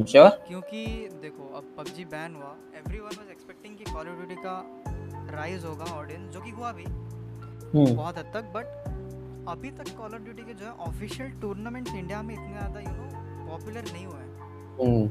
sure 0.03 0.29
क्योंकि 0.47 0.85
देखो 1.21 1.47
अब 1.57 1.73
पबजी 1.77 2.05
बैन 2.07 2.35
हुआ 2.35 2.55
एवरीवन 2.77 3.15
वाज 3.17 3.29
एक्सपेक्टिंग 3.31 3.77
कि 3.77 3.83
कॉल 3.91 4.07
ऑफ़ 4.07 4.15
ड्यूटी 4.17 4.35
का 4.43 4.55
राइज 5.31 5.65
होगा 5.65 5.85
ऑडियंस 5.95 6.33
जो 6.33 6.41
कि 6.41 6.51
हुआ 6.51 6.71
भी। 6.71 6.83
हम्म 6.83 7.95
बहुत 7.95 8.17
हद 8.17 8.31
तक 8.33 8.51
बट 8.55 8.65
अभी 9.49 9.69
तक 9.71 9.95
कॉल 9.97 10.15
ऑफ़ 10.15 10.21
ड्यूटी 10.21 10.43
के 10.43 10.53
जो 10.53 10.65
है 10.65 10.71
ऑफिशियल 10.87 11.31
टूर्नामेंट्स 11.41 11.93
इंडिया 11.93 12.21
में 12.21 12.33
इतने 12.33 12.51
ज़्यादा 12.51 12.79
यू 12.79 12.89
नो 12.89 13.47
पॉपुलर 13.47 13.91
नहीं 13.91 14.05
हुए 14.05 14.19
हैं। 14.19 14.29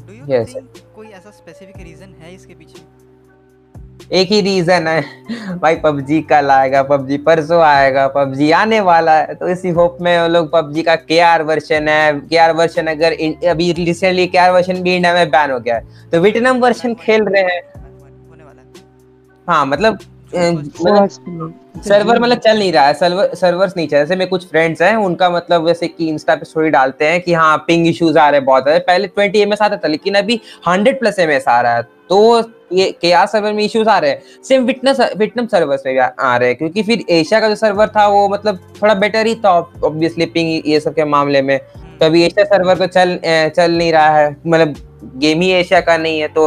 डू 0.07 0.13
यू 0.13 0.45
थिंक 0.47 0.83
कोई 0.95 1.09
ऐसा 1.19 1.31
स्पेसिफिक 1.39 1.77
रीजन 1.79 2.15
है 2.21 2.35
इसके 2.35 2.55
पीछे? 2.55 2.85
एक 4.11 4.29
ही 4.29 4.41
रीजन 4.41 4.87
है। 4.89 5.59
भाई 5.59 5.77
पबजी 5.77 6.21
कल 6.23 6.51
आएगा 6.51 6.83
पबजी 6.83 7.17
परसों 7.19 7.63
आएगा 7.63 8.07
पबजी 8.09 8.51
आने 8.51 8.81
वाला 8.81 9.13
है। 9.15 9.35
तो 9.35 9.49
इसी 9.49 9.71
होप 9.71 9.99
में 10.01 10.21
वो 10.21 10.29
लोग 10.29 10.51
पबजी 10.53 10.83
का 10.83 10.95
के 10.97 11.21
आर 11.21 11.43
वर्जन 11.43 11.89
है। 11.89 12.13
के 12.21 12.37
आर 12.37 12.53
वर्जन 12.53 12.87
अगर 12.87 13.13
अभी 13.51 13.73
रिसेंटली 13.75 14.27
के 14.27 14.39
आर 14.39 14.51
वर्जन 14.51 14.83
भी 14.83 14.95
इंडिया 14.97 15.15
में 15.15 15.31
बैन 15.31 15.51
हो 15.51 15.59
गया 15.61 15.77
है। 15.77 16.09
तो 16.13 16.21
वियतनाम 16.21 16.61
वर्जन 16.61 16.95
खेल 16.95 17.25
रहे 17.25 17.43
हैं। 17.43 17.51
है 17.51 17.79
हाँ 19.49 19.65
मतलब 19.67 19.99
अ, 20.35 20.51
मतलब 20.51 21.09
सर्वर 21.85 22.19
मतलब 22.19 22.39
चल 22.39 22.59
नहीं 22.59 22.73
रहा 22.73 22.87
है। 22.87 22.95
सर्वर 22.95 23.35
सर्वर्स 23.35 23.73
नहीं 23.77 23.87
चल 23.89 23.97
जैसे 23.97 24.17
मेरे 24.17 24.29
कुछ 24.31 24.47
फ्रेंड्स 24.49 24.83
हैं 24.83 24.95
उनका 24.97 25.31
मतलब 25.31 25.67
जैसे 25.67 25.89
कि 25.89 26.09
इंस्टा 26.09 26.35
पे 26.35 26.45
स्टोरी 26.45 26.71
डालते 26.71 27.05
हैं 27.05 27.21
कि 27.21 27.33
हाँ 27.35 27.57
पिंग 27.67 27.87
इश्यूज़ 27.87 28.19
आ 28.19 28.29
रहे 28.31 28.41
हैं 28.41 28.45
बहुत 28.47 28.63
ज़्यादा। 28.63 28.79
पहले 28.87 29.09
20 29.19 29.37
एमएस 29.37 29.63
आता 29.63 29.77
था 29.77 29.89
लेकिन 29.89 30.15
अभी 30.15 30.41
100 30.69 30.99
प्लस 31.01 31.19
एमएस 31.19 31.49
आ 31.49 31.61
रहा 31.61 31.77
है। 31.77 31.83
तो 31.83 32.43
ये 32.73 32.91
केआर 33.01 33.27
सर्वर 33.27 33.53
में 33.53 33.63
इश्यूज़ 33.65 33.89
आ 33.89 33.99
रहे 33.99 34.11
हैं। 34.11 34.23
सेम 34.45 34.65
विटनेस 34.67 35.01
विटनम 35.17 35.47
सर्वर्स 35.47 35.83
में 35.87 35.95
भी 35.95 36.01
आ, 36.01 36.37
रहे 36.37 36.49
हैं 36.49 36.57
क्योंकि 36.57 36.83
फिर 36.83 37.05
एशिया 37.11 37.41
का 37.41 37.49
जो 37.49 37.55
सर्वर 37.57 37.89
था 37.89 38.07
वो 38.09 38.29
मतलब 38.29 38.59
थोड़ा 38.83 38.95
बेटर 38.95 39.27
ही 39.27 39.35
था 39.35 39.51
ऑब्वियसली 39.85 40.27
पिंग 40.27 40.69
ये 40.69 40.81
सब 40.81 40.95
के 40.95 41.05
मामले 41.07 41.43
में। 41.43 41.59
तो 42.01 42.07
अभी 42.07 42.23
एशिया 42.25 42.45
सर्वर 42.47 42.77
तो 42.77 42.87
चल 42.89 43.19
चल 43.57 43.73
नहीं 43.73 43.93
रहा 43.93 44.19
है 44.19 44.31
मतलब 44.47 44.75
गेम 45.17 45.41
ही 45.41 45.51
एशिया 45.53 45.81
का 45.81 45.97
नहीं 45.97 46.21
है 46.21 46.29
तो 46.29 46.45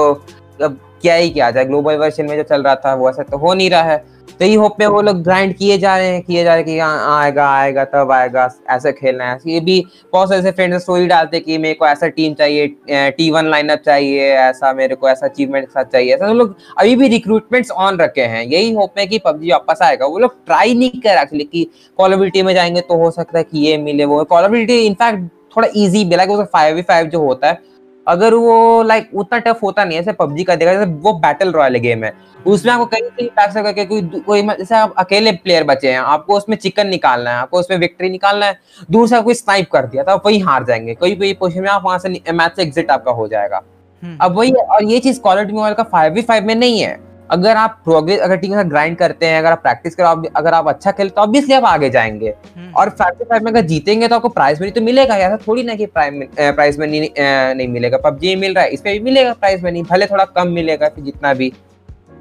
अब 0.63 0.79
क्या 1.03 1.15
ही 1.15 1.29
किया 1.29 1.51
जाए 1.51 1.65
ग्लोबल 1.65 1.97
वर्जन 1.97 2.25
में 2.25 2.35
जो 2.37 2.43
चल 2.43 2.63
रहा 2.63 2.75
था, 2.75 2.93
वो 2.95 3.09
ऐसा 3.09 3.23
तो 3.23 3.37
हो 3.37 3.53
नहीं 3.53 3.69
रहा 3.69 3.83
है। 3.83 3.97
तो 4.39 4.45
यही 4.45 4.53
होप 4.55 4.75
में 4.79 4.85
वो 4.87 5.01
लोग 5.01 5.21
ग्राइंड 5.23 5.55
किए 5.55 5.77
जा 5.77 5.97
रहे 5.97 6.07
हैं, 6.07 6.21
किए 6.21 6.43
जा 6.43 6.53
रहे 6.53 6.57
हैं 6.57 6.65
कि 6.65 6.77
हाँ 6.79 7.19
आएगा 7.19 7.47
आएगा, 7.49 7.83
तब 7.85 8.11
आएगा, 8.11 8.47
ऐसे 8.69 8.91
खेलना 8.91 9.25
है। 9.25 9.37
ये 9.47 9.59
भी 9.59 9.83
बहुत 10.13 10.29
सारे 10.29 10.51
फ्रेंड्स 10.51 10.81
स्टोरी 10.83 11.07
डालते 11.07 11.37
हैं 11.37 11.45
कि 11.45 11.57
मेरे 11.57 11.73
को 11.73 11.87
ऐसा 11.87 12.07
टीम 12.07 12.33
चाहिए 12.33 12.67
टी 12.89 13.29
वन 13.31 13.45
लाइनअप 13.45 13.81
चाहिए, 13.85 14.29
ऐसा 14.29 14.73
मेरे 14.73 14.95
को 14.95 15.09
ऐसा 15.09 15.25
अचीवमेंट 15.25 15.65
के 15.65 15.71
साथ 15.71 15.91
चाहिए। 15.93 16.13
ऐसा 16.15 16.27
तो 16.27 16.33
लोग 16.33 16.55
अभी 16.77 16.95
भी 16.95 17.07
रिक्रूटमेंट्स 17.07 17.71
ऑन 17.71 17.97
रखे 17.97 18.21
हैं। 18.23 18.43
यही 18.43 18.73
होप 18.73 18.93
में 18.97 19.07
कि 19.09 19.19
पबजी 19.19 19.51
वापस 19.51 19.81
आएगा। 19.81 20.05
वो 20.05 20.19
लोग 20.19 20.35
ट्राई 20.45 20.73
नहीं 20.73 21.01
कर 21.01 21.21
एक्चुअली 21.21 21.43
कि 21.43 21.67
कॉल 21.97 22.13
ऑफ़ 22.13 22.19
ड्यूटी 22.19 22.41
में 22.41 22.53
जाएँगे 22.53 22.81
तो 22.81 22.97
हो 22.97 23.11
सकता 23.11 23.37
है 23.37 23.43
कि 23.43 23.59
ये 23.59 23.77
मिले 23.77 24.05
वो। 24.05 24.23
कॉलेबिलिटी 24.23 24.81
इनफैक्ट 24.81 25.29
थोड़ा 25.55 25.67
भी 25.67 26.15
लाइक 26.15 26.29
फाइव 26.53 26.75
वी 26.75 26.81
फाइव 26.81 27.07
जो 27.07 27.19
होता 27.19 27.47
है 27.47 27.72
अगर 28.07 28.33
वो 28.33 28.83
लाइक 28.83 29.09
उतना 29.13 29.39
टफ 29.39 29.59
होता 29.63 29.83
नहीं 29.83 29.97
है 29.97 30.03
जैसे 30.03 30.13
पबजी 30.13 30.43
का 30.43 30.55
देखा 30.55 30.73
जैसे 30.73 30.85
वो 30.85 31.13
बैटल 31.19 31.51
रॉयल 31.51 31.77
गेम 31.77 32.03
है 32.03 32.13
उसमें 32.45 32.71
आपको 32.73 32.85
कहीं 32.85 33.01
से 33.19 33.51
से 33.51 33.63
करके 33.63 33.85
कोई 33.85 34.01
कोई 34.25 34.41
जैसे 34.41 34.75
आप 34.75 34.93
अकेले 34.97 35.31
प्लेयर 35.33 35.63
बचे 35.63 35.91
हैं 35.91 35.99
आपको 35.99 36.37
उसमें 36.37 36.57
चिकन 36.57 36.87
निकालना 36.87 37.31
है 37.31 37.37
आपको 37.37 37.59
उसमें 37.59 37.77
विक्ट्री 37.77 38.09
निकालना 38.09 38.45
है 38.45 38.59
दूर 38.91 39.07
से 39.07 39.21
कोई 39.21 39.33
स्नाइप 39.33 39.69
कर 39.71 39.85
दिया 39.85 40.03
तो 40.03 40.11
आप 40.11 40.25
वही 40.25 40.39
हार 40.39 40.63
जाएँगे 40.63 40.93
कोई 40.95 41.15
भी 41.15 41.33
पोजिशन 41.33 41.61
में 41.61 41.69
आप 41.69 41.83
वहाँ 41.85 41.99
से 41.99 42.09
मैच 42.09 42.55
से 42.55 42.61
एग्जिट 42.61 42.91
आपका 42.91 43.11
हो 43.11 43.27
जाएगा। 43.27 43.61
हम्म, 44.03 44.17
अब 44.21 44.35
वही 44.37 44.51
और 44.51 44.83
ये 44.83 44.99
चीज़ 44.99 45.19
क्वालिटी 45.21 45.53
मोबाइल 45.53 45.73
का 45.73 45.83
फाइव 45.83 46.13
वी 46.13 46.21
फाइव 46.21 46.45
में 46.45 46.55
नहीं 46.55 46.79
है। 46.81 46.97
अगर 47.33 47.57
आप 47.57 47.79
प्रोग्रेस 47.83 48.19
अगर 48.19 48.35
टीम 48.37 48.51
के 48.51 48.55
साथ 48.55 48.63
ग्राइंड 48.63 48.97
करते 48.97 49.25
हैं 49.25 49.39
अगर 49.39 49.51
आप 49.51 49.61
प्रैक्टिस 49.61 49.95
करो 49.95 50.07
आप- 50.07 50.27
अगर 50.35 50.53
आप 50.53 50.67
अच्छा 50.67 50.91
खेलते 50.91 51.15
हो 51.17 51.23
ऑब्वियसली 51.23 51.53
आप 51.53 51.63
आगे 51.65 51.89
जाएँगे। 51.89 52.33
हम्म, 52.57 52.73
और 52.73 52.89
फाइव 52.89 53.13
टू 53.19 53.25
फाइव 53.25 53.43
में 53.43 53.51
अगर 53.51 53.61
जीतेंगे 53.61 54.07
तो 54.07 54.15
आपको 54.15 54.29
प्राइज 54.29 54.61
मनी 54.61 54.71
तो 54.71 54.81
मिलेगा 54.81 55.17
ऐसा 55.17 55.37
थोड़ी 55.47 55.63
ना 55.63 55.75
कि 55.75 55.85
प्राइज 55.95 56.79
मनी 56.79 56.99
नहीं 57.19 57.67
मिलेगा। 57.67 57.97
पबजी 57.97 58.35
में 58.35 58.41
मिल 58.41 58.53
रहा 58.53 58.63
है 58.63 58.69
इसमें 58.69 58.93
भी 58.93 58.99
मिलेगा 58.99 59.33
प्राइज 59.33 59.63
मनी 59.63 59.83
भले 59.83 60.05
थोड़ा 60.05 60.25
कम 60.25 60.47
मिलेगा 60.47 60.89
फिर 60.89 61.03
जितना 61.03 61.33
भी। 61.33 61.49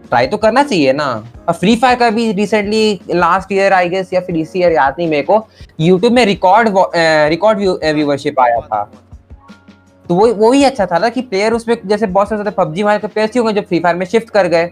ट्राई 0.09 0.27
तो 0.27 0.37
करना 0.37 0.63
चाहिए 0.63 0.93
ना। 0.93 1.25
और 1.49 1.55
फ्री 1.55 1.77
फायर 1.77 1.99
का 1.99 2.11
भी 2.11 2.33
recently 2.33 3.01
last 3.11 3.53
year 3.53 3.73
I 3.73 3.89
guess 3.89 4.13
या 4.13 4.21
फिर 4.21 4.37
इसी 4.37 4.59
ईयर 4.59 4.73
याद 4.73 4.95
नहीं 4.99 5.09
मेरे 5.09 5.23
को 5.23 5.47
यूट्यूब 5.81 6.13
में 6.13 6.25
रिकॉर्ड 6.25 6.69
रिकॉर्ड 7.29 7.59
व्यूवरशिप 7.95 8.41
आया 8.41 8.61
था। 8.61 8.91
तो 10.09 10.15
वो 10.15 10.33
वो 10.35 10.53
ही 10.53 10.65
अच्छा 10.65 10.87
था 10.87 10.99
ना 10.99 11.09
कि 11.09 11.21
प्लेयर 11.23 11.53
उसमें 11.53 11.77
जैसे 11.87 12.07
बहुत 12.07 12.29
सारे 12.29 12.51
पबजी 12.51 12.83
वाले 12.83 13.09
प्लेयर्स 13.09 13.35
ही 13.35 13.39
होंगे 13.39 13.53
जो 13.55 13.61
फ्री 13.61 13.81
फायर 13.81 13.97
में 13.97 14.07
शिफ्ट 14.07 14.31
कर 14.31 14.47
गए। 14.47 14.71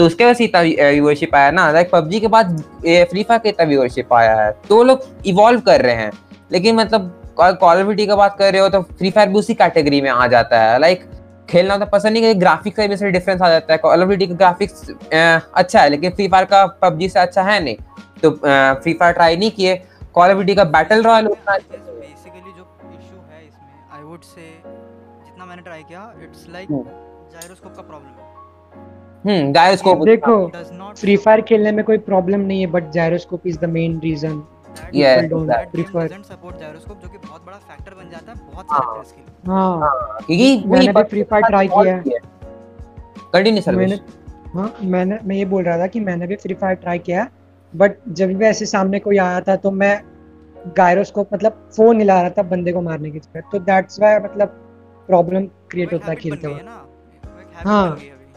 तो 0.00 0.04
उसके 0.06 0.24
वजह 0.24 0.34
से 0.34 0.44
इतना 0.44 0.60
व्यूअरशिप 0.60 1.34
आया 1.34 1.50
ना। 1.50 1.70
लाइक 1.72 1.90
पबजी 1.92 2.18
के 2.20 2.28
बाद 2.28 2.60
फ्री 2.80 3.22
फायर 3.22 3.38
का 3.38 3.48
इतना 3.48 3.64
व्यूअरशिप 3.68 4.12
आया 4.14 4.34
है। 4.36 4.50
तो 4.68 4.82
लोग 4.82 5.02
इवॉल्व 5.26 5.60
कर 5.66 5.82
रहे 5.82 5.94
हैं। 5.94 6.12
लेकिन 6.52 6.76
मतलब 6.76 7.34
कॉल 7.36 7.78
ऑफ़ 7.78 7.84
ड्यूटी 7.84 8.06
का 8.06 8.16
बात 8.16 8.36
कर 8.38 8.52
रहे 8.52 8.62
हो 8.62 8.68
तो 8.68 8.80
फ्री 8.82 9.10
फायर 9.10 9.28
भी 9.28 9.38
उसी 9.38 9.54
कैटेगरी 9.54 10.00
में 10.00 10.08
आ 10.10 10.26
जाता 10.26 10.60
है। 10.60 10.78
लाइक 10.80 11.04
खेलना 11.50 11.76
तो 11.78 11.86
पसंद 11.88 12.16
नहीं 12.16 12.34
ग्राफिक्स 12.40 12.76
का 12.76 12.86
भी 12.86 13.10
डिफरेंस 13.10 13.42
आ 13.42 13.48
जाता 13.48 13.72
है। 13.72 13.78
कॉल 13.78 14.02
ऑफ़ 14.02 14.08
ड्यूटी 14.08 14.26
का 14.26 14.34
ग्राफिक्स 14.34 14.90
अच्छा 15.12 15.80
है 15.80 15.88
लेकिन 15.88 16.10
फ्री 16.12 16.28
फायर 16.28 16.44
का 16.46 16.64
पबजी 16.82 17.08
से 17.08 17.20
अच्छा 17.20 17.42
है 17.42 17.62
नहीं। 17.64 17.76
तो 18.22 18.30
फ्री 18.82 18.92
फायर 18.94 19.12
ट्राई 19.12 19.36
नहीं 19.36 19.50
किए। 19.50 19.76
कॉल 20.14 20.28
ऑफ़ 20.28 20.36
ड्यूटी 20.36 20.54
का 20.54 20.64
बैटल 20.78 21.02
रॉयल 21.02 21.28
उतना 21.28 21.56
बेसिकली 21.56 22.52
जो 22.52 22.64
इशू 22.90 23.18
है 23.30 23.44
इसमें 23.44 23.98
आई 23.98 24.02
वुड 24.02 24.22
से 24.24 24.48
जितना 24.64 25.44
मैंने 25.44 25.62
ट्राई 25.62 25.82
किया 25.82 26.10
इट्स 26.22 26.46
लाइक। 26.52 26.68
जायरोस्कोप 26.70 27.76
का 27.76 27.82
प्रॉब्लम 27.82 28.19
हम्म 29.24 29.52
गायरोस्कोप 29.52 30.02
देखो 30.04 30.36
फ्री 31.00 31.16
फायर 31.16 31.40
खेलने 31.48 31.72
में 31.72 31.84
कोई 31.84 31.98
प्रॉब्लम 32.06 32.40
नहीं 32.40 32.60
है 32.60 32.66
but 32.66 32.90
gyroscope 32.90 33.46
is 33.46 33.58
the 33.58 33.64
main 33.70 34.00
reason 34.04 34.42
Yeah, 34.94 35.20
don't 35.30 35.48
prefer- 35.70 36.02
support 36.24 36.58
gyroscope 36.58 37.00
जो 37.02 37.08
कि 37.08 37.18
बहुत 37.18 37.44
बड़ा 37.46 37.56
फैक्टर 37.58 37.94
बन 37.94 38.10
जाता 38.10 38.32
है 38.32 38.46
बहुत 38.52 38.66
हाँ। 38.70 38.78
सारे 38.80 38.92
players 38.92 39.12
के 39.12 39.50
हाँ। 39.50 40.18
क्योंकि 40.26 40.68
मैंने 40.68 41.02
फ्री 41.10 41.22
फायर 41.22 41.46
ट्राई 41.46 41.68
किया 41.68 41.94
है। 41.96 42.02
कंटिन्यू 43.32 43.62
सर्विस 43.62 43.90
मैंने 43.90 44.52
हाँ 44.54 44.74
मैंने 44.92 45.18
मैं 45.24 45.36
ये 45.36 45.44
बोल 45.44 45.64
रहा 45.64 45.78
था 45.78 45.86
कि 45.86 46.00
मैंने 46.00 46.26
भी 46.26 46.36
फ्री 46.44 46.54
फायर 46.62 46.76
ट्राई 46.76 46.98
किया 47.08 47.26
बट 47.72 47.96
जब 48.20 48.34
भी 48.36 48.44
ऐसे 48.44 48.66
सामने 48.66 48.98
कोई 48.98 49.18
आया 49.18 49.40
था 49.48 49.56
तो 49.64 49.70
मैं 49.82 49.92
गायरोस्कोप 50.76 51.34
मतलब 51.34 51.68
फ़ोन 51.76 51.98
हिला 51.98 52.20
रहा 52.20 52.30
था 52.38 52.42
बंदे 52.54 52.72
को 52.72 52.80
मारने 52.80 53.10
की 53.10 53.18
चक्कर। 53.18 53.40
तो 53.52 53.58
दैट्स 53.58 54.00
वाई 54.00 54.18
मतलब 54.24 54.48
प्रॉब्लम 55.08 55.46
क्रिएट 55.70 55.92
होता 55.92 56.10
है 56.10 56.16
खेलते 56.16 56.48
वक्त। 56.48 57.66
हाँ, 57.66 57.88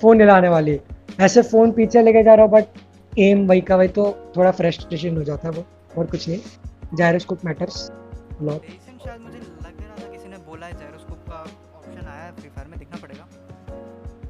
फ़ोन 0.03 0.21
हिलाने 0.21 0.49
वाली 0.49 0.79
ऐसे 1.21 1.41
फ़ोन 1.43 1.71
पीछे 1.71 2.01
लेके 2.03 2.23
जा 2.23 2.33
रहा 2.33 2.45
हूँ 2.45 2.51
बट 2.51 3.19
एम 3.19 3.45
वही 3.47 3.61
का 3.61 3.75
वही 3.75 3.87
तो 3.97 4.05
थोड़ा 4.37 4.51
फ्रस्ट्रेशन 4.53 5.17
हो 5.17 5.23
जाता 5.23 5.47
है 5.47 5.53
वो 5.53 5.65
और 5.97 6.05
कुछ 6.07 6.27
नहीं। 6.29 6.97
जायरोस्कोप 6.97 7.45
मैटर्स 7.45 7.77
लॉट 8.41 8.61
रिसेंट 8.63 9.01
शायद 9.03 9.21
मुझे 9.21 9.37
लग 9.37 9.79
रहा 9.79 9.95
था 9.97 10.11
किसी 10.11 10.29
ने 10.29 10.37
बोला 10.47 10.65
है 10.65 10.73
जायरोस्कोप 10.73 11.19
का 11.29 11.39
ऑप्शन 11.77 12.07
आया 12.07 12.23
है 12.23 12.31
फ्री 12.35 12.49
फायर 12.49 12.67
में 12.67 12.77
देखना 12.79 12.97
पड़ेगा। 13.01 13.27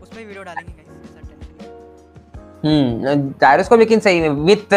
उस 0.02 0.10
पे 0.10 0.24
वीडियो 0.24 0.44
डालेंगे 0.44 0.74
गाइस 0.74 1.16
ऐसा 1.22 1.36
टेंशन 1.42 2.68
हम्म 2.68 3.34
जायरोस्कोप 3.42 3.80
लेकिन 3.80 4.00
सही 4.00 4.20
है। 4.20 4.30
विथ 4.50 4.74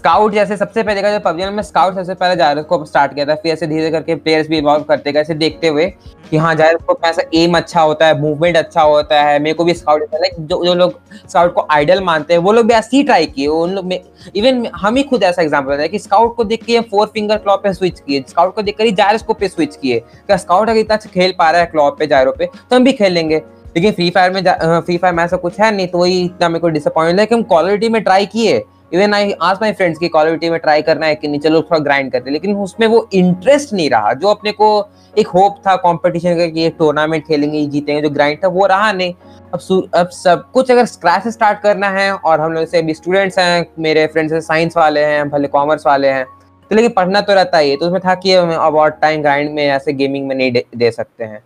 स्काउट 0.00 0.32
जैसे 0.32 0.56
सबसे 0.56 0.82
पहले 0.82 1.00
का 1.02 1.10
जो 1.12 1.18
पबजी 1.20 1.44
में 1.46 1.62
स्काउट 1.62 1.94
सबसे 1.94 2.14
पहले 2.14 2.36
जायरोस्कोप 2.36 2.84
स्टार्ट 2.86 3.14
किया 3.14 3.24
था, 3.26 3.34
फिर 3.34 3.52
ऐसे 3.52 3.66
धीरे 3.66 3.90
करके 3.90 4.14
प्लेयर्स 4.16 4.46
भी 4.48 4.58
इवॉल्व 4.58 4.84
करते 4.84 5.12
गए, 5.12 5.20
ऐसे 5.20 5.34
देखते 5.34 5.68
हुए 5.68 5.86
कि 6.30 6.36
हाँ 6.36 6.54
जायरोस्कोप 6.54 7.00
में 7.02 7.08
ऐसा 7.10 7.22
एम 7.34 7.56
अच्छा 7.56 7.80
होता 7.80 8.06
है 8.06 8.20
मूवमेंट 8.20 8.56
अच्छा 8.56 8.82
होता 8.82 9.20
है, 9.22 9.38
मेरे 9.38 9.54
को 9.54 9.64
भी 9.64 9.74
स्काउट 9.74 10.14
लाइक 10.14 10.34
जो 10.40 10.64
जो 10.64 10.74
लोग 10.74 10.98
स्काउट 11.28 11.52
को 11.54 11.66
आइडल 11.70 12.00
मानते 12.04 12.34
हैं, 12.34 12.40
वो 12.40 12.52
लोग 12.52 12.66
भी 12.66 12.74
ऐसे 12.74 12.96
ही 12.96 13.02
ट्राई 13.02 13.26
किए, 13.26 13.46
उन 13.46 13.74
लोग 13.74 13.92
इवन 14.36 14.66
हम 14.76 14.96
ही 14.96 15.02
खुद 15.02 15.22
ऐसा 15.22 15.42
एग्जांपल 15.42 15.80
है 15.80 15.88
कि 15.88 15.98
स्काउट 15.98 16.34
को 16.36 16.44
देख 16.44 16.64
के 16.64 16.80
फोर 16.80 17.06
फिंगर 17.14 17.36
क्लॉप 17.38 17.62
पे 17.62 17.74
स्विच 17.74 18.00
किए 18.00 18.24
स्काउट 18.28 18.54
को 18.54 18.62
देखकर 18.62 18.84
ही 18.84 18.92
जायरोस्कोप 18.94 19.40
पे 19.40 19.48
स्विच 19.48 19.76
किए। 19.76 19.98
क्या 20.00 20.36
स्काउट 20.38 20.68
अगर 20.68 20.78
इतना 20.78 20.96
अच्छा 20.96 21.10
खेल 21.10 21.34
पा 21.38 21.50
रहा 21.50 21.60
है 21.60 21.66
क्लॉप 21.68 21.98
पे 21.98 22.06
जायरो 22.06 22.32
पे 22.32 22.46
तो 22.46 22.76
हम 22.76 22.84
भी 22.84 22.92
खेल 22.92 23.12
लेंगे 23.12 23.42
लेकिन 23.76 23.92
फ्री 23.92 24.10
फायर 24.10 24.32
में 24.32 24.42
फ्री 24.80 24.96
फायर 24.96 25.14
में 25.14 25.24
ऐसा 25.24 25.36
कुछ 25.36 25.60
है 25.60 25.74
नहीं 25.76 25.86
तो 25.88 25.98
वही 25.98 26.24
इतना 26.24 26.48
मेरे 26.48 26.60
को 26.60 26.68
डिसअपॉइंट 26.70 27.20
है 27.20 27.26
कि 27.26 27.34
हम 27.34 27.42
क्वालिटी 27.44 27.88
में 27.88 28.02
ट्राई 28.02 28.26
किए। 28.26 28.62
इवन 28.94 29.14
आई 29.14 29.32
आज 29.42 29.58
माई 29.60 29.72
फ्रेंड्स 29.72 29.98
की 29.98 30.08
क्वालिटी 30.08 30.48
में 30.50 30.58
ट्राई 30.60 30.82
करना 30.82 31.06
है 31.06 31.14
कि 31.14 31.28
नहीं 31.28 31.40
चलो 31.40 31.60
थोड़ा 31.62 31.78
ग्राइंड 31.78 32.10
करते 32.12 32.30
लेकिन 32.30 32.56
उसमें 32.56 32.86
वो 32.86 33.08
इंटरेस्ट 33.12 33.72
नहीं 33.72 33.90
रहा। 33.90 34.12
जो 34.12 34.28
अपने 34.28 34.52
को 34.52 34.88
एक 35.18 35.28
होप 35.28 35.56
था 35.66 35.74
कंपटीशन 35.76 36.36
का 36.36 36.46
कि 36.46 36.64
एक 36.66 36.74
टूर्नामेंट 36.78 37.26
खेलेंगे 37.26 37.64
जीतेंगे 37.66 38.02
जो 38.02 38.10
ग्राइंड 38.10 38.38
था 38.44 38.48
वो 38.48 38.66
रहा 38.66 38.92
नहीं। 38.92 39.14
अब 39.54 39.58
सु- 39.58 39.94
अब 39.94 40.08
सब 40.08 40.50
कुछ 40.52 40.70
अगर 40.70 40.84
स्क्रैच 40.84 41.22
से 41.22 41.30
स्टार्ट 41.30 41.60
करना 41.60 41.88
है 41.88 42.12
और 42.12 42.40
हम 42.40 42.52
लोग 42.52 42.66
से 42.66 42.78
अभी 42.78 42.94
स्टूडेंट्स 42.94 43.38
हैं 43.38 43.66
मेरे 43.78 44.06
फ्रेंड्स 44.06 44.46
साइंस 44.46 44.76
वाले 44.76 45.04
हैं 45.04 45.28
भले 45.30 45.48
कॉमर्स 45.48 45.86
वाले 45.86 46.08
हैं 46.08 46.24
तो 46.70 46.76
लेकिन 46.76 46.90
पढ़ना 46.90 47.20
तो 47.20 47.34
रहता 47.34 47.58
ही 47.58 47.70
है। 47.70 47.76
तो 47.76 47.86
उसमें 47.86 48.00
था 48.00 48.14
कि 48.14 48.32
अबाउट 48.32 49.00
टाइम 49.00 49.22
ग्राइंड 49.22 49.50
में 49.50 49.66
ऐसे 49.66 49.92
गेमिंग 49.92 50.26
में 50.28 50.36
नहीं 50.36 50.52
दे, 50.52 50.64
दे 50.76 50.90
सकते 50.90 51.24
हैं। 51.24 51.38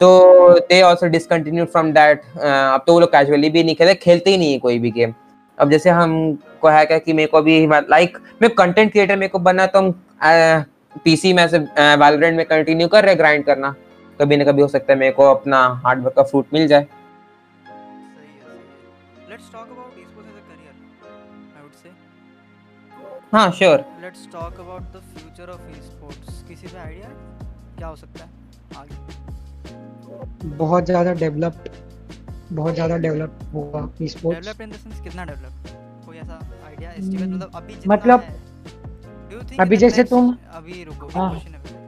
तो 0.00 0.58
they 0.58 0.82
also 0.82 1.06
discontinued 1.06 1.68
from 1.68 1.90
that 1.92 2.22
अब 2.36 2.84
तो 2.86 2.92
वो 2.92 3.00
लोग 3.00 3.12
कैजुअली 3.12 3.50
भी 3.50 3.64
नहीं 3.64 3.74
खेलते 3.74 3.94
खेलते 3.94 4.30
ही 4.30 4.38
नहीं 4.38 4.52
है 4.52 4.58
कोई 4.58 4.78
भी 4.78 4.90
गेम 4.90 5.12
अब 5.60 5.70
जैसे 5.70 5.90
हम 5.90 6.12
को 6.60 6.68
है 6.68 6.84
क्या 6.86 6.98
कि 6.98 7.12
मेरे 7.12 7.26
को 7.26 7.38
अभी 7.38 7.66
लाइक 7.66 8.18
मैं 8.42 8.50
कंटेंट 8.52 8.92
क्रिएटर 8.92 9.16
मेरे 9.16 9.28
को 9.28 9.38
बनना 9.40 9.66
तो 9.66 9.78
हम 9.78 9.92
पीसी 11.04 11.32
में 11.32 11.46
से 11.48 11.58
वैलोरेंट 11.58 12.36
में 12.36 12.46
कंटिन्यू 12.46 12.88
कर 12.88 13.04
रहे 13.04 13.14
ग्राइंड 13.16 13.44
करना। 13.44 13.74
कभी 14.20 14.36
ना 14.36 14.44
कभी 14.44 14.62
हो 14.62 14.68
सकता 14.68 14.92
है 14.92 14.98
मेरे 14.98 15.12
को 15.12 15.30
अपना 15.34 15.58
हार्ड 15.84 16.02
वर्क 16.04 16.14
का 16.16 16.22
फ्रूट 16.24 16.46
मिल 16.54 16.66
जाए। 16.68 16.86
हाँ 23.32 23.50
sure 23.52 23.84
let's 24.02 24.26
talk 24.32 24.60
about 24.60 24.82
the 24.92 25.00
future 25.10 25.50
of 25.52 25.60
esports 25.70 26.42
किसी 26.48 26.66
का 26.66 26.80
आइडिया 26.82 27.08
क्या 27.78 27.88
हो 27.88 27.96
सकता 27.96 28.24
है? 28.24 28.30
आगे। 28.76 28.96
बहुत 30.56 30.84
ज़्यादा 30.84 31.12
डेवलप्ड 31.14 31.68
बहुत 32.52 32.74
ज़्यादा 32.74 32.96
डेवलप 32.96 33.38
होगा 33.54 33.88
esports 34.08 34.46
develop 34.46 34.60
in 34.60 34.70
the 34.70 34.74
sense 34.74 35.00
कितना 35.00 35.24
डेवलप 35.24 36.06
कोई 36.06 36.16
ऐसा 36.16 36.40
आइडिया 36.66 36.90
एस्टीमेट 36.90 37.28
मतलब 37.28 37.50
अभी 37.54 37.74
जितना 37.74 37.94
मतलब 37.94 38.24
अभी 39.60 39.76
जैसे 39.76 40.04
तुम- 40.04 40.34
अभी 40.54 40.82
रुको 40.84 41.08
हाँ। 41.18 41.30
क्वेश्चन 41.30 41.54
है 41.54 41.78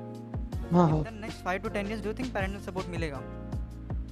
हाँ 0.73 0.89
हाँ। 0.91 0.99
Next 1.21 1.45
5 1.45 1.63
to 1.63 1.69
10 1.69 1.89
years 1.89 2.03
do 2.03 2.09
you 2.09 2.15
think 2.19 2.33
parental 2.35 2.59
support 2.59 2.87
मिलेगा? 2.91 3.21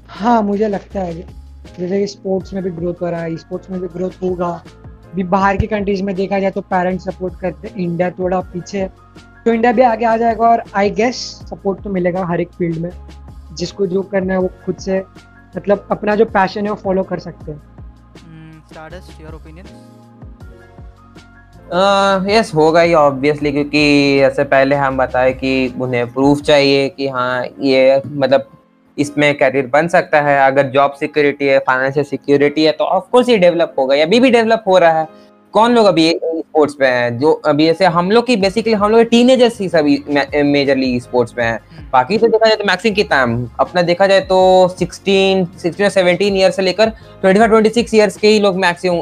हाँ 0.08 0.42
मुझे 0.42 0.68
लगता 0.68 1.00
है। 1.00 1.14
जैसे 1.78 1.98
कि 2.00 2.06
स्पोर्ट्स 2.06 2.52
में 2.54 2.62
भी 2.62 2.70
ग्रोथ 2.70 2.94
हो 3.02 3.10
रहा 3.10 3.20
है 3.20 3.36
स्पोर्ट्स 3.36 3.70
में 3.70 3.80
भी 3.80 3.88
ग्रोथ 3.88 4.22
होगा। 4.22 4.50
भी 5.14 5.22
बाहर 5.24 5.56
की 5.56 5.66
कंट्रीज़ 5.66 6.02
में 6.02 6.14
देखा 6.14 6.38
जाए 6.38 6.50
तो 6.50 6.60
पेरेंट्स 6.60 7.04
सपोर्ट 7.04 7.40
करते 7.40 7.68
हैं। 7.68 7.76
इंडिया 7.76 8.10
थोड़ा 8.10 8.40
पीछे 8.40 8.84
तो 9.44 9.52
इंडिया 9.52 9.72
भी 9.72 9.82
आगे 9.82 10.04
आ 10.04 10.16
जाएगा 10.16 10.48
और 10.48 10.62
आई 10.74 10.90
गेस 10.90 11.16
सपोर्ट 11.50 11.82
तो 11.82 11.90
मिलेगा 11.90 12.24
हर 12.26 12.40
एक 12.40 12.52
फ़ील्ड 12.52 12.78
में। 12.78 12.90
जिसको 13.52 13.86
जो 13.86 14.02
करना 14.02 14.32
है 14.32 14.38
वो 14.40 14.50
खुद 14.64 14.76
से 14.76 14.98
मतलब 15.54 15.86
अपना 15.90 16.14
जो 16.14 16.24
पैशन 16.26 16.64
है 16.64 16.70
वो 16.70 16.76
फॉलो 16.76 17.02
कर 17.02 17.18
सकते 17.18 17.52
हैं। 17.52 17.60
स्टारडस्ट 18.70 19.20
योर 19.20 19.34
ओपिनियंस 19.34 19.70
यस 22.28 22.50
होगा 22.54 22.80
ही 22.80 22.94
ऑब्वियसली 22.94 23.52
क्योंकि 23.52 23.80
ऐसे 24.22 24.44
पहले 24.44 24.76
हम 24.76 24.96
बताए 24.96 25.32
कि 25.32 25.74
उन्हें 25.80 26.12
प्रूफ 26.12 26.40
चाहिए 26.42 26.88
कि 26.88 27.08
हाँ 27.08 27.44
ये 27.60 28.00
मतलब 28.06 28.48
इसमें 28.96 29.34
करियर 29.38 29.66
बन 29.66 29.88
सकता 29.88 30.20
है। 30.20 30.38
अगर 30.46 30.70
जॉब 30.70 30.92
सिक्योरिटी 30.92 31.46
है 31.46 31.58
फाइनेंशियल 31.58 32.04
सिक्योरिटी 32.06 32.64
है 32.64 32.72
तो 32.72 32.84
ऑफकोर्स 32.86 33.28
ये 33.28 33.36
डेवलप 33.38 33.74
होगा 33.78 33.94
ये 33.94 34.02
अभी 34.02 34.20
भी 34.20 34.30
डेवलप 34.30 34.64
हो 34.66 34.78
रहा 34.78 34.98
है। 35.00 35.06
कौन 35.54 35.74
लोग 35.74 35.86
अभी 35.86 36.08
स्पोर्ट्स 36.50 36.74
पे 36.74 36.86
हैं 36.86 37.18
जो 37.18 37.30
अभी 37.46 37.66
ऐसे 37.68 37.86
हम 37.96 38.10
लोग 38.10 38.26
की 38.26 38.36
बेसिकली 38.36 38.72
हम 38.74 38.90
लोग 38.92 39.02
टीनेजर्स 39.10 39.60
ही 39.60 39.68
सभी 39.68 39.96
मेजरली 40.44 40.98
स्पोर्ट्स 41.00 41.32
पे 41.32 41.42
हैं। 41.42 41.58
बाकी 41.92 42.18
तो 42.18 42.28
देखा 42.28 42.46
जाए 42.46 42.56
तो 42.56 42.64
मैक्सिम 42.64 42.94
कितना 42.94 43.16
है 43.18 43.46
अपना 43.60 43.82
देखा 43.82 44.06
जाए 44.06 44.20
तो 44.30 44.38
16 44.80 45.44
16 45.62 45.84
और 45.84 45.90
17 45.90 46.36
ईयर 46.36 46.50
से 46.50 46.62
लेकर 46.62 46.92
25 47.24 47.48
26 47.68 47.94
ईयर्स 47.94 48.16
के 48.16 48.28
ही 48.28 48.40
लोग 48.40 48.56
मैक्सिमम 48.60 48.98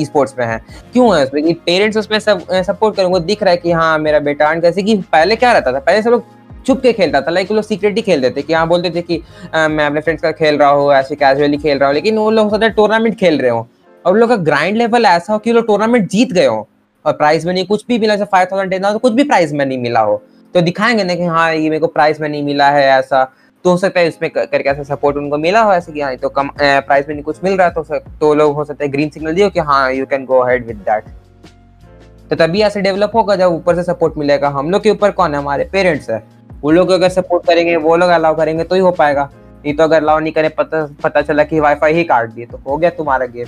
ई 0.00 0.04
स्पोर्ट्स 0.04 0.32
पे 0.32 0.42
हैं। 0.42 0.60
क्यों 0.92 1.16
है? 1.16 1.24
उसमें 1.24 1.42
कि 1.44 1.52
पेरेंट्स 1.66 1.96
उसमें 1.98 2.18
सब 2.18 2.46
सपोर्ट 2.66 2.96
करेंगे 2.96 3.12
वो 3.12 3.18
दिख 3.20 3.42
रहा 3.42 3.50
है 3.50 3.56
कि 3.56 3.72
हाँ 3.72 3.98
मेरा 3.98 4.18
बेटा 4.20 4.54
जैसे 4.56 4.82
कि 4.82 4.96
पहले 5.12 5.36
क्या 5.36 5.52
रहता 5.52 5.72
था? 5.72 5.78
पहले 5.78 6.02
सब 6.02 6.10
लोग 6.10 6.24
छुप 6.66 6.80
के 6.82 6.92
खेलता 6.92 7.20
था 7.20 7.30
लाइक 7.30 7.50
वो 7.50 7.54
लोग 7.54 7.64
सीक्रेटली 7.64 8.02
खेलते 8.02 8.30
थे 8.30 8.42
कि 8.42 8.52
हाँ 8.52 8.66
बोलते 8.68 8.90
थे 8.90 9.02
कि 9.02 9.20
अ, 9.54 9.68
मैं 9.68 9.86
अपने 9.86 10.00
फ्रेंड्स 10.00 10.22
का 10.22 10.32
खेल 10.32 10.58
रहा 10.58 10.68
हूँ 10.70 10.92
ऐसे 10.94 11.14
कैजुअली 11.16 11.56
खेल 11.58 11.78
रहा 11.78 11.88
हूँ। 11.88 11.94
लेकिन 11.94 12.18
वो 12.18 12.30
लोग 12.30 12.50
सोचते 12.50 12.68
टूर्नामेंट 12.70 13.18
खेल 13.20 13.38
रहे 13.40 13.50
हो। 13.50 13.66
और 14.08 14.18
लोग 14.18 14.28
का 14.28 14.36
ग्राइंड 14.38 14.76
लेवल 14.76 15.06
ऐसा 15.06 15.32
हो 15.32 15.38
कि 15.38 15.52
लोग 15.52 15.66
टूर्नामेंट 15.66 16.08
जीत 16.10 16.32
गए 16.32 16.46
हो। 16.46 16.66
और 17.04 17.12
प्राइज 17.14 17.46
मनी 17.46 17.64
कुछ 17.64 17.84
भी 17.88 17.98
मिला, 17.98 18.14
जैसे 18.16 18.28
फाइव 18.32 18.48
थाउज़ेंड 18.52 18.70
टेन 18.70 18.82
थाउज़ेंड 18.84 19.00
कुछ 19.00 19.12
भी 19.12 19.24
प्राइज 19.24 19.54
मनी 19.54 19.76
मिला 19.78 20.00
हो। 20.00 20.22
तो 20.54 20.60
दिखाएँगे 20.60 21.04
ना 21.04 21.14
कि 21.14 21.24
हाँ 21.24 21.52
ये 21.54 21.68
मेरे 21.70 21.80
को 21.80 21.86
प्राइज 21.88 22.20
मनी 22.22 22.42
मिला 22.42 22.70
है 22.70 22.86
ऐसा। 22.90 23.24
तो 23.64 23.70
हो 23.70 23.76
सकता 23.76 24.00
है 24.00 24.08
इसमें 24.08 24.30
करके 24.30 24.68
ऐसा 24.68 24.82
सपोर्ट 24.84 25.16
उनको 25.16 25.38
मिला 25.38 25.60
हो, 25.60 25.72
ऐसे 25.72 25.92
कि 25.92 26.00
हाँ 26.00 26.16
तो 26.16 26.28
कम 26.28 26.50
प्राइस 26.58 27.08
मनी 27.08 27.22
कुछ 27.22 27.42
मिल 27.44 27.56
रहा 27.56 27.66
है 27.66 27.72
तो 27.72 27.98
तो 28.20 28.32
लोग 28.34 28.54
हो 28.54 28.64
सकता 28.64 28.84
है 28.84 28.90
ग्रीन 28.90 29.08
सिग्नल 29.10 29.34
दियो 29.34 29.48
कि 29.50 29.60
हाँ 29.60 29.92
you 29.92 30.06
can 30.06 30.24
go 30.24 30.38
ahead 30.38 30.66
with 30.66 30.76
that 30.88 31.04
तो 32.30 32.36
तभी 32.36 32.60
ऐसे 32.60 32.80
डेवलप 32.80 33.12
होगा, 33.14 33.36
जब 33.36 33.52
ऊपर 33.52 33.74
से 33.76 33.82
सपोर्ट 33.82 34.16
मिलेगा। 34.18 34.48
हम 34.50 34.70
लोग 34.70 34.82
के 34.82 34.90
ऊपर 34.90 35.10
कौन 35.10 35.34
है? 35.34 35.38
हमारे 35.38 35.64
पेरेंट्स 35.72 36.10
है। 36.10 36.22
वो 36.62 36.70
लोग 36.70 36.90
अगर 36.90 37.08
सपोर्ट 37.08 37.46
करेंगे, 37.46 37.76
वो 37.76 37.96
लोग 37.96 38.10
अलाउ 38.10 38.36
करेंगे 38.36 38.64
तो 38.64 38.74
ही 38.74 38.80
हो 38.80 38.90
पाएगा। 38.92 39.28
नहीं 39.64 39.74
तो 39.74 39.82
अगर 39.82 39.96
अलाउ 39.96 40.18
नहीं 40.18 40.32
करें, 40.32 40.50
पता 40.50 40.84
पता 41.02 41.22
चला 41.22 41.44
कि 41.44 41.60
वाईफाई 41.60 41.94
ही 41.94 42.04
काट 42.04 42.30
दिए 42.30 42.46
तो 42.46 42.60
हो 42.66 42.76
गया 42.76 42.90
तुम्हारा 42.92 43.26
गेम 43.26 43.46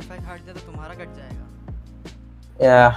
वाईफाई 0.00 0.18
हट 0.26 0.44
जाए 0.46 0.54
तो 0.54 0.60
तुम्हारा 0.60 0.94
कट 0.94 1.16
जाएगा। 1.16 1.46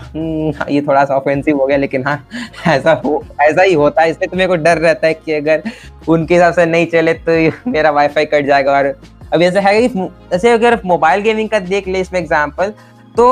हम्म, 0.05 0.69
ये 0.69 0.81
थोड़ा 0.81 1.03
सा 1.05 1.15
ऑफेंसिव 1.15 1.57
हो 1.57 1.65
गया 1.65 1.77
लेकिन 1.77 2.03
हाँ 2.07 2.27
ऐसा 2.67 2.93
हो 3.05 3.23
ऐसा 3.41 3.61
ही 3.61 3.73
होता 3.73 4.01
है 4.01 4.09
इसलिए 4.09 4.27
तो 4.27 4.37
मेरे 4.37 4.47
को 4.47 4.55
डर 4.63 4.77
रहता 4.77 5.07
है 5.07 5.13
कि 5.15 5.33
अगर 5.33 5.63
उनके 6.09 6.33
हिसाब 6.33 6.53
से 6.53 6.65
नहीं 6.65 6.85
चले 6.87 7.13
तो 7.27 7.69
मेरा 7.71 7.91
वाईफाई 7.91 8.25
कट 8.25 8.45
जाएगा। 8.45 8.71
और 8.71 8.85
अब 9.33 9.41
ऐसा 9.41 9.59
है 9.61 9.87
कि 9.87 10.09
ऐसे 10.35 10.49
अगर 10.51 10.79
मोबाइल 10.85 11.21
गेमिंग 11.21 11.49
का 11.49 11.59
देख 11.61 11.87
ले 11.87 11.99
इसमें 12.01 12.19
एग्जांपल 12.19 12.73
तो 13.17 13.25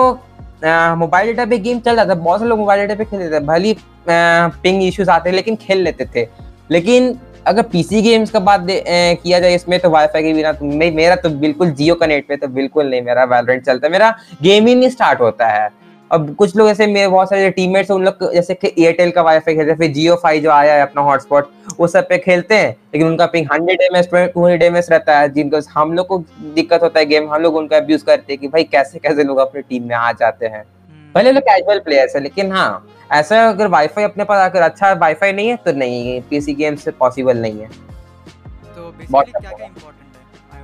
मोबाइल 0.97 1.27
डेटा 1.27 1.45
पे 1.45 1.57
गेम 1.57 1.79
चल 1.79 1.95
जाता 1.95 2.13
है 2.13 2.19
बहुत 2.19 2.39
से 2.39 2.45
लोग 2.45 2.59
मोबाइल 2.59 2.81
डेटा 2.81 2.95
पे 2.95 3.05
खेल 3.05 3.19
लेते 3.19 3.35
हैं 3.35 3.45
भली 3.45 3.75
पिंग 4.07 4.83
इश्यूज़ 4.83 5.09
आते 5.09 5.31
लेकिन 5.31 5.55
खेल 5.61 5.81
लेते 5.83 6.05
थे। 6.15 6.27
लेकिन 6.71 7.13
अगर 7.47 7.61
पीसी 7.61 8.01
गेम्स 8.01 8.31
का 8.31 8.39
बात 8.39 8.65
किया 8.69 9.39
जाए 9.39 9.55
इसमें 9.55 9.79
तो 9.79 9.89
वाईफाई 9.89 10.23
के 10.23 10.33
बिना 10.33 10.51
तो 10.53 10.65
मे- 10.65 10.93
मेरा 10.95 11.15
तो 11.15 11.29
बिल्कुल 11.29 11.71
जियो 11.71 11.95
का 11.95 12.07
नेट 12.07 12.27
पे 12.27 12.35
तो 12.35 12.47
बिल्कुल 12.47 12.89
नहीं 12.89 13.01
मेरा 13.01 13.23
वैलोरेंट 13.23 13.63
चलता 13.65 13.87
है। 13.87 13.91
मेरा 13.91 14.15
गेम 14.41 14.67
ही 14.67 14.75
नहीं 14.75 14.89
स्टार्ट 14.89 15.21
होता 15.21 15.47
है। 15.47 15.69
अब 16.11 16.33
कुछ 16.35 16.55
लोग 16.55 16.69
ऐसे 16.69 16.85
मेरे 16.87 17.07
बहुत 17.07 17.29
सारे 17.29 17.49
टीममेट्स 17.49 17.91
उन 17.91 18.03
लोग 18.05 18.33
जैसे 18.33 18.53
कि 18.53 18.67
एयरटेल 18.79 19.11
का 19.11 19.21
वाईफाई 19.21 19.55
खेलते 19.55 19.71
हैं 19.71 19.77
फिर 19.77 19.91
जियो 19.91 20.15
फाइव 20.15 20.41
जो 20.43 20.49
आया 20.51 20.73
है 20.73 20.81
अपना 20.81 21.01
हॉटस्पॉट 21.01 21.49
वो 21.79 21.87
सब 21.87 22.07
पे 22.09 22.17
खेलते 22.17 22.55
हैं 22.55 22.69
लेकिन 22.69 23.07
उनका 23.07 23.25
ping 23.25 23.47
hundred 23.53 23.81
M 23.81 23.95
S 23.95 24.09
to 24.13 24.17
hundred 24.17 24.63
M 24.63 24.77
S 24.77 24.89
रहता 24.91 25.17
है 25.19 25.29
जिनको 25.33 25.59
हम 25.73 25.93
लोग 25.93 26.07
को 26.07 26.17
दिक्कत 26.55 26.83
होता 26.83 26.99
है 26.99 27.05
गेम 27.05 27.31
हम 27.33 27.41
लोग 27.41 27.55
उनका 27.55 27.77
अब्यूज 27.77 28.01
करते 28.01 28.33
हैं 28.33 28.39
कि 28.39 28.47
भाई 28.47 28.63
कैसे 28.63 28.99
कैसे 28.99 29.23
लोग 29.23 29.37
अपने 29.37 29.61
टीम 29.61 29.87
में 29.87 29.95
आ 29.95 30.11
जाते 30.11 30.45
हैं। 30.45 30.59
हम्म, 30.63 31.11
भले 31.15 31.31
लोग 31.31 31.43
कैजुअल 31.43 31.79
प्लेयर्स 31.79 32.15
है 32.15 32.21
लेकिन 32.21 32.51
हाँ 32.51 32.87
ऐसा 33.11 33.43
अगर 33.49 33.67
वाईफाई 33.67 34.03
अपने 34.03 34.23
पास 34.23 34.49
अगर 34.49 34.61
अच्छा 34.61 34.91
वाईफाई 34.95 35.31
नहीं 35.31 35.49
है 35.49 35.55
तो 35.65 35.71
नहीं 35.73 36.07
है। 36.07 36.19
पीसी 36.29 36.53
गेम 36.55 36.75
से 36.75 36.91
पॉसिबल 36.93 37.37
नहीं 37.37 37.59
है। 37.59 37.67
तो 37.67 38.91
क्या 38.99 39.21
क्या 39.39 39.51
इंपॉर्टेंट 39.65 40.15
है 40.53 40.59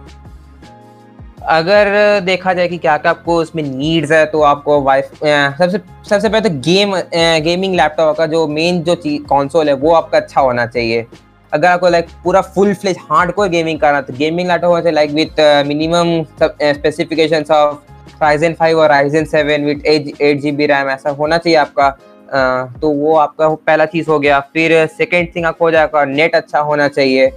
अगर 1.50 2.20
देखा 2.22 2.54
जाए 2.54 2.68
कि 2.68 2.78
क्या 2.78 2.98
क्या 2.98 3.12
आपको 3.12 3.36
उसमें 3.42 3.64
नीड्स 3.64 4.12
है 4.12 4.26
तो 4.26 4.42
आपको 4.44 4.82
वाइफ 4.82 5.12
सबसे 5.16 5.78
सबसे 6.10 6.30
पहले 6.30 6.50
तो 6.50 6.56
गेम 6.62 6.96
गेमिंग 7.44 7.76
लैपटॉप 7.76 8.18
का 8.18 8.26
जो 8.26 8.48
मेन 8.48 8.82
जो 8.84 8.96
चीज़ 8.98 9.22
कंसोल 9.24 9.68
है 9.70 9.74
वो 9.76 9.94
आपका 9.94 10.18
अच्छा 10.18 10.42
होना 10.42 10.66
चाहिए। 10.68 11.06
अगर 11.52 11.68
आपको 11.68 11.90
लाइक 11.90 12.08
पूरा 12.24 12.42
फुल 12.56 12.74
फ्लेज 12.74 12.98
हार्डकोर 13.12 13.48
गेमिंग 13.50 13.80
करना 13.80 14.02
तो 14.02 14.14
गेमिंग 14.14 14.48
लैपटॉप 14.48 14.70
होना 14.70 14.82
चाहिए 14.82 14.96
like 14.96 15.12
with 15.12 15.40
minimum 15.68 16.24
specifications 16.44 17.52
of 17.52 17.78
Ryzen 18.24 18.56
5 18.58 18.74
और 18.76 18.92
Ryzen 18.92 19.26
7 19.32 19.64
with 19.66 19.86
eight 19.86 20.40
G 20.42 20.52
B 20.52 20.66
RAM 20.66 20.90
ऐसा 20.90 21.10
होना 21.12 21.38
चाहिए 21.38 21.58
आपका। 21.58 21.90
तो 22.32 22.90
वो 22.92 23.16
आपका 23.18 23.50
पहला 23.50 23.86
चीज़ 23.88 24.10
हो 24.10 24.20
गया। 24.20 24.40
फिर 24.54 24.86
सेकेंड 24.88 25.36
थिंग 25.36 25.46
आपको 25.46 25.66
हो 25.66 25.72
जाएगा 25.72 26.04
नेट 26.06 26.36
अच्छा 26.36 26.60
होना 26.62 26.88
चाहिए। 26.90 27.32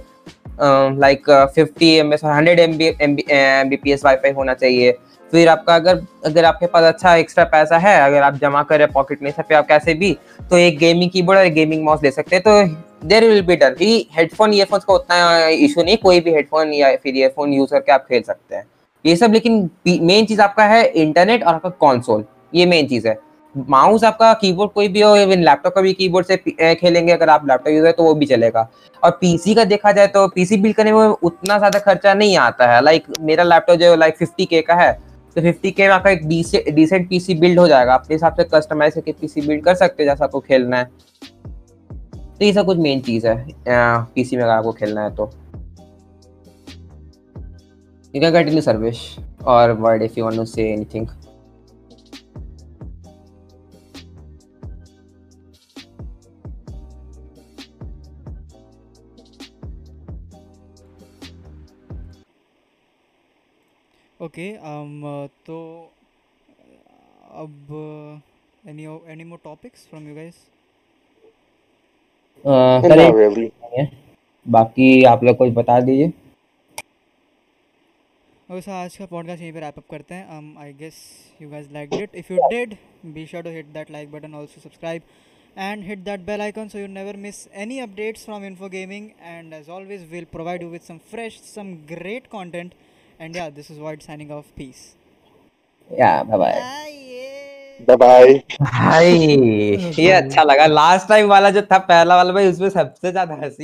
Like 0.61 1.29
fifty 1.55 1.93
M 1.95 2.13
S 2.13 2.23
hundred 2.25 2.59
M 2.59 2.77
B 2.77 2.87
M 3.01 3.15
B 3.15 3.25
M 3.31 3.69
B 3.69 3.75
P 3.75 3.91
S 3.91 4.05
wifi 4.05 4.31
होना 4.31 4.53
चाहिए। 4.55 4.91
फिर 5.33 5.49
आपका 5.49 5.75
अगर 5.75 6.01
अगर 6.25 6.45
आपके 6.45 6.65
पास 6.67 6.83
अच्छा 6.83 7.15
एक्स्ट्रा 7.15 7.43
पैसा 7.45 7.77
है, 7.77 7.99
अगर 8.01 8.21
आप 8.21 8.37
जमा 8.37 8.63
करें 8.63 8.87
पॉकेट 8.91 9.21
में 9.23 9.31
से 9.31 9.55
आप 9.55 9.67
कैसे 9.67 9.93
भी 9.93 10.11
तो 10.49 10.57
एक 10.57 10.77
गेमिंग 10.77 11.11
कीबोर्ड 11.11 11.39
और 11.39 11.45
एक 11.45 11.53
गेमिंग 11.53 11.83
माउस 11.85 12.03
ले 12.03 12.11
सकते 12.11 12.35
हैं। 12.35 12.43
तो 12.43 13.07
देर 13.07 13.23
विल 13.23 13.41
बी 13.41 13.55
डन 13.55 13.69
क्योंकि 13.69 14.07
हेडफोन 14.17 14.53
ईयरफोन्स 14.53 14.83
का 14.83 14.93
उतना 14.93 15.47
इशू 15.47 15.83
नहीं, 15.83 15.97
कोई 15.97 16.19
भी 16.19 16.33
हेडफोन 16.33 16.73
या 16.73 16.95
फिर 16.95 17.17
ईयरफोन 17.17 17.53
यूज़ 17.53 17.71
करके 17.71 17.91
आप 17.91 18.05
खेल 18.09 18.21
सकते 18.21 18.55
हैं। 18.55 18.65
ये 19.05 19.15
सब 19.15 19.33
लेकिन 19.33 19.69
मेन 19.87 20.25
चीज़ 20.25 20.41
आपका 20.41 20.63
है 20.65 20.85
इंटरनेट 20.85 21.43
और 21.43 21.53
आपका 21.53 21.69
कॉन्सोल 21.79 22.23
ये 22.55 22.65
मेन 22.65 22.87
चीज़ 22.87 23.07
है। 23.07 23.17
माउस 23.55 24.03
आपका 24.03 24.31
कीबोर्ड 24.33 24.71
कोई 24.71 24.87
भी 24.87 25.01
हो 25.01 25.15
इवन 25.17 25.43
लैपटॉप 25.43 25.73
का 25.75 25.81
भी 25.81 25.93
कीबोर्ड 25.93 26.25
से 26.25 26.37
खेलेंगे, 26.75 27.11
अगर 27.13 27.29
आप 27.29 27.47
लैपटॉप 27.47 27.67
यूज़ 27.67 27.85
है 27.85 27.91
तो 27.91 28.03
वो 28.03 28.13
भी 28.15 28.25
चलेगा। 28.25 28.67
और 29.03 29.11
पीसी 29.21 29.55
का 29.55 29.63
देखा 29.65 29.91
जाए 29.91 30.07
तो 30.07 30.27
पीसी 30.35 30.57
बिल्ड 30.57 30.75
करने 30.75 30.91
में 30.91 31.07
उतना 31.07 31.57
ज़्यादा 31.57 31.79
खर्चा 31.81 32.13
नहीं 32.13 32.37
आता 32.37 32.71
है। 32.73 32.81
लाइक 32.83 33.05
मेरा 33.21 33.43
लैपटॉप 33.43 33.79
जो 33.79 33.95
लाइक 33.95 34.17
फिफ्टी 34.17 34.45
के 34.45 34.61
का 34.61 34.75
है 34.75 34.91
तो 35.35 35.41
फिफ्टी 35.41 35.71
के 35.71 35.87
में 35.87 35.93
आपका 35.93 36.09
एक 36.11 36.27
डिसेंट 36.75 37.09
पीसी 37.09 37.35
बिल्ड 37.35 37.59
हो 37.59 37.67
जाएगा। 37.67 37.93
अपने 37.93 38.15
हिसाब 38.15 38.35
से 38.35 38.43
कस्टमाइज 38.53 38.93
करके 38.93 39.11
पीसी 39.11 39.41
बिल्ड 39.41 39.63
कर 39.65 39.75
सकते 39.75 40.03
हैं, 40.03 40.09
जैसा 40.09 40.25
आपको 40.25 40.39
खेलना 40.39 40.77
है। 40.77 40.89
तो 42.03 42.45
ये 42.45 42.53
सब 42.53 42.65
कुछ 42.65 42.77
मेन 42.79 43.01
चीज़ 43.01 43.27
है 43.27 43.55
पीसी 43.69 44.35
में 44.37 44.43
अगर 44.43 44.53
आपको 44.53 44.71
खेलना 44.73 45.03
है 45.03 45.15
तो। 45.15 45.31
You 48.13 48.19
can 48.21 48.33
continue 48.33 48.61
Sarvesh 48.63 49.01
or 49.45 49.73
Word 49.75 50.01
if 50.03 50.17
you 50.17 50.23
want 50.23 50.35
to 50.35 50.45
say 50.45 50.63
anything. 50.69 51.05
Okay 64.31 64.51
um 64.71 64.91
uh, 65.03 65.29
तो 65.45 65.55
uh, 66.55 67.41
अब 67.43 67.71
any 68.69 68.83
any 69.11 69.23
more 69.31 69.39
topics 69.43 69.87
from 69.89 70.07
you 70.07 70.15
guys 70.15 70.35
Uh, 72.45 72.81
really. 73.15 73.49
बाकी 74.45 75.03
आप 75.05 75.23
लोग 75.23 75.35
कुछ 75.37 75.51
बता 75.53 75.79
दीजिए 75.79 76.07
ओके 78.49 78.61
सो 78.61 78.71
आज 78.71 78.95
का 78.97 79.05
पॉडकास्ट 79.05 79.41
यहीं 79.41 79.53
पे 79.53 79.59
रैप 79.59 79.77
अप 79.77 79.89
करते 79.91 80.15
हैं 80.15 80.39
um 80.39 80.57
I 80.61 80.73
guess 80.79 81.01
you 81.41 81.49
guys 81.49 81.67
like 81.73 81.93
it 81.93 82.15
if 82.23 82.31
you 82.33 82.47
did 82.51 82.75
be 83.13 83.25
sure 83.31 83.43
to 83.43 83.49
hit 83.55 83.65
that 83.73 83.91
like 83.91 84.11
button 84.11 84.35
also 84.35 84.61
subscribe 84.61 85.01
and 85.63 85.83
hit 85.85 86.03
that 86.03 86.21
bell 86.27 86.41
icon 86.43 86.69
so 86.73 86.81
you 86.81 86.89
never 86.91 87.13
miss 87.23 87.39
any 87.63 87.77
updates 87.85 88.21
from 88.27 88.43
info 88.49 88.67
gaming 88.75 89.07
and 89.31 89.55
as 89.55 89.65
always 89.77 90.03
we'll 90.11 90.27
provide 90.35 90.61
you 90.65 90.69
with 90.75 90.85
some 90.89 90.99
fresh 91.13 91.39
some 91.47 91.71
great 91.89 92.29
content 92.35 92.77
and 93.21 93.35
yeah 93.35 93.49
this 93.49 93.69
is 93.69 93.77
Void 93.77 94.03
signing 94.03 94.31
off 94.31 94.51
peace 94.55 94.95
Yeah, 95.89 96.23
bye 96.23 96.37
bye. 96.37 96.55
Ah. 96.55 96.81
Bye 97.87 97.95
bye 97.97 98.33
भाई 98.61 99.17
ये 99.99 100.11
अच्छा 100.11 100.43
लगा 100.43 100.65
last 100.67 101.07
time 101.09 101.27
वाला 101.29 101.49
जो 101.51 101.61
था 101.61 101.77
पहला 101.77 102.15
वाला 102.15 102.33
भाई 102.33 102.47
उसमें 102.47 102.69
सबसे 102.69 103.11
ज़्यादा 103.11 103.35
हँसी 103.35 103.59